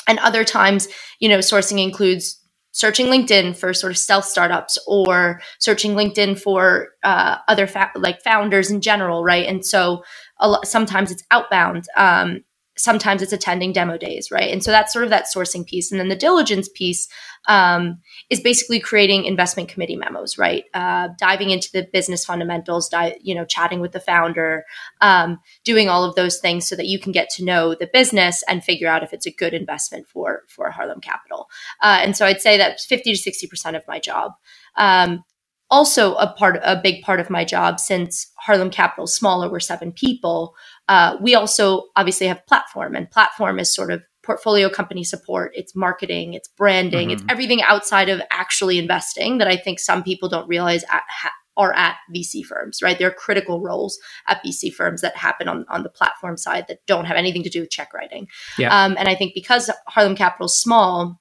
and 0.08 0.20
other 0.20 0.44
times 0.44 0.88
you 1.20 1.30
know 1.30 1.40
sourcing 1.40 1.82
includes 1.82 2.40
searching 2.72 3.06
linkedin 3.08 3.56
for 3.56 3.74
sort 3.74 3.92
of 3.92 3.98
stealth 3.98 4.26
startups 4.26 4.80
or 4.88 5.42
searching 5.60 5.94
linkedin 5.94 6.40
for 6.40 6.90
uh, 7.04 7.38
other 7.48 7.68
fa- 7.68 7.92
like 7.96 8.22
founders 8.24 8.72
in 8.72 8.82
general 8.82 9.24
right 9.24 9.46
and 9.48 9.66
so 9.66 10.04
a 10.40 10.50
lot, 10.50 10.68
sometimes 10.68 11.12
it's 11.12 11.24
outbound 11.32 11.86
um, 11.96 12.44
sometimes 12.76 13.22
it's 13.22 13.34
attending 13.34 13.72
demo 13.72 13.98
days 13.98 14.32
right 14.32 14.52
and 14.52 14.64
so 14.64 14.72
that's 14.72 14.92
sort 14.92 15.04
of 15.04 15.10
that 15.10 15.26
sourcing 15.26 15.66
piece 15.66 15.92
and 15.92 16.00
then 16.00 16.10
the 16.10 16.16
diligence 16.16 16.70
piece 16.70 17.08
um, 17.48 18.00
is 18.30 18.40
basically 18.40 18.80
creating 18.80 19.26
investment 19.26 19.70
committee 19.70 19.96
memos, 19.96 20.38
right? 20.38 20.66
Uh, 20.74 21.10
diving 21.20 21.50
into 21.50 21.70
the 21.72 21.88
business 21.92 22.24
fundamentals, 22.26 22.88
di- 22.90 23.18
you 23.22 23.36
know, 23.36 23.46
chatting 23.46 23.82
with 23.82 23.92
the 23.92 24.00
founder, 24.00 24.64
um, 25.02 25.40
doing 25.64 25.90
all 25.90 26.04
of 26.04 26.16
those 26.16 26.40
things 26.40 26.68
so 26.68 26.76
that 26.76 26.88
you 26.88 27.00
can 27.00 27.12
get 27.12 27.30
to 27.30 27.44
know 27.44 27.76
the 27.76 27.90
business 27.92 28.44
and 28.48 28.64
figure 28.64 28.88
out 28.88 29.04
if 29.04 29.14
it's 29.14 29.28
a 29.28 29.32
good 29.32 29.54
investment 29.54 30.08
for 30.08 30.44
for 30.48 30.72
Harlem 30.72 31.02
Capital. 31.02 31.50
Uh, 31.82 32.00
and 32.02 32.16
so 32.16 32.26
I'd 32.26 32.42
say 32.42 32.58
that's 32.58 32.86
fifty 32.86 33.12
to 33.12 33.18
sixty 33.18 33.48
percent 33.48 33.76
of 33.76 33.84
my 33.88 34.00
job. 34.00 34.32
Um, 34.78 35.24
also, 35.70 36.14
a 36.16 36.32
part, 36.32 36.60
a 36.62 36.80
big 36.80 37.02
part 37.02 37.20
of 37.20 37.32
my 37.32 37.44
job, 37.44 37.80
since 37.80 38.32
Harlem 38.36 38.70
Capital 38.70 39.06
is 39.06 39.16
smaller, 39.16 39.50
we're 39.50 39.60
seven 39.60 39.92
people. 39.92 40.54
Uh, 40.88 41.18
we 41.22 41.36
also 41.36 41.84
obviously 41.96 42.28
have 42.28 42.46
platform, 42.46 42.96
and 42.96 43.10
platform 43.10 43.60
is 43.60 43.74
sort 43.74 43.92
of 43.92 44.02
portfolio 44.24 44.70
company 44.70 45.04
support, 45.04 45.52
it's 45.54 45.76
marketing, 45.76 46.34
it's 46.34 46.48
branding, 46.48 47.10
mm-hmm. 47.10 47.16
it's 47.16 47.24
everything 47.30 47.62
outside 47.62 48.10
of 48.10 48.22
actually 48.32 48.80
investing 48.80 49.38
that 49.38 49.48
I 49.48 49.58
think 49.58 49.80
some 49.80 50.02
people 50.02 50.30
don't 50.30 50.48
realize 50.48 50.84
at, 50.86 51.04
ha- 51.10 51.32
are 51.58 51.74
at 51.74 51.98
VC 52.16 52.44
firms, 52.44 52.82
right? 52.82 52.98
There 52.98 53.08
are 53.08 53.14
critical 53.14 53.62
roles 53.62 54.00
at 54.28 54.42
VC 54.44 54.74
firms 54.74 55.02
that 55.02 55.16
happen 55.16 55.48
on, 55.48 55.66
on 55.70 55.84
the 55.84 55.90
platform 55.90 56.38
side 56.38 56.66
that 56.68 56.80
don't 56.88 57.06
have 57.06 57.18
anything 57.18 57.44
to 57.44 57.50
do 57.50 57.62
with 57.62 57.70
check 57.70 57.94
writing. 57.94 58.28
Yeah. 58.58 58.76
Um, 58.76 58.96
and 58.98 59.08
I 59.08 59.16
think 59.16 59.34
because 59.36 59.70
Harlem 59.88 60.16
Capital 60.16 60.46
is 60.46 60.56
small, 60.56 61.20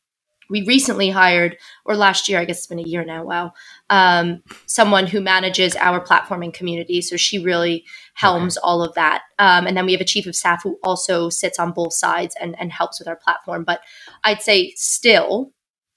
we 0.53 0.63
recently 0.67 1.09
hired, 1.09 1.57
or 1.87 1.97
last 1.97 2.29
year, 2.29 2.39
I 2.39 2.45
guess 2.45 2.59
it's 2.59 2.67
been 2.67 2.79
a 2.79 2.83
year 2.83 3.05
now, 3.05 3.25
wow, 3.25 3.53
um, 3.89 4.43
someone 4.67 5.07
who 5.07 5.23
manages 5.23 5.75
our 5.77 5.99
platforming 5.99 6.53
community. 6.53 7.01
So 7.01 7.17
she 7.17 7.39
really 7.39 7.87
helms 8.13 8.59
okay. 8.59 8.63
all 8.63 8.83
of 8.83 8.95
that. 8.95 9.23
Um, 9.39 9.67
and 9.67 9.75
then 9.75 9.87
we 9.87 9.93
have 9.93 10.03
a 10.03 10.05
chief 10.05 10.27
of 10.27 10.37
staff 10.37 10.63
who 10.63 10.79
also 10.85 11.31
sits 11.31 11.59
on 11.59 11.73
both 11.73 11.95
sides 11.95 12.37
and, 12.39 12.55
and 12.61 12.71
helps 12.71 12.99
with 12.99 13.09
our 13.09 13.17
platform. 13.17 13.65
But 13.65 13.81
I'd 14.25 14.43
say 14.43 14.75
still, 14.77 15.53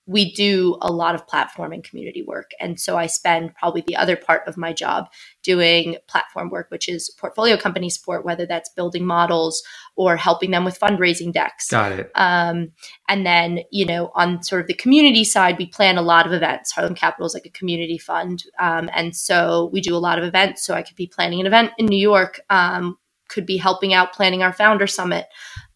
we 0.07 0.31
do 0.33 0.77
a 0.81 0.91
lot 0.91 1.15
of 1.15 1.27
platform 1.27 1.73
and 1.73 1.83
community 1.83 2.21
work. 2.21 2.51
And 2.59 2.79
so 2.79 2.95
I 2.95 3.07
spend 3.07 3.55
probably 3.55 3.83
the 3.87 3.95
other 3.95 4.15
part 4.15 4.47
of 4.47 4.55
my 4.55 4.71
job 4.71 5.07
doing 5.41 5.97
platform 6.07 6.49
work, 6.49 6.67
which 6.69 6.87
is 6.87 7.09
portfolio 7.17 7.57
company 7.57 7.89
support, 7.89 8.23
whether 8.23 8.45
that's 8.45 8.69
building 8.69 9.05
models 9.05 9.63
or 9.95 10.15
helping 10.15 10.51
them 10.51 10.63
with 10.63 10.79
fundraising 10.79 11.33
decks. 11.33 11.69
Got 11.69 11.93
it. 11.93 12.11
Um, 12.13 12.71
and 13.09 13.25
then, 13.25 13.61
you 13.71 13.85
know, 13.85 14.11
on 14.13 14.43
sort 14.43 14.61
of 14.61 14.67
the 14.67 14.75
community 14.75 15.23
side, 15.23 15.57
we 15.57 15.65
plan 15.65 15.97
a 15.97 16.03
lot 16.03 16.27
of 16.27 16.33
events. 16.33 16.71
Harlem 16.71 16.93
Capital 16.93 17.25
is 17.25 17.33
like 17.33 17.47
a 17.47 17.51
community 17.51 17.97
fund. 17.97 18.43
Um, 18.59 18.89
and 18.93 19.15
so 19.15 19.71
we 19.73 19.81
do 19.81 19.95
a 19.95 19.97
lot 19.97 20.19
of 20.19 20.25
events. 20.25 20.63
So 20.63 20.75
I 20.75 20.83
could 20.83 20.95
be 20.95 21.07
planning 21.07 21.39
an 21.39 21.47
event 21.47 21.71
in 21.79 21.87
New 21.87 21.97
York, 21.97 22.41
um, 22.51 22.97
could 23.27 23.47
be 23.47 23.57
helping 23.57 23.93
out 23.93 24.13
planning 24.13 24.43
our 24.43 24.53
founder 24.53 24.85
summit. 24.85 25.25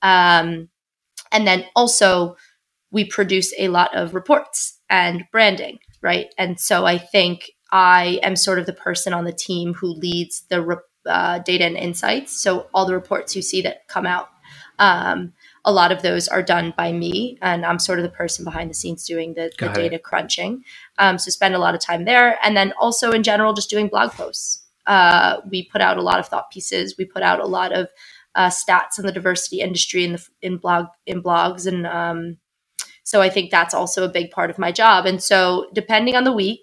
Um, 0.03 0.69
and 1.32 1.47
then 1.47 1.65
also, 1.75 2.36
we 2.92 3.06
produce 3.06 3.54
a 3.58 3.68
lot 3.68 3.96
of 3.96 4.14
reports 4.14 4.80
and 4.90 5.26
branding, 5.32 5.80
right? 6.02 6.34
And 6.38 6.60
so 6.60 6.86
I 6.86 6.98
think 6.98 7.52
I 7.72 8.20
am 8.24 8.36
sort 8.36 8.60
of 8.60 8.66
the 8.66 8.74
person 8.74 9.14
on 9.14 9.26
the 9.26 9.34
team 9.34 9.74
who 9.74 9.88
leads 9.88 10.42
the 10.50 10.62
re- 10.62 10.76
uh, 11.06 11.40
data 11.40 11.66
and 11.66 11.78
insights. 11.78 12.42
So 12.42 12.68
all 12.74 12.86
the 12.86 12.94
reports 12.94 13.36
you 13.36 13.42
see 13.42 13.62
that 13.62 13.88
come 13.88 14.06
out, 14.06 14.30
um, 14.80 15.34
a 15.66 15.72
lot 15.72 15.92
of 15.92 16.02
those 16.02 16.28
are 16.28 16.42
done 16.42 16.74
by 16.76 16.92
me, 16.92 17.38
and 17.42 17.66
I'm 17.66 17.80
sort 17.80 18.00
of 18.00 18.04
the 18.04 18.10
person 18.10 18.46
behind 18.46 18.70
the 18.70 18.74
scenes 18.74 19.06
doing 19.06 19.34
the, 19.34 19.52
the 19.60 19.68
data 19.70 20.00
crunching. 20.00 20.64
Um, 20.98 21.18
so 21.18 21.30
spend 21.30 21.54
a 21.54 21.60
lot 21.60 21.76
of 21.76 21.82
time 21.82 22.06
there, 22.06 22.40
and 22.44 22.56
then 22.56 22.74
also 22.80 23.12
in 23.12 23.24
general, 23.24 23.54
just 23.54 23.70
doing 23.70 23.88
blog 23.88 24.12
posts. 24.12 24.64
Uh, 24.88 25.42
we 25.52 25.68
put 25.70 25.82
out 25.82 25.98
a 25.98 26.02
lot 26.02 26.20
of 26.20 26.28
thought 26.28 26.50
pieces. 26.50 26.96
We 26.98 27.06
put 27.06 27.22
out 27.22 27.40
a 27.40 27.46
lot 27.46 27.74
of 27.74 27.90
uh, 28.36 28.48
stats 28.48 28.98
in 28.98 29.06
the 29.06 29.12
diversity 29.12 29.60
industry 29.60 30.06
in 30.06 30.14
the 30.14 30.28
in 30.42 30.58
blog 30.58 30.88
in 31.06 31.22
blogs 31.22 31.68
and 31.68 31.86
um, 31.86 32.38
so 33.10 33.24
I 33.24 33.30
think 33.30 33.49
that's 33.49 33.74
also 33.74 34.03
a 34.03 34.07
big 34.07 34.30
part 34.30 34.51
of 34.51 34.60
my 34.60 34.72
job. 34.72 35.07
And 35.07 35.22
so 35.22 35.68
depending 35.74 36.16
on 36.16 36.26
the 36.26 36.32
week, 36.32 36.62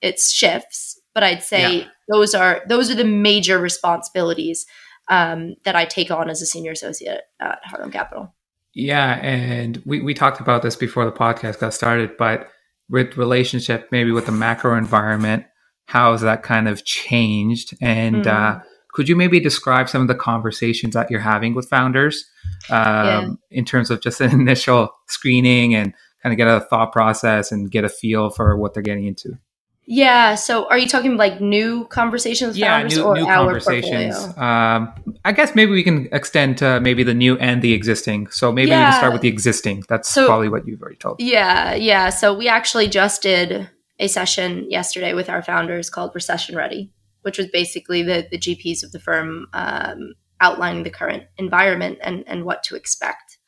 it 0.00 0.20
shifts, 0.20 1.00
but 1.12 1.24
I'd 1.24 1.42
say 1.42 1.78
yeah. 1.78 1.86
those 2.08 2.36
are 2.36 2.62
those 2.68 2.88
are 2.88 2.94
the 2.94 3.04
major 3.04 3.58
responsibilities 3.58 4.64
um, 5.10 5.56
that 5.64 5.74
I 5.74 5.84
take 5.84 6.12
on 6.12 6.30
as 6.30 6.40
a 6.40 6.46
senior 6.46 6.70
associate 6.70 7.22
at 7.40 7.58
Harlem 7.64 7.90
Capital. 7.90 8.32
Yeah, 8.74 9.14
and 9.22 9.82
we, 9.84 10.00
we 10.00 10.14
talked 10.14 10.40
about 10.40 10.62
this 10.62 10.76
before 10.76 11.04
the 11.04 11.10
podcast 11.10 11.58
got 11.58 11.74
started, 11.74 12.16
but 12.16 12.48
with 12.88 13.16
relationship 13.16 13.88
maybe 13.90 14.12
with 14.12 14.26
the 14.26 14.32
macro 14.32 14.78
environment, 14.78 15.46
how 15.86 16.12
has 16.12 16.20
that 16.20 16.44
kind 16.44 16.68
of 16.68 16.84
changed? 16.84 17.76
And 17.80 18.28
uh, 18.28 18.30
mm-hmm. 18.30 18.60
uh, 18.60 18.71
could 18.92 19.08
you 19.08 19.16
maybe 19.16 19.40
describe 19.40 19.88
some 19.88 20.02
of 20.02 20.08
the 20.08 20.14
conversations 20.14 20.94
that 20.94 21.10
you're 21.10 21.20
having 21.20 21.54
with 21.54 21.68
founders 21.68 22.24
um, 22.70 23.06
yeah. 23.06 23.28
in 23.50 23.64
terms 23.64 23.90
of 23.90 24.00
just 24.00 24.20
an 24.20 24.30
initial 24.40 24.90
screening 25.08 25.74
and 25.74 25.94
kind 26.22 26.32
of 26.32 26.36
get 26.36 26.46
a 26.46 26.60
thought 26.60 26.92
process 26.92 27.50
and 27.50 27.70
get 27.70 27.84
a 27.84 27.88
feel 27.88 28.30
for 28.30 28.56
what 28.56 28.74
they're 28.74 28.82
getting 28.82 29.06
into? 29.06 29.38
Yeah. 29.84 30.36
So, 30.36 30.68
are 30.68 30.78
you 30.78 30.86
talking 30.86 31.16
like 31.16 31.40
new 31.40 31.86
conversations 31.86 32.56
yeah, 32.56 32.78
founders 32.78 32.98
new, 32.98 33.04
or 33.04 33.14
new 33.16 33.26
our 33.26 33.46
conversations? 33.46 34.16
Um, 34.38 34.92
I 35.24 35.32
guess 35.32 35.56
maybe 35.56 35.72
we 35.72 35.82
can 35.82 36.08
extend 36.12 36.58
to 36.58 36.78
maybe 36.80 37.02
the 37.02 37.14
new 37.14 37.36
and 37.38 37.62
the 37.62 37.72
existing. 37.72 38.28
So 38.28 38.52
maybe 38.52 38.70
yeah. 38.70 38.86
we 38.86 38.90
can 38.92 39.00
start 39.00 39.12
with 39.12 39.22
the 39.22 39.28
existing. 39.28 39.82
That's 39.88 40.08
so, 40.08 40.26
probably 40.26 40.48
what 40.48 40.68
you've 40.68 40.80
already 40.80 40.98
told. 40.98 41.16
Yeah, 41.18 41.74
yeah. 41.74 42.10
So 42.10 42.32
we 42.32 42.46
actually 42.46 42.88
just 42.88 43.22
did 43.22 43.68
a 43.98 44.06
session 44.06 44.70
yesterday 44.70 45.14
with 45.14 45.28
our 45.28 45.42
founders 45.42 45.90
called 45.90 46.12
Recession 46.14 46.54
Ready 46.54 46.92
which 47.22 47.38
was 47.38 47.48
basically 47.48 48.02
the, 48.02 48.26
the 48.30 48.38
GPs 48.38 48.82
of 48.82 48.92
the 48.92 49.00
firm 49.00 49.46
um, 49.52 50.14
outlining 50.40 50.82
the 50.82 50.90
current 50.90 51.24
environment 51.38 51.98
and, 52.02 52.24
and 52.26 52.44
what 52.44 52.62
to 52.64 52.76
expect. 52.76 53.38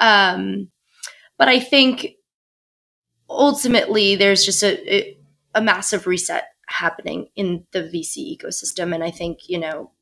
Um, 0.00 0.70
but 1.38 1.48
I 1.48 1.60
think 1.60 2.14
ultimately 3.28 4.16
there's 4.16 4.44
just 4.44 4.62
a, 4.62 5.16
a 5.54 5.60
massive 5.60 6.06
reset 6.06 6.44
happening 6.68 7.28
in 7.34 7.64
the 7.72 7.80
VC 7.80 8.36
ecosystem. 8.36 8.94
And 8.94 9.02
I 9.02 9.10
think, 9.10 9.48
you 9.48 9.58
know, 9.58 9.92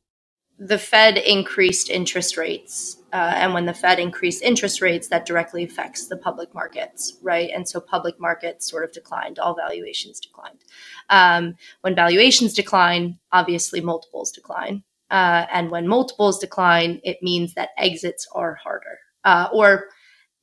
the 0.59 0.79
Fed 0.79 1.19
increased 1.19 1.91
interest 1.91 2.37
rates. 2.37 2.97
Uh, 3.13 3.33
and 3.37 3.55
when 3.55 3.67
the 3.67 3.75
Fed 3.75 3.99
increased 3.99 4.43
interest 4.43 4.81
rates, 4.81 5.09
that 5.09 5.27
directly 5.27 5.65
affects 5.65 6.09
the 6.09 6.17
public 6.17 6.55
markets, 6.55 7.19
right? 7.23 7.51
And 7.55 7.69
so 7.69 7.81
public 7.81 8.19
markets 8.19 8.69
sort 8.69 8.85
of 8.85 8.93
declined, 8.93 9.39
all 9.39 9.55
valuations 9.55 10.19
declined. 10.19 10.65
Um, 11.09 11.55
when 11.83 11.95
valuations 11.95 12.53
decline, 12.53 13.19
obviously 13.33 13.81
multiples 13.81 14.33
decline. 14.33 14.83
Uh, 15.11 15.47
and 15.53 15.71
when 15.71 15.87
multiples 15.87 16.39
decline, 16.39 17.01
it 17.05 17.19
means 17.23 17.55
that 17.55 17.71
exits 17.79 18.27
are 18.35 18.57
harder, 18.57 18.99
uh, 19.25 19.49
or 19.53 19.87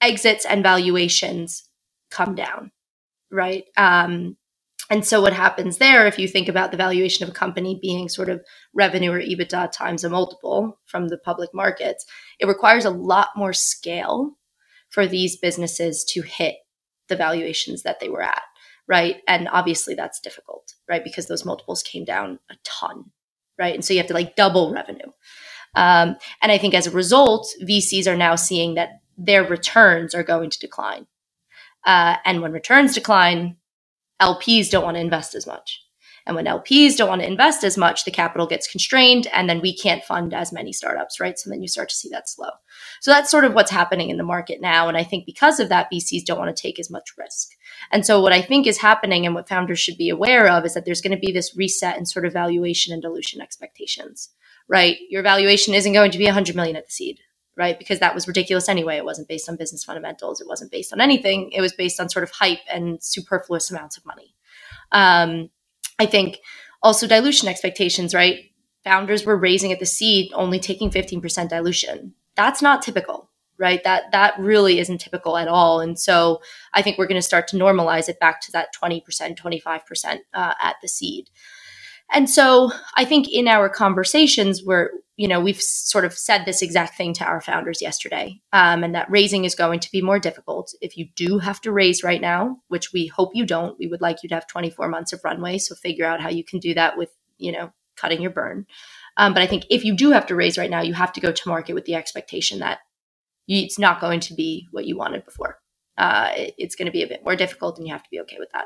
exits 0.01 0.45
and 0.45 0.63
valuations 0.63 1.67
come 2.11 2.33
down, 2.35 2.71
right? 3.29 3.65
Um, 3.75 4.37
and 4.89 5.05
so 5.05 5.21
what 5.21 5.33
happens 5.33 5.77
there, 5.77 6.05
if 6.05 6.19
you 6.19 6.27
think 6.27 6.47
about 6.47 6.71
the 6.71 6.77
valuation 6.77 7.23
of 7.23 7.29
a 7.29 7.33
company 7.33 7.79
being 7.81 8.09
sort 8.09 8.29
of 8.29 8.43
revenue 8.73 9.11
or 9.11 9.19
EBITDA 9.19 9.71
times 9.71 10.03
a 10.03 10.09
multiple 10.09 10.79
from 10.85 11.07
the 11.07 11.17
public 11.17 11.49
markets, 11.53 12.05
it 12.39 12.47
requires 12.47 12.85
a 12.85 12.89
lot 12.89 13.29
more 13.35 13.53
scale 13.53 14.37
for 14.89 15.07
these 15.07 15.37
businesses 15.37 16.03
to 16.09 16.21
hit 16.21 16.55
the 17.07 17.15
valuations 17.15 17.83
that 17.83 17.99
they 17.99 18.09
were 18.09 18.21
at, 18.21 18.41
right? 18.87 19.17
And 19.27 19.47
obviously 19.49 19.95
that's 19.95 20.19
difficult, 20.19 20.73
right? 20.89 21.03
Because 21.03 21.27
those 21.27 21.45
multiples 21.45 21.83
came 21.83 22.05
down 22.05 22.39
a 22.49 22.55
ton, 22.63 23.11
right? 23.57 23.73
And 23.73 23.83
so 23.83 23.93
you 23.93 23.99
have 23.99 24.07
to 24.07 24.13
like 24.13 24.35
double 24.35 24.73
revenue. 24.73 25.11
Um, 25.75 26.17
and 26.41 26.51
I 26.51 26.57
think 26.57 26.73
as 26.73 26.87
a 26.87 26.91
result, 26.91 27.47
VCs 27.63 28.07
are 28.07 28.15
now 28.15 28.35
seeing 28.35 28.75
that 28.75 29.01
their 29.17 29.43
returns 29.43 30.13
are 30.13 30.23
going 30.23 30.49
to 30.49 30.59
decline. 30.59 31.07
Uh, 31.85 32.17
and 32.25 32.41
when 32.41 32.51
returns 32.51 32.93
decline, 32.93 33.57
LPs 34.21 34.69
don't 34.69 34.83
want 34.83 34.95
to 34.95 35.01
invest 35.01 35.35
as 35.35 35.47
much. 35.47 35.82
And 36.25 36.35
when 36.35 36.45
LPs 36.45 36.95
don't 36.95 37.09
want 37.09 37.21
to 37.21 37.27
invest 37.27 37.63
as 37.63 37.77
much, 37.77 38.05
the 38.05 38.11
capital 38.11 38.47
gets 38.47 38.69
constrained 38.69 39.27
and 39.33 39.49
then 39.49 39.61
we 39.61 39.75
can't 39.75 40.03
fund 40.03 40.33
as 40.33 40.53
many 40.53 40.71
startups, 40.71 41.19
right? 41.19 41.37
So 41.37 41.49
then 41.49 41.61
you 41.61 41.67
start 41.67 41.89
to 41.89 41.95
see 41.95 42.09
that 42.09 42.29
slow. 42.29 42.49
So 43.01 43.11
that's 43.11 43.29
sort 43.29 43.43
of 43.43 43.53
what's 43.53 43.71
happening 43.71 44.09
in 44.09 44.17
the 44.17 44.23
market 44.23 44.61
now. 44.61 44.87
And 44.87 44.97
I 44.97 45.03
think 45.03 45.25
because 45.25 45.59
of 45.59 45.69
that, 45.69 45.89
VCs 45.91 46.25
don't 46.25 46.39
want 46.39 46.55
to 46.55 46.61
take 46.61 46.79
as 46.79 46.89
much 46.89 47.13
risk. 47.17 47.49
And 47.91 48.05
so 48.05 48.21
what 48.21 48.31
I 48.31 48.41
think 48.41 48.67
is 48.67 48.77
happening 48.77 49.25
and 49.25 49.35
what 49.35 49.49
founders 49.49 49.79
should 49.79 49.97
be 49.97 50.09
aware 50.09 50.47
of 50.47 50.65
is 50.65 50.73
that 50.73 50.85
there's 50.85 51.01
going 51.01 51.15
to 51.15 51.25
be 51.25 51.33
this 51.33 51.55
reset 51.57 51.97
in 51.97 52.05
sort 52.05 52.25
of 52.25 52.33
valuation 52.33 52.93
and 52.93 53.01
dilution 53.01 53.41
expectations, 53.41 54.29
right? 54.69 54.97
Your 55.09 55.23
valuation 55.23 55.73
isn't 55.73 55.93
going 55.93 56.11
to 56.11 56.17
be 56.17 56.25
100 56.25 56.55
million 56.55 56.75
at 56.75 56.85
the 56.85 56.91
seed 56.91 57.19
right? 57.55 57.77
Because 57.77 57.99
that 57.99 58.15
was 58.15 58.27
ridiculous 58.27 58.67
anyway. 58.67 58.97
It 58.97 59.05
wasn't 59.05 59.27
based 59.27 59.47
on 59.47 59.57
business 59.57 59.83
fundamentals. 59.83 60.41
It 60.41 60.47
wasn't 60.47 60.71
based 60.71 60.93
on 60.93 60.99
anything. 60.99 61.51
It 61.51 61.61
was 61.61 61.73
based 61.73 61.99
on 61.99 62.09
sort 62.09 62.23
of 62.23 62.31
hype 62.31 62.59
and 62.71 62.97
superfluous 63.03 63.69
amounts 63.69 63.97
of 63.97 64.05
money. 64.05 64.33
Um, 64.91 65.49
I 65.99 66.05
think 66.05 66.37
also 66.81 67.07
dilution 67.07 67.47
expectations, 67.47 68.13
right? 68.13 68.51
Founders 68.83 69.25
were 69.25 69.37
raising 69.37 69.71
at 69.71 69.79
the 69.79 69.85
seed, 69.85 70.31
only 70.33 70.59
taking 70.59 70.89
15% 70.89 71.49
dilution. 71.49 72.13
That's 72.35 72.61
not 72.61 72.81
typical, 72.81 73.29
right? 73.57 73.83
That 73.83 74.11
that 74.11 74.37
really 74.37 74.79
isn't 74.79 74.99
typical 74.99 75.37
at 75.37 75.47
all. 75.47 75.79
And 75.79 75.97
so 75.97 76.41
I 76.73 76.81
think 76.81 76.97
we're 76.97 77.07
going 77.07 77.15
to 77.15 77.21
start 77.21 77.47
to 77.49 77.57
normalize 77.57 78.09
it 78.09 78.19
back 78.19 78.41
to 78.41 78.51
that 78.51 78.69
20%, 78.75 79.03
25% 79.37 80.17
uh, 80.33 80.53
at 80.59 80.75
the 80.81 80.87
seed. 80.87 81.29
And 82.11 82.29
so 82.29 82.71
I 82.95 83.05
think 83.05 83.29
in 83.29 83.47
our 83.47 83.69
conversations, 83.69 84.63
we're, 84.63 84.91
you 85.15 85.27
know, 85.27 85.39
we've 85.39 85.61
sort 85.61 86.05
of 86.05 86.13
said 86.13 86.43
this 86.43 86.61
exact 86.61 86.97
thing 86.97 87.13
to 87.13 87.23
our 87.23 87.39
founders 87.39 87.81
yesterday, 87.81 88.41
um, 88.51 88.83
and 88.83 88.95
that 88.95 89.11
raising 89.11 89.45
is 89.45 89.53
going 89.53 89.79
to 89.79 89.91
be 89.91 90.01
more 90.01 90.19
difficult. 90.19 90.73
If 90.81 90.97
you 90.97 91.07
do 91.15 91.37
have 91.39 91.61
to 91.61 91.71
raise 91.71 92.03
right 92.03 92.21
now, 92.21 92.57
which 92.67 92.91
we 92.91 93.07
hope 93.07 93.31
you 93.35 93.45
don't, 93.45 93.77
we 93.77 93.87
would 93.87 94.01
like 94.01 94.23
you 94.23 94.29
to 94.29 94.35
have 94.35 94.47
24 94.47 94.87
months 94.87 95.13
of 95.13 95.23
runway. 95.23 95.59
So 95.59 95.75
figure 95.75 96.05
out 96.05 96.21
how 96.21 96.29
you 96.29 96.43
can 96.43 96.59
do 96.59 96.73
that 96.73 96.97
with, 96.97 97.09
you 97.37 97.51
know, 97.51 97.71
cutting 97.95 98.21
your 98.21 98.31
burn. 98.31 98.65
Um, 99.17 99.33
but 99.33 99.43
I 99.43 99.47
think 99.47 99.65
if 99.69 99.85
you 99.85 99.95
do 99.95 100.11
have 100.11 100.25
to 100.27 100.35
raise 100.35 100.57
right 100.57 100.71
now, 100.71 100.81
you 100.81 100.95
have 100.95 101.13
to 101.13 101.21
go 101.21 101.31
to 101.31 101.49
market 101.49 101.73
with 101.73 101.85
the 101.85 101.95
expectation 101.95 102.59
that 102.59 102.79
it's 103.47 103.77
not 103.77 104.01
going 104.01 104.19
to 104.21 104.33
be 104.33 104.67
what 104.71 104.85
you 104.85 104.97
wanted 104.97 105.25
before. 105.25 105.59
Uh, 105.97 106.31
it, 106.35 106.55
it's 106.57 106.75
going 106.75 106.85
to 106.85 106.91
be 106.91 107.03
a 107.03 107.07
bit 107.07 107.23
more 107.23 107.35
difficult, 107.35 107.77
and 107.77 107.87
you 107.87 107.93
have 107.93 108.03
to 108.03 108.09
be 108.09 108.19
okay 108.21 108.37
with 108.39 108.49
that. 108.53 108.65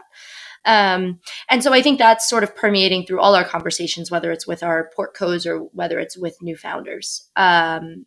Um, 0.65 1.19
and 1.49 1.63
so 1.63 1.73
I 1.73 1.81
think 1.81 1.99
that's 1.99 2.29
sort 2.29 2.43
of 2.43 2.55
permeating 2.55 3.05
through 3.05 3.19
all 3.19 3.35
our 3.35 3.45
conversations, 3.45 4.11
whether 4.11 4.31
it's 4.31 4.47
with 4.47 4.63
our 4.63 4.89
portcos 4.97 5.45
or 5.45 5.59
whether 5.73 5.99
it's 5.99 6.17
with 6.17 6.41
new 6.41 6.55
founders. 6.55 7.29
Um, 7.35 8.05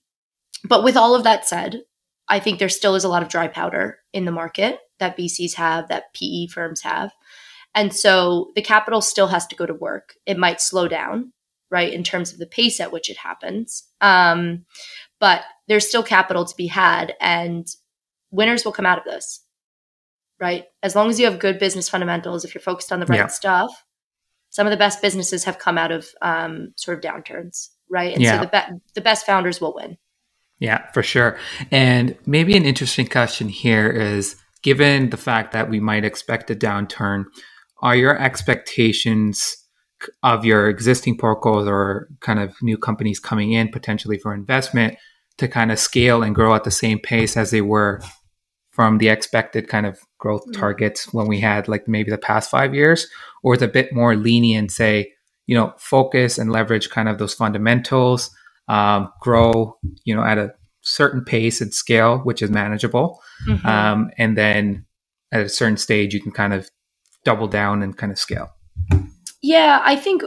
but 0.65 0.85
with 0.85 0.97
all 0.97 1.15
of 1.15 1.25
that 1.25 1.47
said, 1.47 1.83
I 2.29 2.39
think 2.39 2.59
there 2.59 2.69
still 2.69 2.95
is 2.95 3.05
a 3.05 3.09
lot 3.09 3.23
of 3.23 3.29
dry 3.29 3.49
powder 3.49 3.99
in 4.13 4.25
the 4.25 4.33
market 4.33 4.79
that 4.99 5.17
VCs 5.17 5.55
have, 5.55 5.89
that 5.89 6.15
PE 6.15 6.47
firms 6.47 6.83
have. 6.83 7.13
And 7.75 7.95
so 7.95 8.53
the 8.55 8.63
capital 8.63 9.01
still 9.01 9.29
has 9.29 9.47
to 9.49 9.57
go 9.57 9.67
to 9.67 9.75
work. 9.75 10.15
It 10.27 10.39
might 10.39 10.61
slow 10.61 10.89
down, 10.89 11.33
right, 11.71 11.93
in 11.93 12.05
terms 12.05 12.33
of 12.33 12.39
the 12.39 12.47
pace 12.47 12.81
at 12.81 12.93
which 12.93 13.11
it 13.11 13.17
happens. 13.17 13.85
Um, 14.01 14.65
but 15.19 15.43
there's 15.69 15.89
still 15.89 16.03
capital 16.03 16.45
to 16.45 16.57
be 16.57 16.67
had, 16.67 17.15
and 17.21 17.67
winners 18.31 18.65
will 18.65 18.73
come 18.73 18.87
out 18.87 18.99
of 18.99 19.05
this 19.05 19.45
right? 20.41 20.65
As 20.83 20.97
long 20.97 21.11
as 21.11 21.21
you 21.21 21.27
have 21.27 21.39
good 21.39 21.59
business 21.59 21.89
fundamentals, 21.89 22.45
if 22.45 22.55
you're 22.55 22.63
focused 22.63 22.91
on 22.91 22.99
the 22.99 23.07
right 23.07 23.19
yeah. 23.19 23.27
stuff, 23.27 23.85
some 24.49 24.67
of 24.67 24.71
the 24.71 24.77
best 24.77 25.01
businesses 25.03 25.45
have 25.45 25.59
come 25.59 25.79
out 25.79 25.93
of 25.93 26.09
um, 26.23 26.73
sort 26.77 26.99
of 26.99 27.05
downturns, 27.05 27.69
right? 27.89 28.15
And 28.15 28.23
yeah. 28.23 28.41
so 28.41 28.47
the, 28.47 28.49
be- 28.49 28.81
the 28.95 29.01
best 29.01 29.27
founders 29.27 29.61
will 29.61 29.75
win. 29.75 29.99
Yeah, 30.59 30.91
for 30.93 31.03
sure. 31.03 31.39
And 31.71 32.17
maybe 32.27 32.57
an 32.57 32.65
interesting 32.65 33.07
question 33.07 33.49
here 33.49 33.89
is 33.89 34.37
given 34.63 35.11
the 35.11 35.17
fact 35.17 35.53
that 35.53 35.71
we 35.71 35.79
might 35.79 36.05
expect 36.05 36.51
a 36.51 36.55
downturn, 36.55 37.25
are 37.83 37.97
your 37.97 38.19
expectations 38.19 39.57
of 40.23 40.45
your 40.45 40.69
existing 40.69 41.17
portcos 41.17 41.67
or 41.67 42.09
kind 42.21 42.39
of 42.39 42.55
new 42.63 42.77
companies 42.77 43.21
coming 43.21 43.53
in 43.53 43.69
potentially 43.69 44.19
for 44.19 44.35
investment 44.35 44.97
to 45.39 45.49
kind 45.49 45.71
of 45.71 45.79
scale 45.79 46.23
and 46.23 46.35
grow 46.35 46.55
at 46.55 46.65
the 46.65 46.71
same 46.71 46.99
pace 46.99 47.37
as 47.37 47.51
they 47.51 47.61
were 47.61 48.03
from 48.81 48.97
the 48.97 49.11
expected 49.11 49.69
kind 49.69 49.85
of 49.85 50.01
growth 50.17 50.41
mm-hmm. 50.41 50.59
targets 50.59 51.13
when 51.13 51.27
we 51.27 51.39
had 51.39 51.69
like 51.69 51.87
maybe 51.87 52.11
the 52.11 52.17
past 52.17 52.51
five 52.51 52.75
years, 52.75 53.07
or 53.43 53.55
is 53.55 53.61
a 53.61 53.69
bit 53.69 53.93
more 53.93 54.17
lenient, 54.17 54.73
say, 54.73 55.13
you 55.47 55.55
know, 55.55 55.75
focus 55.77 56.39
and 56.39 56.51
leverage 56.51 56.89
kind 56.89 57.07
of 57.07 57.19
those 57.19 57.35
fundamentals, 57.35 58.31
um, 58.69 59.13
grow, 59.21 59.77
you 60.05 60.17
know, 60.17 60.25
at 60.25 60.39
a 60.39 60.55
certain 60.81 61.23
pace 61.23 61.61
and 61.61 61.75
scale, 61.75 62.21
which 62.21 62.41
is 62.41 62.49
manageable. 62.49 63.21
Mm-hmm. 63.47 63.67
Um, 63.67 64.11
and 64.17 64.39
then 64.39 64.87
at 65.31 65.43
a 65.43 65.51
certain 65.51 65.77
stage, 65.77 66.15
you 66.15 66.23
can 66.23 66.33
kind 66.33 66.55
of 66.55 66.71
double 67.27 67.49
down 67.49 67.83
and 67.83 67.99
kind 67.99 68.11
of 68.11 68.19
scale. 68.19 68.49
Yeah, 69.43 69.83
I 69.85 69.95
think 69.95 70.23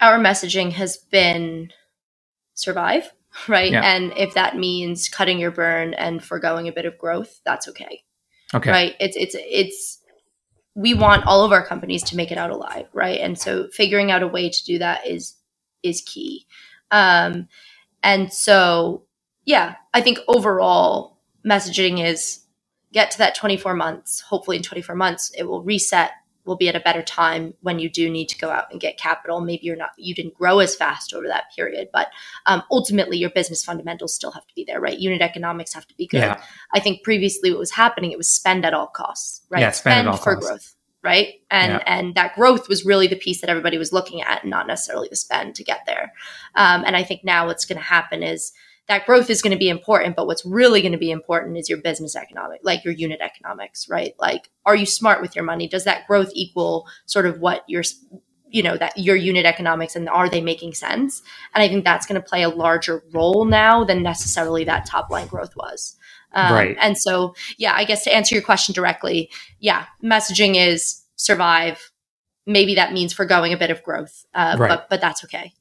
our 0.00 0.18
messaging 0.18 0.72
has 0.72 0.96
been 0.96 1.72
survive 2.54 3.12
right? 3.48 3.72
Yeah. 3.72 3.82
And 3.82 4.12
if 4.16 4.34
that 4.34 4.56
means 4.56 5.08
cutting 5.08 5.38
your 5.38 5.50
burn 5.50 5.94
and 5.94 6.22
foregoing 6.22 6.68
a 6.68 6.72
bit 6.72 6.86
of 6.86 6.98
growth, 6.98 7.40
that's 7.44 7.68
okay. 7.68 8.02
Okay. 8.54 8.70
Right? 8.70 8.96
It's 9.00 9.16
it's 9.16 9.36
it's 9.38 9.98
we 10.74 10.94
want 10.94 11.26
all 11.26 11.44
of 11.44 11.52
our 11.52 11.64
companies 11.64 12.02
to 12.04 12.16
make 12.16 12.30
it 12.30 12.38
out 12.38 12.50
alive, 12.50 12.86
right? 12.92 13.20
And 13.20 13.38
so 13.38 13.68
figuring 13.68 14.10
out 14.10 14.22
a 14.22 14.28
way 14.28 14.48
to 14.48 14.64
do 14.64 14.78
that 14.78 15.06
is 15.06 15.36
is 15.82 16.02
key. 16.02 16.46
Um 16.90 17.48
and 18.02 18.32
so 18.32 19.04
yeah, 19.44 19.76
I 19.94 20.00
think 20.00 20.18
overall 20.28 21.18
messaging 21.46 22.04
is 22.04 22.40
get 22.92 23.10
to 23.12 23.18
that 23.18 23.34
24 23.34 23.74
months. 23.74 24.20
Hopefully 24.20 24.56
in 24.56 24.62
24 24.62 24.94
months 24.94 25.32
it 25.36 25.44
will 25.44 25.62
reset 25.62 26.12
will 26.50 26.56
be 26.56 26.68
at 26.68 26.74
a 26.74 26.80
better 26.80 27.00
time 27.00 27.54
when 27.60 27.78
you 27.78 27.88
do 27.88 28.10
need 28.10 28.28
to 28.28 28.36
go 28.36 28.50
out 28.50 28.64
and 28.72 28.80
get 28.80 28.98
capital. 28.98 29.40
Maybe 29.40 29.64
you're 29.64 29.76
not, 29.76 29.92
you 29.96 30.16
didn't 30.16 30.34
grow 30.34 30.58
as 30.58 30.74
fast 30.74 31.14
over 31.14 31.28
that 31.28 31.44
period, 31.54 31.88
but 31.92 32.08
um, 32.46 32.64
ultimately 32.72 33.16
your 33.16 33.30
business 33.30 33.64
fundamentals 33.64 34.12
still 34.12 34.32
have 34.32 34.46
to 34.48 34.54
be 34.56 34.64
there, 34.64 34.80
right? 34.80 34.98
Unit 34.98 35.22
economics 35.22 35.72
have 35.72 35.86
to 35.86 35.94
be 35.96 36.08
good. 36.08 36.18
Yeah. 36.18 36.42
I 36.74 36.80
think 36.80 37.04
previously 37.04 37.50
what 37.50 37.60
was 37.60 37.70
happening, 37.70 38.10
it 38.10 38.18
was 38.18 38.28
spend 38.28 38.66
at 38.66 38.74
all 38.74 38.88
costs, 38.88 39.46
right? 39.48 39.60
Yeah, 39.60 39.70
spend, 39.70 40.08
spend 40.08 40.18
for 40.18 40.34
costs. 40.34 40.50
growth, 40.50 40.74
right? 41.04 41.34
And 41.52 41.72
yeah. 41.74 41.82
and 41.86 42.14
that 42.16 42.34
growth 42.34 42.68
was 42.68 42.84
really 42.84 43.06
the 43.06 43.14
piece 43.14 43.40
that 43.42 43.48
everybody 43.48 43.78
was 43.78 43.92
looking 43.92 44.20
at, 44.20 44.42
and 44.42 44.50
not 44.50 44.66
necessarily 44.66 45.06
the 45.08 45.16
spend 45.16 45.54
to 45.54 45.62
get 45.62 45.82
there. 45.86 46.12
Um, 46.56 46.82
and 46.84 46.96
I 46.96 47.04
think 47.04 47.22
now 47.22 47.46
what's 47.46 47.64
going 47.64 47.78
to 47.78 47.84
happen 47.84 48.24
is 48.24 48.52
that 48.90 49.06
growth 49.06 49.30
is 49.30 49.40
going 49.40 49.52
to 49.52 49.58
be 49.58 49.68
important, 49.68 50.16
but 50.16 50.26
what's 50.26 50.44
really 50.44 50.82
going 50.82 50.90
to 50.90 50.98
be 50.98 51.12
important 51.12 51.56
is 51.56 51.68
your 51.68 51.80
business 51.80 52.16
economic, 52.16 52.58
like 52.64 52.84
your 52.84 52.92
unit 52.92 53.20
economics, 53.20 53.88
right? 53.88 54.14
Like, 54.18 54.50
are 54.66 54.74
you 54.74 54.84
smart 54.84 55.22
with 55.22 55.36
your 55.36 55.44
money? 55.44 55.68
Does 55.68 55.84
that 55.84 56.08
growth 56.08 56.32
equal 56.34 56.88
sort 57.06 57.24
of 57.24 57.38
what 57.38 57.62
your, 57.68 57.84
you 58.48 58.64
know, 58.64 58.76
that 58.76 58.98
your 58.98 59.14
unit 59.14 59.46
economics 59.46 59.94
and 59.94 60.08
are 60.08 60.28
they 60.28 60.40
making 60.40 60.74
sense? 60.74 61.22
And 61.54 61.62
I 61.62 61.68
think 61.68 61.84
that's 61.84 62.04
going 62.04 62.20
to 62.20 62.28
play 62.28 62.42
a 62.42 62.48
larger 62.48 63.04
role 63.12 63.44
now 63.44 63.84
than 63.84 64.02
necessarily 64.02 64.64
that 64.64 64.86
top 64.86 65.08
line 65.08 65.28
growth 65.28 65.54
was. 65.54 65.96
Um, 66.32 66.52
right. 66.52 66.76
And 66.80 66.98
so, 66.98 67.36
yeah, 67.58 67.74
I 67.76 67.84
guess 67.84 68.02
to 68.04 68.12
answer 68.12 68.34
your 68.34 68.42
question 68.42 68.72
directly, 68.72 69.30
yeah, 69.60 69.86
messaging 70.02 70.56
is 70.56 71.00
survive. 71.14 71.92
Maybe 72.44 72.74
that 72.74 72.92
means 72.92 73.12
foregoing 73.12 73.52
a 73.52 73.56
bit 73.56 73.70
of 73.70 73.84
growth, 73.84 74.26
uh, 74.34 74.56
right. 74.58 74.68
but 74.68 74.88
but 74.90 75.00
that's 75.00 75.22
okay. 75.22 75.52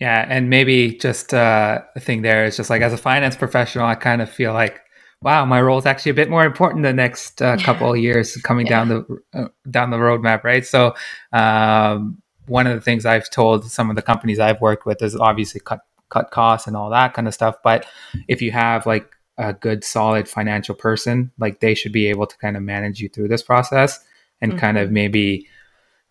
Yeah, 0.00 0.24
and 0.28 0.48
maybe 0.48 0.96
just 0.96 1.34
uh, 1.34 1.82
a 1.94 2.00
thing 2.00 2.22
there 2.22 2.46
is 2.46 2.56
just 2.56 2.70
like 2.70 2.80
as 2.80 2.94
a 2.94 2.96
finance 2.96 3.36
professional, 3.36 3.84
I 3.84 3.94
kind 3.94 4.22
of 4.22 4.30
feel 4.30 4.54
like, 4.54 4.80
wow, 5.20 5.44
my 5.44 5.60
role 5.60 5.78
is 5.78 5.84
actually 5.84 6.10
a 6.10 6.14
bit 6.14 6.30
more 6.30 6.46
important 6.46 6.82
the 6.84 6.92
next 6.94 7.42
uh, 7.42 7.58
couple 7.58 7.92
of 7.92 7.98
years 7.98 8.34
coming 8.38 8.66
yeah. 8.66 8.70
down 8.70 8.88
the 8.88 9.22
uh, 9.34 9.48
down 9.70 9.90
the 9.90 9.98
roadmap, 9.98 10.42
right? 10.42 10.64
So, 10.64 10.94
um, 11.34 12.22
one 12.46 12.66
of 12.66 12.74
the 12.74 12.80
things 12.80 13.04
I've 13.04 13.28
told 13.28 13.70
some 13.70 13.90
of 13.90 13.96
the 13.96 14.02
companies 14.02 14.40
I've 14.40 14.60
worked 14.62 14.86
with 14.86 15.02
is 15.02 15.14
obviously 15.14 15.60
cut 15.60 15.80
cut 16.08 16.30
costs 16.30 16.66
and 16.66 16.76
all 16.76 16.88
that 16.90 17.12
kind 17.12 17.28
of 17.28 17.34
stuff. 17.34 17.56
But 17.62 17.84
if 18.26 18.40
you 18.40 18.52
have 18.52 18.86
like 18.86 19.14
a 19.36 19.52
good, 19.52 19.84
solid 19.84 20.28
financial 20.28 20.74
person, 20.74 21.30
like 21.38 21.60
they 21.60 21.74
should 21.74 21.92
be 21.92 22.06
able 22.06 22.26
to 22.26 22.38
kind 22.38 22.56
of 22.56 22.62
manage 22.62 23.00
you 23.00 23.10
through 23.10 23.28
this 23.28 23.42
process 23.42 24.00
and 24.40 24.52
mm-hmm. 24.52 24.60
kind 24.60 24.78
of 24.78 24.90
maybe 24.90 25.46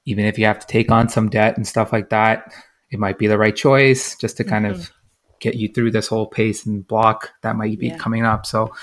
even 0.05 0.25
if 0.25 0.37
you 0.37 0.45
have 0.45 0.59
to 0.59 0.67
take 0.67 0.91
on 0.91 1.09
some 1.09 1.29
debt 1.29 1.57
and 1.57 1.67
stuff 1.67 1.91
like 1.91 2.09
that 2.09 2.53
it 2.91 2.99
might 2.99 3.17
be 3.17 3.27
the 3.27 3.37
right 3.37 3.55
choice 3.55 4.15
just 4.15 4.37
to 4.37 4.43
kind 4.43 4.65
mm-hmm. 4.65 4.81
of 4.81 4.91
get 5.39 5.55
you 5.55 5.69
through 5.69 5.91
this 5.91 6.07
whole 6.07 6.27
pace 6.27 6.65
and 6.65 6.87
block 6.87 7.29
that 7.41 7.55
might 7.55 7.79
be 7.79 7.87
yeah. 7.87 7.97
coming 7.97 8.25
up. 8.25 8.45
So 8.45 8.73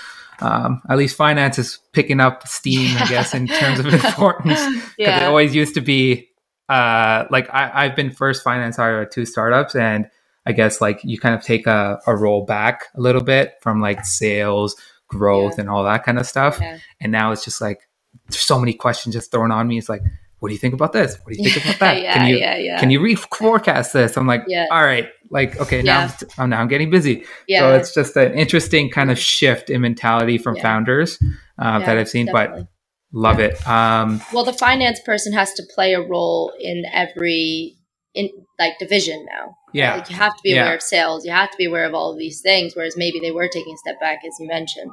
um, 0.41 0.83
at 0.89 0.99
least 0.99 1.17
finance 1.17 1.59
is 1.59 1.79
picking 1.93 2.21
up 2.21 2.47
steam, 2.47 2.97
I 2.99 3.07
guess, 3.07 3.35
in 3.35 3.47
terms 3.47 3.81
of 3.81 3.87
importance. 3.93 4.65
Because 4.65 4.95
yeah. 4.99 5.25
it 5.25 5.27
always 5.27 5.55
used 5.55 5.75
to 5.75 5.81
be 5.81 6.29
uh, 6.69 7.25
like 7.31 7.49
I, 7.51 7.85
have 7.85 7.97
been 7.97 8.11
first 8.11 8.43
finance 8.43 8.77
hire 8.77 9.03
at 9.03 9.13
two 9.13 9.25
startups, 9.25 9.75
and 9.75 10.09
I 10.45 10.53
guess 10.53 10.81
like 10.81 11.01
you 11.05 11.19
kind 11.19 11.35
of 11.35 11.43
take 11.43 11.67
a, 11.67 12.01
a 12.07 12.17
roll 12.17 12.45
back 12.45 12.87
a 12.95 13.01
little 13.01 13.23
bit 13.23 13.55
from 13.61 13.81
like 13.81 14.05
sales, 14.05 14.77
growth, 15.09 15.59
and 15.59 15.71
all 15.71 15.85
that 15.85 16.05
kind 16.05 16.19
of 16.19 16.27
stuff. 16.27 16.61
And 17.01 17.13
now 17.13 17.33
it's 17.33 17.45
just 17.45 17.61
like 17.61 17.89
there's 18.29 18.41
so 18.41 18.59
many 18.59 18.73
questions 18.73 19.15
just 19.15 19.31
thrown 19.31 19.53
on 19.53 19.69
me. 19.69 19.79
It's 19.79 19.89
like, 19.89 20.03
what 20.39 20.49
do 20.49 20.55
you 20.55 20.59
think 20.59 20.74
about 20.74 20.93
this? 20.93 21.16
What 21.22 21.34
do 21.34 21.43
you 21.43 21.51
think 21.51 21.64
about 21.64 21.78
that? 21.80 22.03
yeah, 22.03 22.14
can 22.14 22.28
you 22.28 22.37
yeah, 22.37 22.57
yeah. 22.57 22.80
can 22.80 22.91
you 22.91 23.01
reforecast 23.01 23.93
this? 23.93 24.16
I'm 24.16 24.26
like, 24.26 24.45
yeah. 24.47 24.66
all 24.70 24.82
right, 24.82 25.09
like 25.30 25.59
okay, 25.61 25.82
now 25.82 26.03
I'm, 26.03 26.11
oh, 26.39 26.47
now 26.47 26.61
I'm 26.61 26.68
getting 26.68 26.91
busy. 26.91 27.24
Yeah. 27.49 27.61
So 27.61 27.74
it's 27.76 27.95
just 27.95 28.16
an 28.16 28.34
interesting 28.34 28.91
kind 28.91 29.11
of 29.11 29.18
shift 29.18 29.70
in 29.70 29.80
mentality 29.80 30.39
from 30.39 30.57
founders 30.57 31.18
uh, 31.59 31.78
that 31.80 31.97
I've 31.97 32.09
seen, 32.09 32.26
definitely. 32.26 32.62
but 32.62 32.68
love 33.12 33.41
it. 33.41 33.66
Um, 33.66 34.20
well, 34.32 34.45
the 34.45 34.53
finance 34.53 35.01
person 35.01 35.32
has 35.32 35.53
to 35.55 35.62
play 35.74 35.95
a 35.95 36.01
role 36.01 36.53
in 36.61 36.84
every 36.93 37.76
in 38.14 38.28
like 38.59 38.78
division 38.78 39.26
now. 39.26 39.57
Yeah, 39.72 39.97
like 39.97 40.11
you 40.11 40.16
have 40.16 40.37
to 40.37 40.43
be 40.43 40.53
aware 40.53 40.74
of 40.74 40.82
sales. 40.82 41.24
You 41.24 41.32
have 41.32 41.51
to 41.51 41.57
be 41.57 41.64
aware 41.64 41.87
of 41.87 41.95
all 41.95 42.12
of 42.12 42.18
these 42.18 42.41
things. 42.41 42.74
Whereas 42.76 42.97
maybe 42.97 43.20
they 43.20 43.30
were 43.30 43.49
taking 43.49 43.74
a 43.74 43.78
step 43.78 44.01
back, 44.01 44.18
as 44.26 44.34
you 44.39 44.47
mentioned 44.47 44.91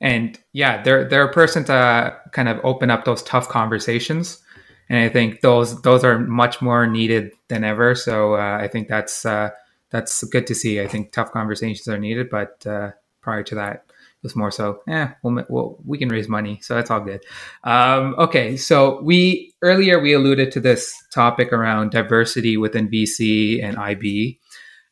and 0.00 0.38
yeah 0.52 0.82
they're 0.82 1.08
they're 1.08 1.28
a 1.28 1.32
person 1.32 1.64
to 1.64 2.16
kind 2.32 2.48
of 2.48 2.60
open 2.64 2.90
up 2.90 3.04
those 3.04 3.22
tough 3.22 3.48
conversations. 3.48 4.42
And 4.88 4.98
i 4.98 5.08
think 5.08 5.40
those 5.40 5.80
those 5.82 6.04
are 6.04 6.18
much 6.18 6.62
more 6.62 6.86
needed 6.86 7.32
than 7.48 7.64
ever. 7.64 7.94
So 7.94 8.34
uh, 8.34 8.58
i 8.60 8.68
think 8.68 8.88
that's 8.88 9.24
uh, 9.24 9.50
that's 9.90 10.24
good 10.24 10.46
to 10.48 10.54
see. 10.54 10.80
I 10.80 10.88
think 10.88 11.12
tough 11.12 11.32
conversations 11.32 11.88
are 11.88 11.98
needed 11.98 12.30
but 12.30 12.66
uh, 12.66 12.92
prior 13.20 13.42
to 13.44 13.54
that 13.56 13.84
it 13.86 14.22
was 14.22 14.36
more 14.36 14.50
so 14.50 14.80
yeah 14.86 15.14
we'll, 15.22 15.44
we'll, 15.48 15.78
we 15.84 15.98
can 15.98 16.08
raise 16.08 16.28
money. 16.28 16.60
So 16.62 16.74
that's 16.74 16.90
all 16.90 17.00
good. 17.00 17.24
Um, 17.64 18.14
okay 18.18 18.56
so 18.56 19.02
we 19.02 19.54
earlier 19.62 19.98
we 19.98 20.12
alluded 20.12 20.52
to 20.52 20.60
this 20.60 20.94
topic 21.12 21.52
around 21.52 21.90
diversity 21.90 22.56
within 22.56 22.88
vc 22.88 23.62
and 23.62 23.78
ib 23.78 24.38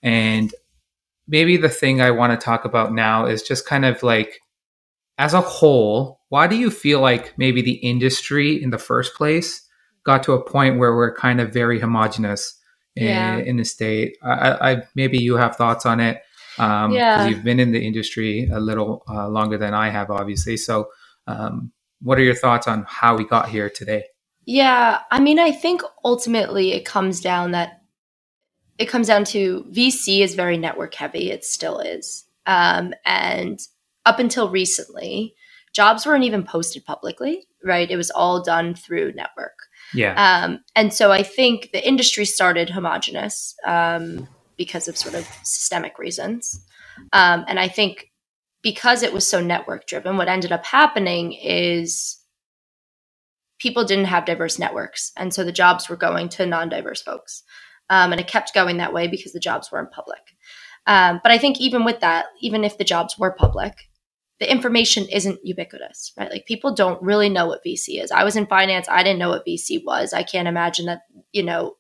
and 0.03 0.55
maybe 1.29 1.57
the 1.57 1.69
thing 1.69 2.01
i 2.01 2.11
want 2.11 2.39
to 2.39 2.45
talk 2.45 2.65
about 2.65 2.93
now 2.93 3.27
is 3.27 3.43
just 3.43 3.67
kind 3.67 3.85
of 3.85 4.03
like 4.03 4.41
as 5.19 5.35
a 5.35 5.41
whole, 5.41 6.21
why 6.29 6.47
do 6.47 6.57
you 6.57 6.71
feel 6.71 7.01
like 7.01 7.37
maybe 7.39 7.63
the 7.63 7.75
industry 7.75 8.61
in 8.61 8.71
the 8.71 8.79
first 8.79 9.15
place 9.15 9.63
got 10.05 10.23
to 10.25 10.33
a 10.33 10.45
point 10.45 10.79
where 10.79 10.95
we're 10.95 11.15
kind 11.15 11.41
of 11.41 11.53
very 11.53 11.81
homogenous 11.81 12.59
in, 12.97 13.07
yeah. 13.07 13.37
in 13.37 13.57
the 13.57 13.65
state? 13.65 14.17
I, 14.23 14.73
I, 14.73 14.83
maybe 14.95 15.19
you 15.19 15.37
have 15.37 15.57
thoughts 15.57 15.87
on 15.87 16.01
it. 16.01 16.21
Um, 16.59 16.93
yeah. 16.93 17.27
you've 17.27 17.45
been 17.45 17.61
in 17.61 17.73
the 17.73 17.85
industry 17.85 18.49
a 18.53 18.61
little 18.61 19.03
uh, 19.09 19.29
longer 19.29 19.59
than 19.59 19.75
I 19.75 19.91
have, 19.91 20.11
obviously. 20.11 20.57
So, 20.57 20.89
um, 21.27 21.73
what 22.01 22.19
are 22.19 22.23
your 22.23 22.35
thoughts 22.35 22.69
on 22.69 22.85
how 22.87 23.17
we 23.17 23.25
got 23.25 23.49
here 23.49 23.71
today? 23.71 24.05
Yeah, 24.47 25.01
I 25.11 25.21
mean, 25.21 25.39
I 25.39 25.53
think 25.53 25.83
ultimately 26.05 26.73
it 26.73 26.85
comes 26.85 27.21
down 27.21 27.53
that 27.53 27.81
it 28.77 28.87
comes 28.87 29.07
down 29.07 29.25
to 29.25 29.65
VC 29.71 30.21
is 30.21 30.35
very 30.35 30.59
network 30.59 30.95
heavy. 30.95 31.31
It 31.31 31.45
still 31.45 31.79
is, 31.79 32.25
um, 32.47 32.93
and 33.07 33.59
up 34.07 34.19
until 34.19 34.51
recently, 34.51 35.35
jobs 35.75 36.07
weren't 36.07 36.25
even 36.25 36.45
posted 36.45 36.85
publicly, 36.85 37.47
right? 37.65 37.91
It 37.91 37.97
was 37.97 38.11
all 38.11 38.43
done 38.43 38.75
through 38.75 39.13
network. 39.15 39.57
Yeah. 39.93 40.15
Um, 40.17 40.61
and 40.75 40.93
so 40.93 41.13
I 41.13 41.23
think 41.23 41.71
the 41.73 41.87
industry 41.87 42.25
started 42.25 42.71
homogenous 42.71 43.55
um, 43.67 44.29
because 44.57 44.89
of 44.89 44.97
sort 44.97 45.15
of 45.15 45.27
systemic 45.43 45.99
reasons. 45.99 46.65
Um, 47.13 47.45
and 47.49 47.59
I 47.59 47.69
think 47.69 48.11
because 48.63 49.03
it 49.03 49.13
was 49.13 49.27
so 49.27 49.41
network 49.41 49.87
driven, 49.87 50.17
what 50.17 50.29
ended 50.29 50.53
up 50.53 50.65
happening 50.65 51.33
is 51.33 52.19
people 53.59 53.85
didn't 53.85 54.07
have 54.07 54.25
diverse 54.25 54.59
networks. 54.59 55.13
And 55.17 55.33
so 55.35 55.45
the 55.45 55.53
jobs 55.53 55.89
were 55.89 55.97
going 55.97 56.29
to 56.31 56.47
non 56.47 56.69
diverse 56.69 57.03
folks. 57.03 57.43
Um, 57.91 58.13
and 58.13 58.21
it 58.21 58.27
kept 58.27 58.55
going 58.55 58.79
that 58.79 58.95
way 58.95 59.09
because 59.09 59.33
the 59.33 59.41
jobs 59.41 59.71
weren't 59.71 59.91
public. 59.91 60.21
Um, 60.87 61.21
but 61.23 61.33
I 61.33 61.39
think 61.39 61.61
even 61.61 61.85
with 61.85 62.01
that, 62.01 62.27
even 62.41 62.65
if 62.65 62.79
the 62.79 62.85
jobs 62.85 63.19
were 63.19 63.33
public, 63.33 63.75
the 64.41 64.51
information 64.51 65.07
isn't 65.13 65.39
ubiquitous, 65.45 66.13
right? 66.19 66.31
Like 66.31 66.47
people 66.47 66.75
don't 66.75 67.01
really 67.03 67.29
know 67.29 67.47
what 67.47 67.65
VC 67.65 68.03
is. 68.03 68.11
I 68.11 68.25
was 68.25 68.37
in 68.37 68.47
finance, 68.47 68.89
I 68.89 69.03
didn't 69.03 69.19
know 69.19 69.31
what 69.31 69.47
VC 69.47 69.83
was. 69.85 70.13
I 70.13 70.23
can't 70.23 70.49
imagine 70.49 70.87
that, 70.87 71.03
you 71.33 71.43
know, 71.43 71.77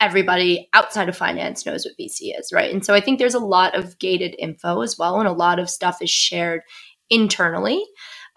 everybody 0.00 0.68
outside 0.72 1.08
of 1.08 1.16
finance 1.16 1.66
knows 1.66 1.84
what 1.84 1.98
VC 1.98 2.38
is, 2.38 2.52
right? 2.52 2.72
And 2.72 2.84
so 2.84 2.94
I 2.94 3.00
think 3.00 3.18
there's 3.18 3.34
a 3.34 3.40
lot 3.40 3.76
of 3.76 3.98
gated 3.98 4.36
info 4.38 4.82
as 4.82 4.96
well, 4.96 5.18
and 5.18 5.28
a 5.28 5.32
lot 5.32 5.58
of 5.58 5.68
stuff 5.68 6.00
is 6.00 6.10
shared 6.10 6.62
internally. 7.10 7.84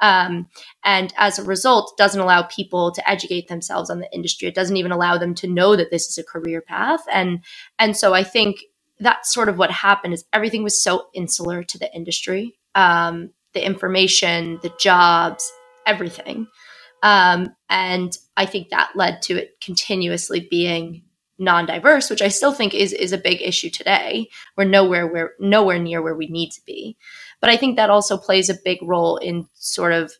Um, 0.01 0.47
and 0.84 1.14
as 1.18 1.38
a 1.38 1.43
result, 1.43 1.95
doesn't 1.97 2.20
allow 2.20 2.43
people 2.43 2.91
to 2.91 3.09
educate 3.09 3.47
themselves 3.47 3.91
on 3.91 3.99
the 3.99 4.12
industry. 4.12 4.47
It 4.47 4.55
doesn't 4.55 4.78
even 4.78 4.91
allow 4.91 5.20
them 5.20 5.36
to 5.36 5.47
know 5.47 5.76
that 5.76 5.91
this 5.91 6.07
is 6.07 6.18
a 6.18 6.24
career 6.24 6.62
path. 6.62 7.01
And 7.12 7.43
and 7.78 7.95
so 7.95 8.14
I 8.14 8.24
think 8.24 8.62
that's 8.99 9.32
sort 9.32 9.49
of 9.49 9.57
what 9.57 9.72
happened 9.72 10.14
is 10.16 10.26
everything 10.34 10.64
was 10.64 10.82
so 10.82 11.07
insular 11.14 11.64
to 11.64 11.78
the 11.78 11.93
industry. 11.93 12.57
Um, 12.74 13.32
the 13.54 13.66
information, 13.66 14.60
the 14.62 14.74
jobs, 14.80 15.52
everything. 15.86 16.47
Um, 17.04 17.56
and 17.70 18.16
I 18.38 18.45
think 18.45 18.70
that 18.70 18.91
led 18.95 19.22
to 19.24 19.38
it 19.38 19.60
continuously 19.62 20.47
being 20.49 21.04
non-diverse, 21.39 22.10
which 22.10 22.22
I 22.22 22.28
still 22.28 22.54
think 22.54 22.74
is 22.76 22.93
is 22.93 23.12
a 23.12 23.18
big 23.18 23.41
issue 23.41 23.70
today. 23.70 24.28
We're 24.56 24.66
nowhere 24.66 25.08
where 25.08 25.32
nowhere 25.39 25.80
near 25.80 26.02
where 26.02 26.16
we 26.16 26.28
need 26.28 26.52
to 26.52 26.62
be. 26.66 26.97
But 27.39 27.49
I 27.49 27.58
think 27.58 27.76
that 27.76 27.89
also 27.89 28.18
plays 28.18 28.49
a 28.49 28.58
big 28.64 28.78
role 28.84 29.18
in 29.18 29.47
sort 29.56 29.93
of 29.93 30.14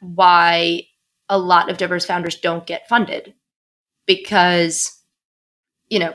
why 0.00 0.84
a 1.28 1.38
lot 1.38 1.70
of 1.70 1.78
diverse 1.78 2.04
founders 2.04 2.36
don't 2.36 2.66
get 2.66 2.88
funded 2.88 3.34
because 4.06 5.00
you 5.88 5.98
know 5.98 6.14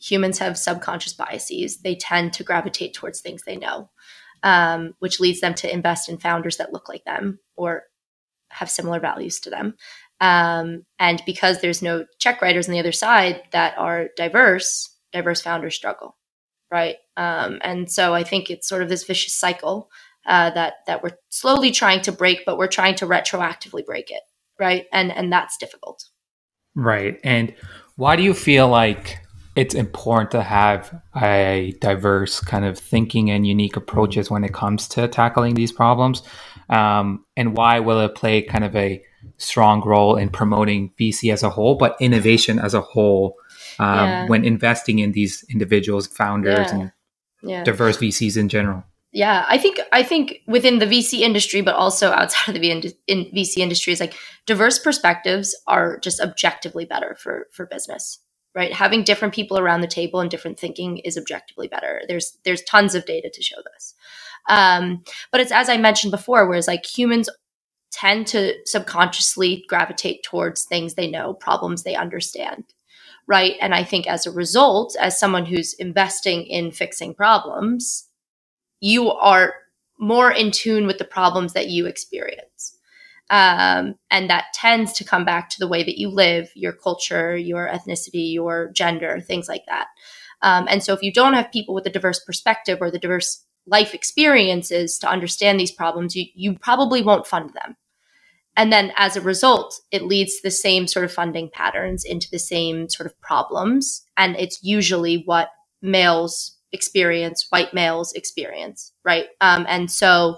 humans 0.00 0.38
have 0.38 0.58
subconscious 0.58 1.14
biases 1.14 1.80
they 1.82 1.94
tend 1.94 2.32
to 2.32 2.44
gravitate 2.44 2.92
towards 2.92 3.20
things 3.20 3.42
they 3.42 3.56
know 3.56 3.88
um, 4.42 4.94
which 4.98 5.20
leads 5.20 5.40
them 5.40 5.54
to 5.54 5.72
invest 5.72 6.08
in 6.08 6.18
founders 6.18 6.56
that 6.56 6.72
look 6.72 6.88
like 6.88 7.04
them 7.04 7.38
or 7.56 7.84
have 8.50 8.70
similar 8.70 9.00
values 9.00 9.40
to 9.40 9.50
them. 9.50 9.74
Um, 10.20 10.84
and 10.98 11.22
because 11.26 11.60
there's 11.60 11.82
no 11.82 12.06
check 12.18 12.40
writers 12.42 12.68
on 12.68 12.72
the 12.72 12.80
other 12.80 12.92
side 12.92 13.42
that 13.52 13.76
are 13.76 14.08
diverse, 14.16 14.96
diverse 15.12 15.40
founders 15.40 15.74
struggle, 15.74 16.16
right? 16.70 16.96
Um, 17.16 17.58
and 17.62 17.90
so 17.90 18.14
I 18.14 18.22
think 18.22 18.50
it's 18.50 18.68
sort 18.68 18.82
of 18.82 18.88
this 18.88 19.04
vicious 19.04 19.34
cycle 19.34 19.90
uh, 20.26 20.50
that 20.50 20.74
that 20.86 21.02
we're 21.02 21.16
slowly 21.30 21.72
trying 21.72 22.02
to 22.02 22.12
break, 22.12 22.44
but 22.46 22.56
we're 22.56 22.68
trying 22.68 22.94
to 22.96 23.06
retroactively 23.06 23.84
break 23.84 24.10
it, 24.10 24.22
right? 24.60 24.86
And 24.92 25.10
and 25.10 25.32
that's 25.32 25.56
difficult. 25.56 26.04
Right. 26.74 27.18
And 27.24 27.54
why 27.96 28.16
do 28.16 28.22
you 28.22 28.32
feel 28.34 28.68
like 28.68 29.18
it's 29.54 29.74
important 29.74 30.30
to 30.30 30.42
have 30.42 31.02
a 31.20 31.74
diverse 31.80 32.40
kind 32.40 32.64
of 32.64 32.78
thinking 32.78 33.30
and 33.30 33.46
unique 33.46 33.76
approaches 33.76 34.30
when 34.30 34.44
it 34.44 34.54
comes 34.54 34.88
to 34.88 35.08
tackling 35.08 35.54
these 35.54 35.72
problems. 35.72 36.22
Um, 36.70 37.26
and 37.36 37.56
why 37.56 37.80
will 37.80 38.00
it 38.00 38.14
play 38.14 38.40
kind 38.40 38.64
of 38.64 38.74
a 38.74 39.02
strong 39.36 39.82
role 39.82 40.16
in 40.16 40.30
promoting 40.30 40.92
VC 40.98 41.32
as 41.32 41.42
a 41.42 41.50
whole, 41.50 41.74
but 41.74 41.96
innovation 42.00 42.58
as 42.58 42.72
a 42.72 42.80
whole 42.80 43.36
um, 43.78 44.08
yeah. 44.08 44.26
when 44.28 44.44
investing 44.44 45.00
in 45.00 45.12
these 45.12 45.44
individuals, 45.50 46.06
founders, 46.06 46.68
yeah. 46.70 46.74
and 46.74 46.92
yeah. 47.42 47.64
diverse 47.64 47.98
VCs 47.98 48.38
in 48.38 48.48
general? 48.48 48.84
Yeah, 49.14 49.44
I 49.46 49.58
think 49.58 49.78
I 49.92 50.02
think 50.02 50.38
within 50.46 50.78
the 50.78 50.86
VC 50.86 51.20
industry, 51.20 51.60
but 51.60 51.74
also 51.74 52.10
outside 52.10 52.56
of 52.56 52.62
the 52.62 52.70
in 52.70 53.24
VC 53.26 53.58
industry, 53.58 53.92
is 53.92 54.00
like 54.00 54.14
diverse 54.46 54.78
perspectives 54.78 55.54
are 55.66 55.98
just 55.98 56.18
objectively 56.20 56.86
better 56.86 57.14
for 57.20 57.48
for 57.52 57.66
business 57.66 58.18
right? 58.54 58.72
Having 58.72 59.04
different 59.04 59.34
people 59.34 59.58
around 59.58 59.80
the 59.80 59.86
table 59.86 60.20
and 60.20 60.30
different 60.30 60.58
thinking 60.58 60.98
is 60.98 61.16
objectively 61.16 61.68
better. 61.68 62.02
There's 62.08 62.38
there's 62.44 62.62
tons 62.62 62.94
of 62.94 63.06
data 63.06 63.30
to 63.32 63.42
show 63.42 63.56
this. 63.72 63.94
Um, 64.48 65.04
but 65.30 65.40
it's 65.40 65.52
as 65.52 65.68
i 65.68 65.76
mentioned 65.76 66.10
before 66.10 66.48
whereas 66.48 66.66
like 66.66 66.84
humans 66.84 67.28
tend 67.92 68.26
to 68.28 68.54
subconsciously 68.64 69.64
gravitate 69.68 70.22
towards 70.24 70.64
things 70.64 70.94
they 70.94 71.08
know 71.08 71.34
problems 71.34 71.82
they 71.82 71.94
understand 71.94 72.64
right? 73.28 73.54
And 73.60 73.72
i 73.74 73.84
think 73.84 74.08
as 74.08 74.26
a 74.26 74.32
result 74.32 74.96
as 74.98 75.18
someone 75.18 75.46
who's 75.46 75.74
investing 75.74 76.44
in 76.46 76.72
fixing 76.72 77.14
problems 77.14 78.08
you 78.80 79.10
are 79.12 79.54
more 80.00 80.32
in 80.32 80.50
tune 80.50 80.88
with 80.88 80.98
the 80.98 81.04
problems 81.04 81.52
that 81.52 81.68
you 81.68 81.86
experience 81.86 82.71
um, 83.32 83.94
and 84.10 84.28
that 84.28 84.52
tends 84.52 84.92
to 84.92 85.04
come 85.04 85.24
back 85.24 85.48
to 85.48 85.56
the 85.58 85.66
way 85.66 85.82
that 85.82 85.98
you 85.98 86.10
live, 86.10 86.50
your 86.54 86.74
culture, 86.74 87.34
your 87.34 87.66
ethnicity, 87.66 88.34
your 88.34 88.70
gender, 88.74 89.20
things 89.20 89.48
like 89.48 89.64
that. 89.66 89.86
Um, 90.42 90.66
and 90.68 90.84
so 90.84 90.92
if 90.92 91.02
you 91.02 91.10
don't 91.10 91.32
have 91.32 91.50
people 91.50 91.74
with 91.74 91.86
a 91.86 91.90
diverse 91.90 92.22
perspective 92.22 92.78
or 92.82 92.90
the 92.90 92.98
diverse 92.98 93.42
life 93.66 93.94
experiences 93.94 94.98
to 94.98 95.08
understand 95.08 95.58
these 95.58 95.72
problems, 95.72 96.14
you, 96.14 96.26
you 96.34 96.58
probably 96.58 97.00
won't 97.02 97.26
fund 97.26 97.54
them. 97.54 97.74
And 98.54 98.70
then 98.70 98.92
as 98.96 99.16
a 99.16 99.22
result, 99.22 99.80
it 99.90 100.02
leads 100.02 100.36
to 100.36 100.42
the 100.44 100.50
same 100.50 100.86
sort 100.86 101.06
of 101.06 101.12
funding 101.12 101.48
patterns 101.50 102.04
into 102.04 102.28
the 102.30 102.38
same 102.38 102.90
sort 102.90 103.06
of 103.06 103.18
problems. 103.22 104.04
And 104.18 104.36
it's 104.36 104.58
usually 104.62 105.22
what 105.24 105.48
males 105.80 106.58
experience, 106.70 107.46
white 107.48 107.72
males 107.72 108.12
experience, 108.12 108.92
right? 109.06 109.26
Um, 109.40 109.64
and 109.70 109.90
so 109.90 110.36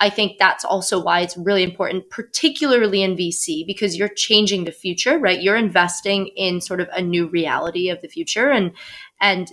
I 0.00 0.10
think 0.10 0.38
that's 0.38 0.64
also 0.64 1.02
why 1.02 1.20
it's 1.20 1.36
really 1.36 1.62
important, 1.62 2.10
particularly 2.10 3.02
in 3.02 3.16
VC, 3.16 3.66
because 3.66 3.96
you're 3.96 4.08
changing 4.08 4.64
the 4.64 4.72
future, 4.72 5.18
right? 5.18 5.40
You're 5.40 5.56
investing 5.56 6.28
in 6.28 6.60
sort 6.60 6.80
of 6.80 6.88
a 6.92 7.02
new 7.02 7.28
reality 7.28 7.88
of 7.88 8.00
the 8.00 8.08
future. 8.08 8.50
And, 8.50 8.72
and 9.20 9.50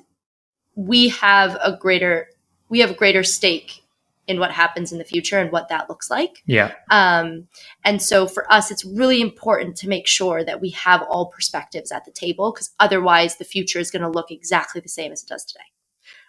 we 0.76 1.10
have 1.10 1.56
a 1.62 1.78
greater, 1.78 2.30
we 2.70 2.80
have 2.80 2.92
a 2.92 2.96
greater 2.96 3.24
stake 3.24 3.84
in 4.28 4.40
what 4.40 4.52
happens 4.52 4.92
in 4.92 5.00
the 5.00 5.04
future 5.04 5.40
and 5.40 5.52
what 5.52 5.70
that 5.70 5.90
looks 5.90 6.10
like. 6.10 6.44
Yeah. 6.46 6.74
Um, 6.92 7.48
and 7.84 8.02
so 8.02 8.28
for 8.28 8.50
us, 8.52 8.70
it's 8.70 8.86
really 8.86 9.22
important 9.22 9.76
to 9.78 9.90
make 9.90 10.08
sure 10.08 10.44
that 10.44 10.62
we 10.62 10.70
have 10.70 11.02
all 11.10 11.28
perspectives 11.28 11.92
at 11.92 12.06
the 12.06 12.12
table 12.12 12.52
because 12.52 12.70
otherwise 12.80 13.38
the 13.38 13.44
future 13.44 13.80
is 13.80 13.90
going 13.90 14.04
to 14.04 14.10
look 14.10 14.30
exactly 14.30 14.82
the 14.82 14.90
same 14.90 15.12
as 15.12 15.24
it 15.24 15.30
does 15.30 15.44
today. 15.44 15.64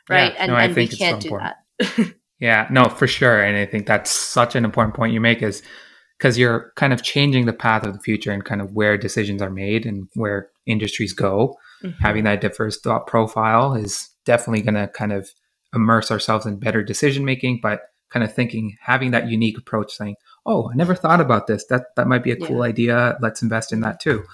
Right. 0.09 0.33
Yeah, 0.33 0.43
and, 0.43 0.53
no, 0.53 0.57
and 0.57 0.75
we 0.75 0.89
can't 0.89 1.23
so 1.23 1.29
do 1.29 1.39
that. 1.39 2.15
Yeah, 2.41 2.67
no, 2.71 2.89
for 2.89 3.07
sure. 3.07 3.43
And 3.43 3.57
I 3.57 3.67
think 3.67 3.87
that's 3.87 4.11
such 4.11 4.55
an 4.55 4.65
important 4.65 4.97
point 4.97 5.13
you 5.13 5.21
make 5.21 5.43
is 5.43 5.63
because 6.19 6.39
you're 6.39 6.73
kind 6.77 6.93
of 6.93 7.03
changing 7.03 7.47
the 7.47 7.53
path 7.53 7.85
of 7.87 7.93
the 7.93 8.01
future 8.01 8.33
and 8.33 8.45
kind 8.45 8.61
of 8.61 8.73
where 8.73 8.97
decisions 8.97 9.41
are 9.41 9.51
made 9.51 9.87
and 9.87 10.09
where 10.15 10.49
industries 10.67 11.13
go. 11.13 11.57
Mm-hmm. 11.85 12.03
Having 12.03 12.25
that 12.25 12.41
diverse 12.41 12.81
thought 12.81 13.07
profile 13.07 13.75
is 13.75 14.11
definitely 14.25 14.63
going 14.63 14.75
to 14.75 14.89
kind 14.89 15.13
of 15.13 15.31
immerse 15.75 16.11
ourselves 16.11 16.47
in 16.47 16.59
better 16.59 16.83
decision 16.83 17.25
making, 17.25 17.61
but 17.63 17.81
kind 18.11 18.25
of 18.25 18.35
thinking, 18.35 18.77
having 18.83 19.13
that 19.13 19.29
unique 19.29 19.57
approach, 19.57 19.93
saying, 19.93 20.17
"Oh, 20.45 20.69
I 20.71 20.75
never 20.75 20.95
thought 20.95 21.21
about 21.21 21.47
this. 21.47 21.65
That 21.67 21.85
that 21.97 22.09
might 22.09 22.25
be 22.25 22.33
a 22.33 22.37
cool 22.37 22.59
yeah. 22.59 22.71
idea. 22.71 23.19
Let's 23.23 23.41
invest 23.43 23.73
in 23.73 23.81
that 23.81 24.01
too." 24.01 24.25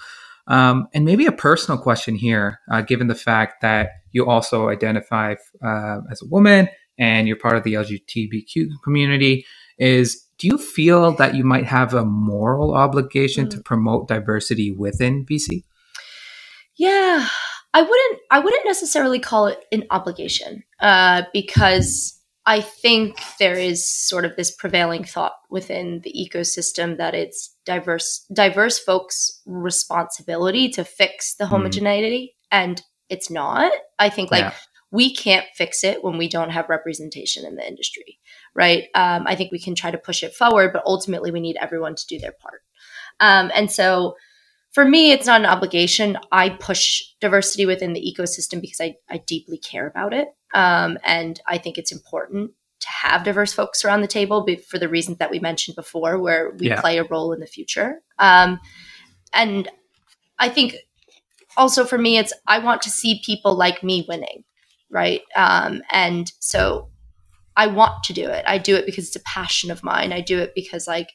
Um, 0.49 0.89
and 0.95 1.05
maybe 1.05 1.27
a 1.27 1.33
personal 1.33 1.81
question 1.81 2.15
here, 2.15 2.61
uh, 2.71 2.81
given 2.81 3.09
the 3.09 3.15
fact 3.15 3.63
that 3.63 3.91
you 4.13 4.27
also 4.27 4.69
identify 4.69 5.35
uh, 5.63 5.99
as 6.11 6.23
a 6.23 6.27
woman 6.29 6.69
and 6.99 7.29
you're 7.29 7.37
part 7.37 7.57
of 7.57 7.65
the 7.65 7.75
LGBTQ 7.75 8.69
community 8.85 9.47
is 9.79 10.27
do 10.39 10.47
you 10.47 10.59
feel 10.59 11.13
that 11.13 11.35
you 11.35 11.45
might 11.45 11.65
have 11.67 11.95
a 11.95 12.05
moral 12.05 12.75
obligation 12.75 13.47
mm. 13.47 13.51
to 13.51 13.61
promote 13.61 14.09
diversity 14.09 14.71
within 14.71 15.25
VC? 15.25 15.65
Yeah, 16.77 17.27
I 17.73 17.83
wouldn't. 17.83 18.21
I 18.31 18.39
wouldn't 18.41 18.67
necessarily 18.67 19.19
call 19.19 19.47
it 19.47 19.65
an 19.73 19.85
obligation 19.91 20.63
uh, 20.81 21.23
because 21.33 22.21
I 22.45 22.61
think 22.61 23.19
there 23.39 23.55
is 23.59 23.89
sort 23.89 24.27
of 24.27 24.37
this 24.37 24.51
prevailing 24.51 25.05
thought 25.05 25.33
within 25.51 26.01
the 26.05 26.13
ecosystem 26.13 26.99
that 26.99 27.15
it's 27.15 27.55
diverse, 27.65 28.27
diverse 28.33 28.79
folks' 28.79 29.41
responsibility 29.47 30.69
to 30.71 30.85
fix 30.85 31.35
the 31.35 31.45
mm. 31.45 31.49
homogeneity, 31.49 32.35
mm. 32.35 32.47
and 32.51 32.83
it's 33.09 33.31
not. 33.31 33.73
I 33.99 34.11
think 34.11 34.31
like 34.31 34.45
yeah 34.45 34.55
we 34.91 35.15
can't 35.15 35.47
fix 35.55 35.83
it 35.85 36.03
when 36.05 36.17
we 36.17 36.29
don't 36.29 36.51
have 36.51 36.69
representation 36.69 37.45
in 37.45 37.57
the 37.57 37.67
industry, 37.67 38.19
right? 38.55 38.85
Um, 38.95 39.25
I 39.27 39.35
think 39.35 39.51
we 39.53 39.61
can 39.61 39.75
try 39.75 39.91
to 39.91 39.99
push 39.99 40.23
it 40.23 40.35
forward, 40.35 40.73
but 40.73 40.83
ultimately 40.87 41.31
we 41.31 41.41
need 41.41 41.57
everyone 41.61 41.95
to 41.97 42.07
do 42.07 42.19
their 42.19 42.33
part. 42.33 42.63
Um, 43.21 43.51
and 43.55 43.71
so 43.71 44.17
for 44.73 44.85
me, 44.85 45.11
it's 45.11 45.27
not 45.27 45.41
an 45.41 45.47
obligation. 45.47 46.19
I 46.31 46.51
push 46.51 47.03
diversity 47.21 47.67
within 47.67 47.95
the 47.95 48.15
ecosystem 48.17 48.61
because 48.61 48.81
I, 48.81 48.97
I 49.09 49.19
deeply 49.27 49.59
care 49.59 49.87
about 49.87 50.13
it. 50.13 50.29
Um, 50.55 50.99
and 51.03 51.41
I 51.47 51.59
think 51.59 51.79
it's 51.79 51.93
important 51.93 52.53
to 52.81 52.89
have 52.89 53.25
diverse 53.25 53.55
folks 53.55 53.85
around 53.85 54.03
the 54.03 54.07
table 54.07 54.47
for 54.69 54.79
the 54.79 54.89
reasons 54.89 55.19
that 55.19 55.31
we 55.31 55.39
mentioned 55.39 55.77
before, 55.77 56.19
where 56.19 56.51
we 56.59 56.69
Yeah. 56.69 56.81
play 56.81 56.99
a 56.99 57.05
role 57.05 57.33
in 57.33 57.41
the 57.41 57.47
future. 57.47 58.03
Um, 58.19 58.61
and 59.33 59.69
I 60.39 60.51
think 60.51 60.77
also 61.57 61.85
for 61.85 61.97
me, 61.97 62.19
it's 62.19 62.35
I 62.47 62.59
want 62.59 62.83
to 62.83 62.91
see 62.91 63.23
people 63.25 63.57
like 63.57 63.83
me 63.83 64.05
winning, 64.07 64.45
right? 64.91 65.23
Um, 65.35 65.83
and 65.91 66.31
so 66.41 66.89
I 67.57 67.67
want 67.69 68.05
to 68.05 68.13
do 68.13 68.29
it. 68.29 68.45
I 68.47 68.59
do 68.59 68.77
it 68.77 68.87
because 68.87 69.07
it's 69.07 69.17
a 69.17 69.21
passion 69.21 69.71
of 69.71 69.83
mine. 69.83 70.13
I 70.13 70.21
do 70.21 70.39
it 70.39 70.53
because 70.55 70.87
like 70.87 71.11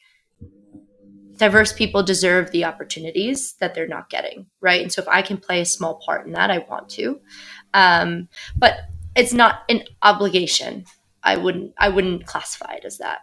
diverse 1.37 1.73
people 1.73 2.03
deserve 2.03 2.51
the 2.51 2.65
opportunities 2.65 3.53
that 3.59 3.73
they're 3.73 3.87
not 3.87 4.09
getting, 4.09 4.45
right? 4.59 4.81
And 4.81 4.91
so 4.91 5.01
if 5.01 5.07
I 5.07 5.21
can 5.21 5.37
play 5.37 5.61
a 5.61 5.65
small 5.65 5.95
part 6.05 6.25
in 6.25 6.33
that, 6.33 6.51
I 6.51 6.59
want 6.59 6.89
to. 6.89 7.19
Um, 7.73 8.27
but 8.55 8.75
it's 9.15 9.33
not 9.33 9.61
an 9.69 9.83
obligation. 10.03 10.85
I 11.23 11.37
wouldn't 11.37 11.73
I 11.77 11.89
wouldn't 11.89 12.25
classify 12.25 12.73
it 12.75 12.85
as 12.85 12.97
that. 12.99 13.19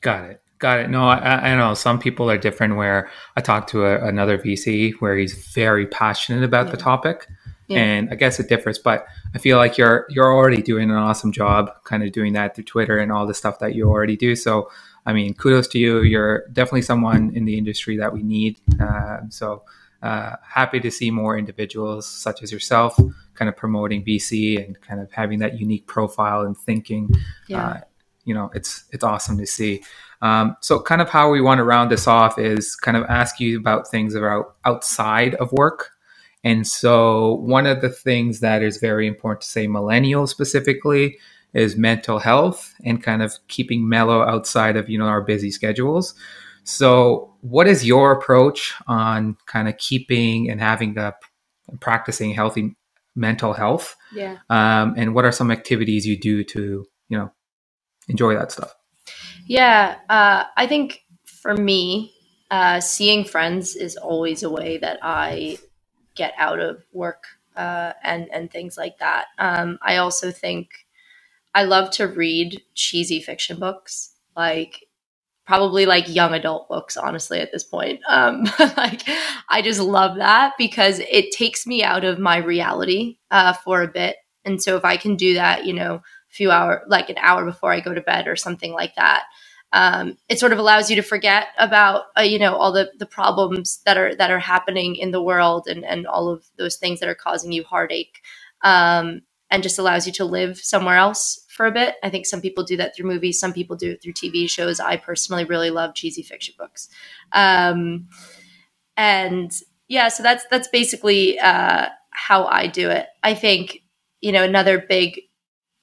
Got 0.00 0.30
it. 0.30 0.42
Got 0.58 0.78
it. 0.80 0.90
No, 0.90 1.08
I, 1.08 1.50
I 1.52 1.56
know 1.56 1.74
some 1.74 1.98
people 1.98 2.30
are 2.30 2.38
different. 2.38 2.76
Where 2.76 3.10
I 3.36 3.40
talked 3.40 3.70
to 3.70 3.84
a, 3.84 4.06
another 4.06 4.38
VC 4.38 4.94
where 5.00 5.16
he's 5.16 5.34
very 5.54 5.86
passionate 5.86 6.44
about 6.44 6.70
the 6.70 6.76
topic, 6.76 7.26
Yeah. 7.68 7.80
and 7.80 8.10
I 8.10 8.14
guess 8.14 8.38
it 8.38 8.48
differs. 8.48 8.78
But 8.78 9.06
I 9.34 9.38
feel 9.38 9.56
like 9.58 9.78
you're 9.78 10.06
you're 10.10 10.32
already 10.32 10.62
doing 10.62 10.90
an 10.90 10.96
awesome 10.96 11.32
job, 11.32 11.70
kind 11.84 12.02
of 12.02 12.12
doing 12.12 12.34
that 12.34 12.54
through 12.54 12.64
Twitter 12.64 12.98
and 12.98 13.10
all 13.10 13.26
the 13.26 13.34
stuff 13.34 13.58
that 13.60 13.74
you 13.74 13.88
already 13.88 14.16
do. 14.16 14.36
So, 14.36 14.70
I 15.06 15.12
mean, 15.12 15.34
kudos 15.34 15.68
to 15.68 15.78
you. 15.78 16.02
You're 16.02 16.46
definitely 16.52 16.82
someone 16.82 17.32
in 17.34 17.44
the 17.46 17.56
industry 17.56 17.96
that 17.96 18.12
we 18.12 18.22
need. 18.22 18.58
Uh, 18.80 19.18
so, 19.30 19.62
uh, 20.02 20.36
happy 20.42 20.80
to 20.80 20.90
see 20.90 21.10
more 21.10 21.38
individuals 21.38 22.06
such 22.06 22.42
as 22.42 22.52
yourself, 22.52 22.98
kind 23.34 23.48
of 23.48 23.56
promoting 23.56 24.04
VC 24.04 24.62
and 24.64 24.78
kind 24.80 25.00
of 25.00 25.10
having 25.12 25.38
that 25.38 25.58
unique 25.58 25.86
profile 25.86 26.42
and 26.42 26.56
thinking 26.58 27.10
Yeah. 27.48 27.66
uh, 27.66 27.80
you 28.24 28.34
know 28.34 28.50
it's 28.54 28.84
it's 28.92 29.02
awesome 29.02 29.38
to 29.38 29.46
see 29.46 29.82
um, 30.20 30.56
so 30.60 30.78
kind 30.80 31.00
of 31.00 31.08
how 31.08 31.30
we 31.30 31.40
want 31.40 31.58
to 31.58 31.64
round 31.64 31.90
this 31.90 32.06
off 32.06 32.38
is 32.38 32.76
kind 32.76 32.96
of 32.96 33.04
ask 33.08 33.40
you 33.40 33.58
about 33.58 33.88
things 33.88 34.14
about 34.14 34.54
outside 34.64 35.34
of 35.36 35.50
work 35.52 35.91
and 36.44 36.66
so 36.66 37.34
one 37.34 37.66
of 37.66 37.80
the 37.80 37.88
things 37.88 38.40
that 38.40 38.62
is 38.62 38.78
very 38.78 39.06
important 39.06 39.42
to 39.42 39.48
say 39.48 39.66
millennials 39.66 40.28
specifically 40.28 41.18
is 41.54 41.76
mental 41.76 42.18
health 42.18 42.74
and 42.84 43.02
kind 43.02 43.22
of 43.22 43.34
keeping 43.48 43.88
mellow 43.88 44.22
outside 44.22 44.76
of 44.76 44.88
you 44.88 44.98
know 44.98 45.06
our 45.06 45.22
busy 45.22 45.50
schedules. 45.50 46.14
So 46.64 47.34
what 47.40 47.66
is 47.66 47.84
your 47.84 48.12
approach 48.12 48.72
on 48.86 49.36
kind 49.46 49.68
of 49.68 49.76
keeping 49.78 50.48
and 50.50 50.60
having 50.60 50.94
the 50.94 51.14
practicing 51.80 52.32
healthy 52.34 52.76
mental 53.14 53.52
health? 53.52 53.96
Yeah. 54.14 54.38
um, 54.50 54.94
and 54.96 55.14
what 55.14 55.24
are 55.24 55.32
some 55.32 55.50
activities 55.50 56.06
you 56.06 56.18
do 56.18 56.44
to 56.44 56.84
you 57.08 57.18
know 57.18 57.30
enjoy 58.08 58.34
that 58.34 58.52
stuff? 58.52 58.74
Yeah, 59.46 59.96
uh, 60.08 60.44
I 60.56 60.66
think 60.66 61.02
for 61.24 61.54
me, 61.54 62.12
uh, 62.50 62.80
seeing 62.80 63.24
friends 63.24 63.76
is 63.76 63.96
always 63.96 64.42
a 64.42 64.50
way 64.50 64.78
that 64.78 64.98
I 65.02 65.58
get 66.14 66.34
out 66.36 66.60
of 66.60 66.84
work 66.92 67.24
uh, 67.56 67.92
and 68.02 68.28
and 68.32 68.50
things 68.50 68.76
like 68.76 68.98
that. 68.98 69.26
Um, 69.38 69.78
I 69.82 69.96
also 69.96 70.30
think 70.30 70.70
I 71.54 71.64
love 71.64 71.90
to 71.92 72.06
read 72.06 72.62
cheesy 72.74 73.20
fiction 73.20 73.58
books, 73.58 74.14
like 74.36 74.86
probably 75.46 75.86
like 75.86 76.14
young 76.14 76.34
adult 76.34 76.68
books. 76.68 76.96
Honestly, 76.96 77.40
at 77.40 77.52
this 77.52 77.64
point, 77.64 78.00
um, 78.08 78.44
like 78.76 79.02
I 79.48 79.62
just 79.62 79.80
love 79.80 80.16
that 80.16 80.54
because 80.58 81.00
it 81.00 81.32
takes 81.32 81.66
me 81.66 81.82
out 81.82 82.04
of 82.04 82.18
my 82.18 82.38
reality 82.38 83.18
uh, 83.30 83.52
for 83.52 83.82
a 83.82 83.88
bit. 83.88 84.16
And 84.44 84.62
so 84.62 84.76
if 84.76 84.84
I 84.84 84.96
can 84.96 85.16
do 85.16 85.34
that, 85.34 85.66
you 85.66 85.74
know, 85.74 85.96
a 85.96 86.02
few 86.30 86.50
hour 86.50 86.82
like 86.88 87.10
an 87.10 87.18
hour 87.18 87.44
before 87.44 87.72
I 87.72 87.80
go 87.80 87.94
to 87.94 88.00
bed 88.00 88.28
or 88.28 88.36
something 88.36 88.72
like 88.72 88.94
that, 88.96 89.24
um, 89.72 90.18
it 90.28 90.38
sort 90.38 90.52
of 90.52 90.58
allows 90.58 90.90
you 90.90 90.96
to 90.96 91.02
forget 91.02 91.48
about 91.58 92.04
uh, 92.18 92.22
you 92.22 92.38
know 92.38 92.54
all 92.54 92.72
the 92.72 92.92
the 92.98 93.06
problems 93.06 93.80
that 93.86 93.96
are 93.96 94.14
that 94.14 94.30
are 94.30 94.38
happening 94.38 94.96
in 94.96 95.10
the 95.10 95.22
world 95.22 95.66
and 95.66 95.84
and 95.84 96.06
all 96.06 96.28
of 96.28 96.44
those 96.58 96.76
things 96.76 97.00
that 97.00 97.08
are 97.08 97.14
causing 97.14 97.52
you 97.52 97.64
heartache 97.64 98.20
um, 98.62 99.22
and 99.50 99.62
just 99.62 99.78
allows 99.78 100.06
you 100.06 100.12
to 100.14 100.24
live 100.24 100.58
somewhere 100.58 100.96
else 100.96 101.44
for 101.48 101.66
a 101.66 101.72
bit. 101.72 101.96
I 102.02 102.10
think 102.10 102.26
some 102.26 102.40
people 102.40 102.64
do 102.64 102.76
that 102.76 102.94
through 102.94 103.08
movies 103.08 103.40
some 103.40 103.52
people 103.52 103.76
do 103.76 103.92
it 103.92 104.02
through 104.02 104.14
tv 104.14 104.48
shows. 104.48 104.78
I 104.80 104.96
personally 104.96 105.44
really 105.44 105.70
love 105.70 105.94
cheesy 105.94 106.22
fiction 106.22 106.54
books. 106.58 106.88
Um, 107.32 108.08
and 108.96 109.50
yeah 109.88 110.08
so 110.08 110.22
that's 110.22 110.44
that's 110.50 110.68
basically 110.68 111.38
uh, 111.38 111.88
how 112.10 112.44
i 112.46 112.66
do 112.66 112.90
it. 112.90 113.06
I 113.22 113.34
think 113.34 113.82
you 114.20 114.32
know 114.32 114.42
another 114.42 114.78
big 114.78 115.20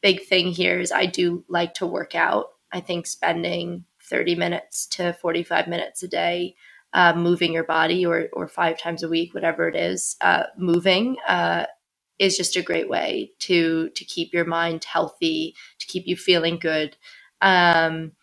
big 0.01 0.23
thing 0.23 0.47
here 0.47 0.79
is 0.79 0.91
i 0.91 1.05
do 1.05 1.43
like 1.49 1.73
to 1.73 1.85
work 1.85 2.15
out 2.15 2.51
I 2.71 2.79
think 2.79 3.07
spending 3.07 3.85
30 4.03 4.35
minutes 4.35 4.85
to 4.87 5.13
45 5.13 5.67
minutes 5.67 6.03
a 6.03 6.07
day 6.07 6.55
uh, 6.93 7.13
moving 7.15 7.53
your 7.53 7.63
body 7.63 8.05
or, 8.05 8.29
or 8.33 8.47
five 8.47 8.79
times 8.79 9.03
a 9.03 9.09
week, 9.09 9.33
whatever 9.33 9.67
it 9.67 9.75
is, 9.75 10.15
uh, 10.21 10.43
moving 10.57 11.17
uh, 11.27 11.65
is 12.17 12.35
just 12.35 12.55
a 12.55 12.61
great 12.61 12.89
way 12.89 13.31
to, 13.39 13.89
to 13.89 14.05
keep 14.05 14.33
your 14.33 14.45
mind 14.45 14.83
healthy, 14.85 15.55
to 15.79 15.87
keep 15.87 16.07
you 16.07 16.15
feeling 16.15 16.57
good. 16.57 16.97
Um, 17.41 18.13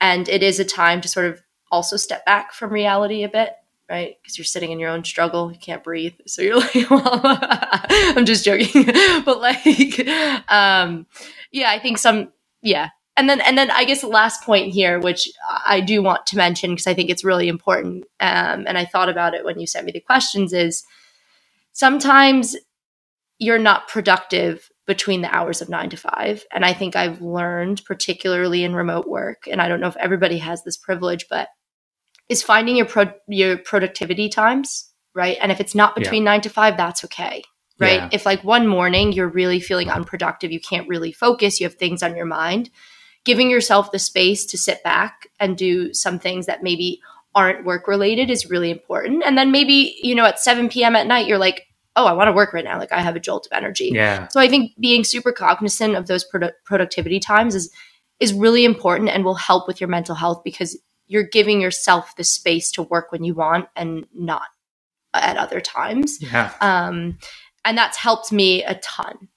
and 0.00 0.28
it 0.28 0.42
is 0.42 0.60
a 0.60 0.64
time 0.64 1.00
to 1.00 1.08
sort 1.08 1.26
of 1.26 1.42
also 1.70 1.96
step 1.96 2.24
back 2.26 2.52
from 2.52 2.72
reality 2.72 3.22
a 3.22 3.28
bit. 3.28 3.54
Right, 3.90 4.16
because 4.20 4.36
you're 4.36 4.44
sitting 4.44 4.70
in 4.70 4.78
your 4.78 4.90
own 4.90 5.02
struggle, 5.02 5.50
you 5.50 5.58
can't 5.58 5.82
breathe, 5.82 6.12
so 6.26 6.42
you're 6.42 6.58
like, 6.58 6.90
"Well, 6.90 7.20
I'm 7.24 8.26
just 8.26 8.44
joking," 8.44 8.84
but 9.24 9.40
like, 9.40 10.06
um, 10.50 11.06
yeah, 11.50 11.70
I 11.70 11.78
think 11.78 11.96
some, 11.96 12.30
yeah, 12.60 12.90
and 13.18 13.28
then 13.28 13.40
and 13.40 13.58
then 13.58 13.70
I 13.70 13.84
guess 13.84 14.00
the 14.00 14.06
last 14.06 14.42
point 14.44 14.72
here, 14.72 14.98
which 15.00 15.28
I 15.66 15.80
do 15.80 16.02
want 16.02 16.24
to 16.26 16.36
mention 16.36 16.70
because 16.70 16.86
I 16.86 16.94
think 16.94 17.10
it's 17.10 17.24
really 17.24 17.48
important, 17.48 18.04
um, 18.20 18.64
and 18.66 18.78
I 18.78 18.84
thought 18.84 19.08
about 19.08 19.34
it 19.34 19.44
when 19.44 19.58
you 19.58 19.66
sent 19.66 19.84
me 19.84 19.92
the 19.92 20.00
questions, 20.00 20.52
is 20.52 20.84
sometimes 21.72 22.56
you're 23.38 23.58
not 23.58 23.88
productive 23.88 24.70
between 24.86 25.20
the 25.20 25.34
hours 25.34 25.60
of 25.60 25.68
nine 25.68 25.90
to 25.90 25.96
five, 25.96 26.44
and 26.52 26.64
I 26.64 26.72
think 26.72 26.96
I've 26.96 27.20
learned, 27.20 27.84
particularly 27.84 28.62
in 28.64 28.74
remote 28.74 29.06
work, 29.08 29.48
and 29.50 29.60
I 29.60 29.68
don't 29.68 29.80
know 29.80 29.88
if 29.88 29.96
everybody 29.96 30.38
has 30.38 30.62
this 30.62 30.76
privilege, 30.76 31.26
but 31.28 31.48
is 32.28 32.42
finding 32.42 32.76
your 32.76 32.86
pro- 32.86 33.12
your 33.26 33.58
productivity 33.58 34.28
times 34.28 34.90
right, 35.14 35.36
and 35.42 35.50
if 35.50 35.60
it's 35.60 35.74
not 35.74 35.94
Yeah. 35.96 36.04
between 36.04 36.24
nine 36.24 36.40
to 36.42 36.48
five, 36.50 36.76
that's 36.76 37.04
okay 37.04 37.42
right? 37.80 38.02
Yeah. 38.02 38.08
If 38.10 38.26
like 38.26 38.42
one 38.42 38.66
morning 38.66 39.12
you're 39.12 39.28
really 39.28 39.60
feeling 39.60 39.88
unproductive, 39.88 40.50
you 40.50 40.60
can't 40.60 40.88
really 40.88 41.12
focus, 41.12 41.60
you 41.60 41.66
have 41.66 41.76
things 41.76 42.02
on 42.02 42.16
your 42.16 42.26
mind, 42.26 42.70
giving 43.24 43.50
yourself 43.50 43.92
the 43.92 43.98
space 43.98 44.46
to 44.46 44.58
sit 44.58 44.82
back 44.82 45.28
and 45.40 45.56
do 45.56 45.92
some 45.92 46.18
things 46.18 46.46
that 46.46 46.62
maybe 46.62 47.00
aren't 47.34 47.64
work 47.64 47.86
related 47.86 48.30
is 48.30 48.48
really 48.50 48.70
important. 48.70 49.22
And 49.24 49.36
then 49.36 49.52
maybe, 49.52 49.96
you 50.02 50.14
know, 50.14 50.24
at 50.24 50.40
7 50.40 50.68
p.m. 50.68 50.96
at 50.96 51.06
night, 51.06 51.26
you're 51.26 51.38
like, 51.38 51.66
oh, 51.94 52.06
I 52.06 52.12
want 52.12 52.28
to 52.28 52.32
work 52.32 52.52
right 52.52 52.64
now. 52.64 52.78
Like 52.78 52.92
I 52.92 53.00
have 53.00 53.16
a 53.16 53.20
jolt 53.20 53.46
of 53.46 53.56
energy. 53.56 53.90
yeah 53.92 54.28
So 54.28 54.40
I 54.40 54.48
think 54.48 54.72
being 54.80 55.04
super 55.04 55.32
cognizant 55.32 55.94
of 55.96 56.06
those 56.06 56.24
produ- 56.28 56.52
productivity 56.64 57.20
times 57.20 57.54
is 57.54 57.70
is 58.20 58.32
really 58.32 58.64
important 58.64 59.10
and 59.10 59.24
will 59.24 59.34
help 59.34 59.68
with 59.68 59.80
your 59.80 59.88
mental 59.88 60.14
health 60.14 60.42
because 60.42 60.76
you're 61.06 61.22
giving 61.26 61.60
yourself 61.60 62.16
the 62.16 62.24
space 62.24 62.70
to 62.72 62.82
work 62.82 63.12
when 63.12 63.22
you 63.24 63.34
want 63.34 63.68
and 63.76 64.06
not 64.14 64.42
at 65.14 65.36
other 65.36 65.60
times. 65.60 66.18
yeah 66.20 66.52
Um, 66.60 67.18
and 67.64 67.76
that's 67.78 67.96
helped 67.96 68.32
me 68.32 68.64
a 68.64 68.74
ton. 68.76 69.28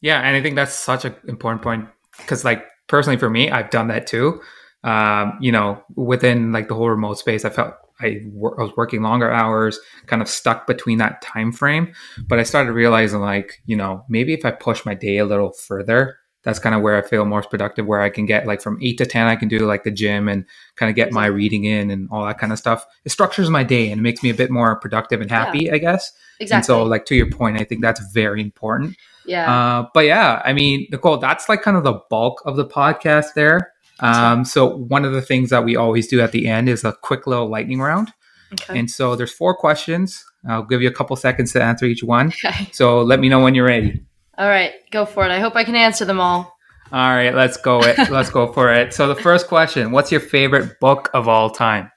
yeah 0.00 0.20
and 0.20 0.36
i 0.36 0.42
think 0.42 0.54
that's 0.56 0.74
such 0.74 1.04
an 1.04 1.14
important 1.28 1.62
point 1.62 1.88
because 2.18 2.44
like 2.44 2.64
personally 2.86 3.18
for 3.18 3.30
me 3.30 3.50
i've 3.50 3.70
done 3.70 3.88
that 3.88 4.06
too. 4.06 4.40
Um, 4.82 5.38
you 5.40 5.50
know 5.50 5.82
within 5.96 6.52
like 6.52 6.68
the 6.68 6.74
whole 6.74 6.90
remote 6.90 7.18
space 7.18 7.44
i 7.44 7.50
felt 7.50 7.74
I, 8.00 8.22
wor- 8.26 8.60
I 8.60 8.64
was 8.64 8.76
working 8.76 9.02
longer 9.02 9.30
hours 9.30 9.78
kind 10.06 10.20
of 10.20 10.28
stuck 10.28 10.66
between 10.66 10.98
that 10.98 11.22
time 11.22 11.52
frame 11.52 11.94
but 12.28 12.38
i 12.38 12.42
started 12.42 12.72
realizing 12.72 13.20
like 13.20 13.62
you 13.64 13.76
know 13.76 14.04
maybe 14.08 14.34
if 14.34 14.44
i 14.44 14.50
push 14.50 14.84
my 14.84 14.94
day 14.94 15.16
a 15.18 15.24
little 15.24 15.52
further 15.52 16.18
that's 16.44 16.58
kind 16.58 16.74
of 16.74 16.82
where 16.82 16.96
i 16.96 17.02
feel 17.02 17.24
most 17.24 17.50
productive 17.50 17.86
where 17.86 18.00
i 18.00 18.08
can 18.08 18.26
get 18.26 18.46
like 18.46 18.60
from 18.60 18.78
8 18.80 18.98
to 18.98 19.06
10 19.06 19.26
i 19.26 19.36
can 19.36 19.48
do 19.48 19.58
like 19.60 19.82
the 19.82 19.90
gym 19.90 20.28
and 20.28 20.44
kind 20.76 20.88
of 20.90 20.96
get 20.96 21.12
my 21.12 21.26
reading 21.26 21.64
in 21.64 21.90
and 21.90 22.08
all 22.10 22.24
that 22.24 22.38
kind 22.38 22.52
of 22.52 22.58
stuff 22.58 22.86
it 23.04 23.10
structures 23.10 23.50
my 23.50 23.64
day 23.64 23.90
and 23.90 23.98
it 24.00 24.02
makes 24.02 24.22
me 24.22 24.30
a 24.30 24.34
bit 24.34 24.50
more 24.50 24.76
productive 24.76 25.20
and 25.20 25.30
happy 25.30 25.70
i 25.70 25.78
guess 25.78 26.12
Exactly. 26.40 26.56
and 26.56 26.64
so 26.64 26.82
like 26.82 27.04
to 27.06 27.14
your 27.14 27.30
point 27.30 27.60
i 27.60 27.64
think 27.64 27.80
that's 27.80 28.00
very 28.12 28.40
important 28.40 28.96
yeah. 29.26 29.78
uh, 29.78 29.88
but 29.94 30.00
yeah, 30.00 30.42
I 30.44 30.52
mean, 30.52 30.86
Nicole, 30.90 31.18
that's 31.18 31.48
like 31.48 31.62
kind 31.62 31.76
of 31.76 31.84
the 31.84 32.00
bulk 32.10 32.42
of 32.44 32.56
the 32.56 32.66
podcast 32.66 33.34
there. 33.34 33.72
Um, 34.00 34.44
so 34.44 34.76
one 34.76 35.04
of 35.04 35.12
the 35.12 35.22
things 35.22 35.50
that 35.50 35.64
we 35.64 35.76
always 35.76 36.08
do 36.08 36.20
at 36.20 36.32
the 36.32 36.46
end 36.46 36.68
is 36.68 36.84
a 36.84 36.92
quick 36.92 37.26
little 37.26 37.48
lightning 37.48 37.80
round. 37.80 38.12
okay. 38.52 38.78
And 38.78 38.90
so 38.90 39.16
there's 39.16 39.32
four 39.32 39.56
questions. 39.56 40.24
I'll 40.48 40.64
give 40.64 40.82
you 40.82 40.88
a 40.88 40.92
couple 40.92 41.16
seconds 41.16 41.52
to 41.52 41.62
answer 41.62 41.86
each 41.86 42.02
one. 42.02 42.28
okay. 42.44 42.68
So 42.72 43.00
let 43.02 43.20
me 43.20 43.28
know 43.28 43.40
when 43.40 43.54
you're 43.54 43.66
ready. 43.66 44.04
All 44.38 44.48
right. 44.48 44.72
Go 44.90 45.06
for 45.06 45.24
it. 45.24 45.30
I 45.30 45.40
hope 45.40 45.56
I 45.56 45.64
can 45.64 45.76
answer 45.76 46.04
them 46.04 46.20
all. 46.20 46.54
All 46.92 47.08
right, 47.08 47.34
let's 47.34 47.56
go 47.56 47.80
it. 47.80 47.98
let's 48.10 48.30
go 48.30 48.52
for 48.52 48.72
it. 48.72 48.94
So 48.94 49.08
the 49.08 49.20
first 49.20 49.48
question, 49.48 49.90
what's 49.90 50.12
your 50.12 50.20
favorite 50.20 50.78
book 50.80 51.10
of 51.12 51.28
all 51.28 51.50
time? 51.50 51.90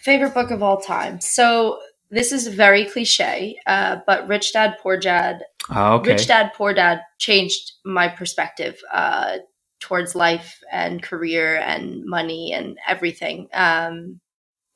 Favorite 0.00 0.34
book 0.34 0.50
of 0.50 0.62
all 0.62 0.80
time. 0.80 1.20
So 1.20 1.80
this 2.10 2.30
is 2.30 2.46
very 2.46 2.84
cliche, 2.84 3.56
uh, 3.66 3.96
but 4.06 4.28
Rich 4.28 4.52
Dad 4.52 4.76
Poor 4.80 4.96
Dad. 4.96 5.42
Oh, 5.74 5.94
okay. 5.94 6.12
Rich 6.12 6.28
Dad 6.28 6.52
Poor 6.54 6.74
Dad 6.74 7.00
changed 7.18 7.72
my 7.84 8.08
perspective 8.08 8.80
uh, 8.92 9.38
towards 9.80 10.14
life 10.14 10.60
and 10.70 11.02
career 11.02 11.56
and 11.56 12.04
money 12.04 12.52
and 12.52 12.78
everything. 12.86 13.48
Um, 13.52 14.20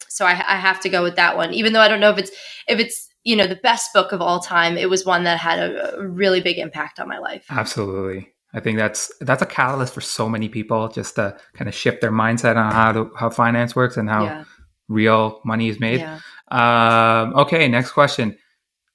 so 0.08 0.24
I, 0.24 0.32
I 0.32 0.56
have 0.56 0.80
to 0.80 0.88
go 0.88 1.02
with 1.02 1.16
that 1.16 1.36
one, 1.36 1.54
even 1.54 1.72
though 1.72 1.80
I 1.80 1.88
don't 1.88 2.00
know 2.00 2.10
if 2.10 2.18
it's 2.18 2.30
if 2.66 2.80
it's 2.80 3.07
you 3.24 3.36
know 3.36 3.46
the 3.46 3.56
best 3.56 3.92
book 3.92 4.12
of 4.12 4.20
all 4.20 4.40
time. 4.40 4.76
It 4.76 4.88
was 4.88 5.04
one 5.04 5.24
that 5.24 5.38
had 5.38 5.58
a, 5.58 5.98
a 5.98 6.06
really 6.06 6.40
big 6.40 6.58
impact 6.58 7.00
on 7.00 7.08
my 7.08 7.18
life. 7.18 7.44
Absolutely. 7.50 8.32
I 8.54 8.60
think 8.60 8.78
that's 8.78 9.12
that's 9.20 9.42
a 9.42 9.46
catalyst 9.46 9.92
for 9.92 10.00
so 10.00 10.28
many 10.28 10.48
people 10.48 10.88
just 10.88 11.16
to 11.16 11.36
kind 11.52 11.68
of 11.68 11.74
shift 11.74 12.00
their 12.00 12.12
mindset 12.12 12.56
on 12.56 12.72
how 12.72 12.92
to 12.92 13.10
how 13.16 13.30
finance 13.30 13.76
works 13.76 13.96
and 13.96 14.08
how 14.08 14.24
Yeah. 14.24 14.44
real 14.88 15.40
money 15.44 15.68
is 15.68 15.78
made. 15.78 16.00
Yeah. 16.00 16.20
Um, 16.50 17.34
okay, 17.34 17.68
next 17.68 17.92
question. 17.92 18.38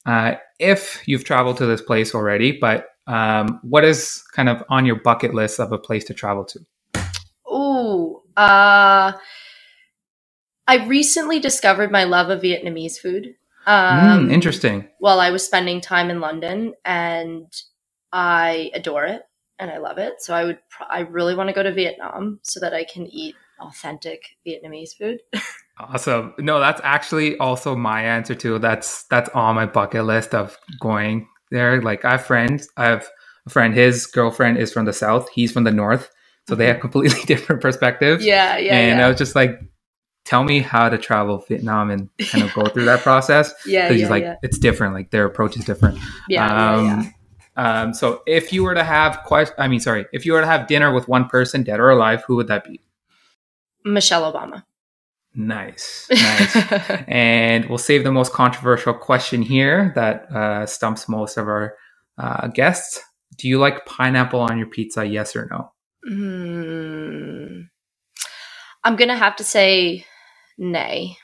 Uh, 0.05 0.35
if 0.59 1.07
you've 1.07 1.23
traveled 1.23 1.57
to 1.57 1.65
this 1.65 1.81
place 1.81 2.15
already, 2.15 2.57
but 2.59 2.87
um, 3.07 3.59
what 3.63 3.83
is 3.83 4.23
kind 4.33 4.49
of 4.49 4.63
on 4.69 4.85
your 4.85 4.95
bucket 4.95 5.33
list 5.33 5.59
of 5.59 5.71
a 5.71 5.77
place 5.77 6.03
to 6.05 6.13
travel 6.13 6.45
to? 6.45 6.59
Oh, 7.45 8.23
uh, 8.35 9.13
I 10.67 10.85
recently 10.87 11.39
discovered 11.39 11.91
my 11.91 12.05
love 12.05 12.29
of 12.29 12.41
Vietnamese 12.41 12.97
food. 12.97 13.35
Um, 13.65 14.27
Mm, 14.27 14.31
interesting. 14.33 14.89
While 14.99 15.19
I 15.19 15.29
was 15.31 15.45
spending 15.45 15.81
time 15.81 16.09
in 16.09 16.19
London, 16.19 16.73
and 16.85 17.51
I 18.11 18.71
adore 18.73 19.05
it 19.05 19.21
and 19.59 19.71
I 19.71 19.77
love 19.77 19.97
it. 19.97 20.21
So 20.21 20.33
I 20.33 20.43
would, 20.45 20.59
pr- 20.69 20.83
I 20.89 20.99
really 21.01 21.35
want 21.35 21.49
to 21.49 21.53
go 21.53 21.63
to 21.63 21.71
Vietnam 21.73 22.39
so 22.43 22.59
that 22.59 22.73
I 22.73 22.83
can 22.83 23.07
eat 23.07 23.35
authentic 23.59 24.21
Vietnamese 24.45 24.95
food. 24.97 25.19
Awesome. 25.79 26.35
No, 26.37 26.59
that's 26.59 26.79
actually 26.83 27.35
also 27.39 27.75
my 27.75 28.03
answer 28.03 28.35
too. 28.35 28.59
That's 28.59 29.05
that's 29.05 29.27
on 29.29 29.55
my 29.55 29.65
bucket 29.65 30.05
list 30.05 30.35
of 30.35 30.55
going 30.79 31.27
there. 31.49 31.81
Like 31.81 32.05
I 32.05 32.11
have 32.11 32.25
friends. 32.27 32.69
I 32.77 32.85
have 32.85 33.07
a 33.47 33.49
friend. 33.49 33.73
His 33.73 34.05
girlfriend 34.05 34.59
is 34.59 34.71
from 34.71 34.85
the 34.85 34.93
south. 34.93 35.27
He's 35.33 35.51
from 35.51 35.63
the 35.63 35.71
north. 35.71 36.11
So 36.47 36.53
they 36.53 36.67
have 36.67 36.79
completely 36.79 37.19
different 37.25 37.59
perspectives. 37.59 38.23
yeah, 38.23 38.55
yeah, 38.57 38.77
and 38.77 38.99
yeah. 38.99 39.05
I 39.05 39.09
was 39.09 39.17
just 39.17 39.35
like, 39.35 39.59
tell 40.25 40.43
me 40.43 40.59
how 40.59 40.89
to 40.89 40.97
travel 40.97 41.43
Vietnam 41.47 41.89
and 41.89 42.09
kind 42.17 42.43
of 42.43 42.53
go 42.53 42.65
through 42.65 42.85
that 42.85 43.01
process. 43.01 43.53
yeah, 43.65 43.87
Because 43.87 44.01
yeah, 44.01 44.09
like, 44.09 44.23
yeah. 44.23 44.35
it's 44.41 44.57
different. 44.57 44.93
Like 44.93 45.11
their 45.11 45.25
approach 45.25 45.57
is 45.57 45.65
different. 45.65 45.99
Yeah, 46.29 46.75
um, 46.75 46.85
yeah. 46.85 47.09
Um, 47.55 47.93
so 47.93 48.23
if 48.25 48.51
you 48.51 48.63
were 48.63 48.73
to 48.73 48.83
have 48.83 49.19
quest, 49.25 49.53
I 49.57 49.67
mean, 49.67 49.79
sorry, 49.79 50.05
if 50.11 50.25
you 50.25 50.33
were 50.33 50.41
to 50.41 50.47
have 50.47 50.67
dinner 50.67 50.93
with 50.93 51.07
one 51.07 51.27
person, 51.27 51.63
dead 51.63 51.79
or 51.79 51.89
alive, 51.89 52.23
who 52.25 52.35
would 52.37 52.47
that 52.47 52.63
be? 52.63 52.81
Michelle 53.85 54.31
Obama. 54.31 54.63
Nice, 55.35 56.07
nice. 56.11 56.55
and 57.07 57.65
we'll 57.65 57.79
save 57.79 58.03
the 58.03 58.11
most 58.11 58.33
controversial 58.33 58.93
question 58.93 59.41
here 59.41 59.91
that 59.95 60.31
uh, 60.31 60.65
stumps 60.65 61.09
most 61.09 61.37
of 61.37 61.47
our 61.47 61.75
uh, 62.17 62.47
guests. 62.47 63.01
Do 63.37 63.47
you 63.47 63.57
like 63.57 63.85
pineapple 63.85 64.39
on 64.39 64.57
your 64.57 64.67
pizza? 64.67 65.05
Yes 65.05 65.35
or 65.35 65.47
no? 65.51 65.71
Hmm. 66.07 67.61
I'm 68.83 68.95
gonna 68.95 69.17
have 69.17 69.35
to 69.37 69.43
say 69.43 70.05
nay. 70.57 71.17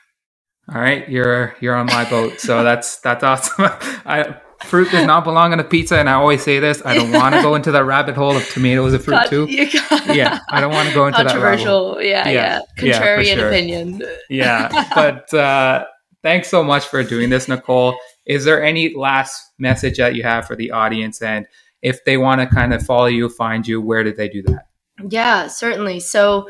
All 0.74 0.80
right, 0.80 1.08
you're 1.10 1.56
you're 1.62 1.76
on 1.76 1.88
my 1.88 2.08
boat, 2.10 2.40
so 2.40 2.64
that's 2.64 3.00
that's 3.00 3.24
awesome. 3.24 3.66
I, 4.06 4.36
fruit 4.66 4.92
does 4.92 5.06
not 5.06 5.24
belong 5.24 5.52
on 5.54 5.60
a 5.60 5.64
pizza, 5.64 5.98
and 5.98 6.10
I 6.10 6.14
always 6.14 6.44
say 6.44 6.60
this. 6.60 6.82
I 6.86 6.94
don't 6.94 7.12
want 7.12 7.34
to 7.36 7.42
go 7.42 7.56
into 7.56 7.72
that 7.72 7.86
rabbit 7.86 8.16
hole 8.16 8.36
of 8.36 8.48
tomatoes 8.50 8.94
and 8.94 9.04
fruit 9.04 9.28
too. 9.30 9.48
Yeah, 10.14 10.40
I 10.50 10.60
don't 10.60 10.72
want 10.74 10.88
to 10.88 10.94
go 10.94 11.06
into 11.08 11.18
that. 11.18 11.28
controversial. 11.28 12.02
Yeah, 12.02 12.28
Yeah, 12.28 12.32
yeah, 12.32 12.62
yeah, 12.84 13.00
Contrarian 13.00 13.36
sure. 13.36 13.48
opinion. 13.48 14.04
Yeah, 14.30 14.90
but 14.96 15.32
uh, 15.34 15.86
thanks 16.24 16.50
so 16.50 16.64
much 16.64 16.86
for 16.86 17.04
doing 17.04 17.30
this, 17.30 17.48
Nicole. 17.48 17.96
Is 18.26 18.44
there 18.46 18.64
any 18.64 18.94
last 18.96 19.42
message 19.60 19.98
that 19.98 20.16
you 20.16 20.24
have 20.24 20.46
for 20.46 20.56
the 20.56 20.72
audience? 20.72 21.22
And 21.22 21.46
if 21.82 22.04
they 22.06 22.18
want 22.18 22.42
to 22.42 22.48
kind 22.48 22.74
of 22.74 22.84
follow 22.84 23.06
you, 23.06 23.30
find 23.30 23.68
you, 23.68 23.82
where 23.82 24.04
did 24.04 24.18
they 24.18 24.30
do 24.30 24.42
that? 24.44 24.66
Yeah, 25.10 25.48
certainly. 25.48 26.00
So 26.00 26.50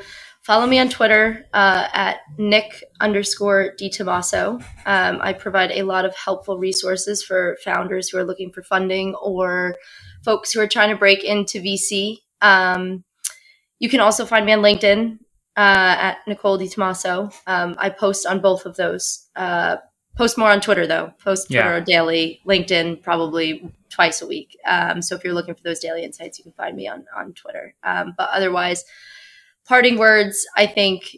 follow 0.50 0.66
me 0.66 0.80
on 0.80 0.90
Twitter 0.90 1.46
uh, 1.54 1.88
at 1.94 2.22
Nick 2.40 2.84
underscore 3.00 3.76
DeTommaso. 3.80 4.60
Um, 4.88 5.20
I 5.22 5.32
provide 5.32 5.70
a 5.70 5.84
lot 5.84 6.06
of 6.06 6.16
helpful 6.16 6.58
resources 6.58 7.22
for 7.22 7.56
founders 7.64 8.10
who 8.10 8.18
are 8.18 8.24
looking 8.24 8.52
for 8.52 8.64
funding 8.64 9.14
or 9.22 9.76
folks 10.26 10.52
who 10.52 10.60
are 10.60 10.68
trying 10.68 10.90
to 10.90 10.96
break 10.96 11.24
into 11.24 11.62
VC. 11.62 12.18
Um, 12.42 13.04
you 13.78 13.90
can 13.90 14.00
also 14.00 14.26
find 14.26 14.44
me 14.44 14.52
on 14.52 14.64
LinkedIn 14.64 15.20
uh, 15.56 15.96
at 16.00 16.18
Nicole 16.26 16.58
DeTommaso. 16.58 17.32
Um, 17.46 17.76
I 17.78 17.92
post 17.92 18.26
on 18.26 18.42
both 18.42 18.66
of 18.66 18.76
those. 18.76 19.30
Uh, 19.36 19.78
post 20.18 20.36
more 20.36 20.50
on 20.50 20.62
Twitter 20.62 20.88
though. 20.88 21.14
Post 21.24 21.52
Yeah. 21.52 21.80
Daily. 21.80 22.42
LinkedIn 22.48 23.04
probably 23.04 23.72
twice 23.92 24.24
a 24.24 24.26
week. 24.26 24.58
Um, 24.68 25.04
so 25.04 25.14
if 25.14 25.24
you're 25.24 25.36
looking 25.36 25.54
for 25.54 25.62
those 25.62 25.80
daily 25.80 26.04
insights, 26.04 26.40
you 26.40 26.44
can 26.44 26.54
find 26.54 26.76
me 26.76 26.88
on 26.88 27.06
on 27.16 27.34
Twitter. 27.34 27.76
Um, 27.84 28.16
but 28.18 28.30
otherwise, 28.34 28.84
parting 29.70 30.00
words. 30.00 30.48
I 30.58 30.66
think 30.66 31.18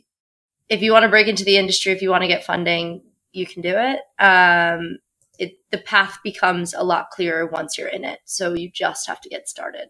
if 0.68 0.82
you 0.82 0.92
want 0.92 1.04
to 1.04 1.10
break 1.10 1.28
into 1.28 1.46
the 1.46 1.58
industry, 1.58 1.94
if 1.94 2.02
you 2.02 2.10
want 2.10 2.24
to 2.24 2.28
get 2.28 2.44
funding, 2.44 3.02
you 3.32 3.48
can 3.48 3.62
do 3.62 3.74
it. 3.74 4.02
Um, 4.22 5.00
it 5.40 5.54
the 5.72 5.78
path 5.78 6.20
becomes 6.22 6.74
a 6.74 6.84
lot 6.84 7.10
clearer 7.12 7.48
once 7.48 7.78
you're 7.78 7.88
in 7.88 8.04
it. 8.04 8.20
So 8.26 8.54
you 8.54 8.70
just 8.70 9.08
have 9.08 9.22
to 9.22 9.30
get 9.30 9.48
started. 9.48 9.88